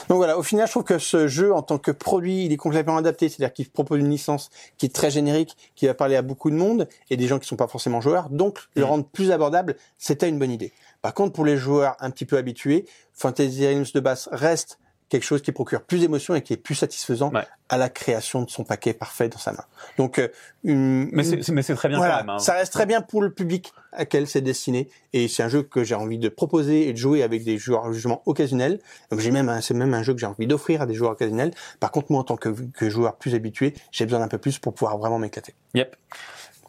Donc 0.07 0.17
voilà, 0.17 0.37
au 0.37 0.43
final, 0.43 0.67
je 0.67 0.71
trouve 0.71 0.83
que 0.83 0.97
ce 0.99 1.27
jeu, 1.27 1.53
en 1.53 1.61
tant 1.61 1.77
que 1.77 1.91
produit, 1.91 2.45
il 2.45 2.51
est 2.51 2.57
complètement 2.57 2.97
adapté. 2.97 3.29
C'est-à-dire 3.29 3.53
qu'il 3.53 3.69
propose 3.69 3.99
une 3.99 4.09
licence 4.09 4.49
qui 4.77 4.85
est 4.87 4.93
très 4.93 5.11
générique, 5.11 5.55
qui 5.75 5.85
va 5.87 5.93
parler 5.93 6.15
à 6.15 6.21
beaucoup 6.21 6.49
de 6.49 6.55
monde 6.55 6.87
et 7.09 7.17
des 7.17 7.27
gens 7.27 7.39
qui 7.39 7.47
sont 7.47 7.55
pas 7.55 7.67
forcément 7.67 8.01
joueurs. 8.01 8.29
Donc, 8.29 8.59
le 8.75 8.83
Mhm. 8.83 8.89
rendre 8.89 9.05
plus 9.05 9.31
abordable, 9.31 9.75
c'était 9.97 10.29
une 10.29 10.39
bonne 10.39 10.51
idée. 10.51 10.73
Par 11.01 11.13
contre, 11.13 11.33
pour 11.33 11.45
les 11.45 11.57
joueurs 11.57 11.95
un 11.99 12.09
petit 12.11 12.25
peu 12.25 12.37
habitués, 12.37 12.85
Fantasy 13.13 13.65
Realms 13.67 13.85
de 13.93 13.99
base 13.99 14.27
reste 14.31 14.79
quelque 15.09 15.23
chose 15.23 15.41
qui 15.41 15.51
procure 15.51 15.81
plus 15.81 15.99
d'émotion 16.01 16.35
et 16.35 16.41
qui 16.41 16.53
est 16.53 16.57
plus 16.57 16.75
satisfaisant 16.75 17.31
Ouais. 17.33 17.45
à 17.69 17.77
la 17.77 17.89
création 17.89 18.43
de 18.43 18.49
son 18.49 18.63
paquet 18.63 18.93
parfait 18.93 19.27
dans 19.29 19.37
sa 19.39 19.51
main. 19.51 19.63
Donc, 19.97 20.19
euh, 20.19 20.27
une, 20.63 21.09
Mais 21.11 21.23
c'est, 21.23 21.49
mais 21.49 21.61
c'est 21.63 21.75
très 21.75 21.89
bien 21.89 21.97
voilà, 21.97 22.19
quand 22.19 22.25
même. 22.25 22.29
hein. 22.35 22.39
ça 22.39 22.53
reste 22.53 22.71
très 22.73 22.85
bien 22.85 23.01
pour 23.01 23.21
le 23.21 23.31
public 23.31 23.73
à 23.91 24.05
quel 24.05 24.27
c'est 24.27 24.41
destiné 24.41 24.87
et 25.13 25.27
c'est 25.27 25.41
un 25.43 25.49
jeu 25.49 25.63
que 25.63 25.83
j'ai 25.83 25.95
envie 25.95 26.19
de 26.19 26.29
proposer 26.29 26.87
et 26.87 26.93
de 26.93 26.97
jouer 26.97 27.23
avec 27.23 27.43
des 27.43 27.57
joueurs 27.57 27.91
justement 27.91 28.21
occasionnels. 28.27 28.79
Donc 29.11 29.19
j'ai 29.19 29.31
même 29.31 29.59
c'est 29.61 29.73
même 29.73 29.93
un 29.93 30.03
jeu 30.03 30.13
que 30.13 30.19
j'ai 30.19 30.25
envie 30.27 30.45
d'offrir 30.47 30.81
à 30.81 30.85
des 30.85 30.93
joueurs 30.93 31.11
occasionnels. 31.11 31.51
Par 31.79 31.91
contre 31.91 32.11
moi 32.11 32.21
en 32.21 32.23
tant 32.23 32.37
que, 32.37 32.49
que 32.49 32.89
joueur 32.89 33.15
plus 33.15 33.33
habitué, 33.35 33.73
j'ai 33.91 34.05
besoin 34.05 34.19
d'un 34.19 34.27
peu 34.27 34.37
plus 34.37 34.59
pour 34.59 34.73
pouvoir 34.73 34.97
vraiment 34.99 35.17
m'éclater. 35.19 35.55
Yep. 35.73 35.95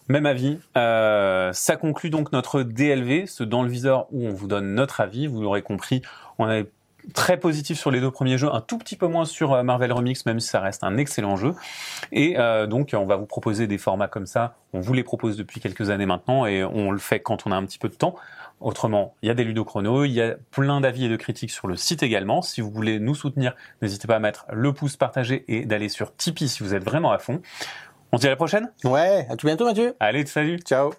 Même 0.09 0.27
avis. 0.27 0.59
Euh, 0.77 1.53
ça 1.53 1.77
conclut 1.77 2.11
donc 2.11 2.33
notre 2.33 2.63
DLV, 2.63 3.27
ce 3.27 3.45
dans 3.45 3.63
le 3.63 3.69
viseur 3.69 4.07
où 4.11 4.27
on 4.27 4.33
vous 4.33 4.49
donne 4.49 4.75
notre 4.75 5.01
avis. 5.01 5.27
Vous 5.29 5.41
l'aurez 5.43 5.63
compris, 5.63 6.03
on 6.39 6.51
est 6.51 6.67
très 7.15 7.39
positif 7.39 7.79
sur 7.79 7.91
les 7.91 8.01
deux 8.01 8.11
premiers 8.11 8.39
jeux, 8.39 8.53
un 8.53 8.61
tout 8.61 8.79
petit 8.79 8.97
peu 8.97 9.07
moins 9.07 9.25
sur 9.25 9.53
euh, 9.53 9.63
Marvel 9.63 9.93
Remix, 9.93 10.27
même 10.27 10.41
si 10.41 10.49
ça 10.49 10.61
reste 10.61 10.85
un 10.85 10.97
excellent 10.97 11.37
jeu. 11.37 11.55
Et 12.13 12.39
euh, 12.39 12.67
donc 12.67 12.91
on 12.95 13.07
va 13.07 13.17
vous 13.17 13.27
proposer 13.27 13.67
des 13.67 13.79
formats 13.79 14.09
comme 14.09 14.27
ça. 14.27 14.57
On 14.73 14.81
vous 14.81 14.93
les 14.93 15.05
propose 15.05 15.37
depuis 15.37 15.61
quelques 15.61 15.91
années 15.91 16.07
maintenant 16.07 16.47
et 16.47 16.65
on 16.65 16.91
le 16.91 16.99
fait 16.99 17.21
quand 17.21 17.47
on 17.47 17.53
a 17.53 17.57
un 17.57 17.65
petit 17.65 17.79
peu 17.79 17.89
de 17.89 17.95
temps. 17.95 18.15
Autrement, 18.61 19.15
il 19.23 19.29
y 19.29 19.31
a 19.31 19.35
des 19.35 19.45
ludochronos, 19.45 20.05
il 20.05 20.13
y 20.13 20.21
a 20.21 20.35
plein 20.51 20.83
d'avis 20.83 21.07
et 21.07 21.09
de 21.09 21.17
critiques 21.17 21.51
sur 21.51 21.67
le 21.67 21.77
site 21.77 22.03
également. 22.03 22.43
Si 22.43 22.61
vous 22.61 22.71
voulez 22.71 23.01
nous 23.01 23.15
soutenir, 23.15 23.55
n'hésitez 23.81 24.07
pas 24.07 24.17
à 24.17 24.19
mettre 24.19 24.45
le 24.53 24.73
pouce 24.75 24.97
partagé 24.97 25.45
et 25.49 25.65
d'aller 25.65 25.89
sur 25.89 26.15
Tipeee 26.15 26.49
si 26.49 26.63
vous 26.63 26.75
êtes 26.75 26.85
vraiment 26.85 27.11
à 27.11 27.19
fond. 27.19 27.41
On 28.13 28.17
se 28.17 28.23
dit 28.23 28.27
à 28.27 28.31
la 28.31 28.37
prochaine 28.37 28.71
Ouais, 28.85 29.27
à 29.31 29.37
tout 29.37 29.47
bientôt 29.47 29.65
Mathieu. 29.65 29.95
Allez, 29.99 30.27
salut 30.27 30.59
Ciao. 30.59 30.93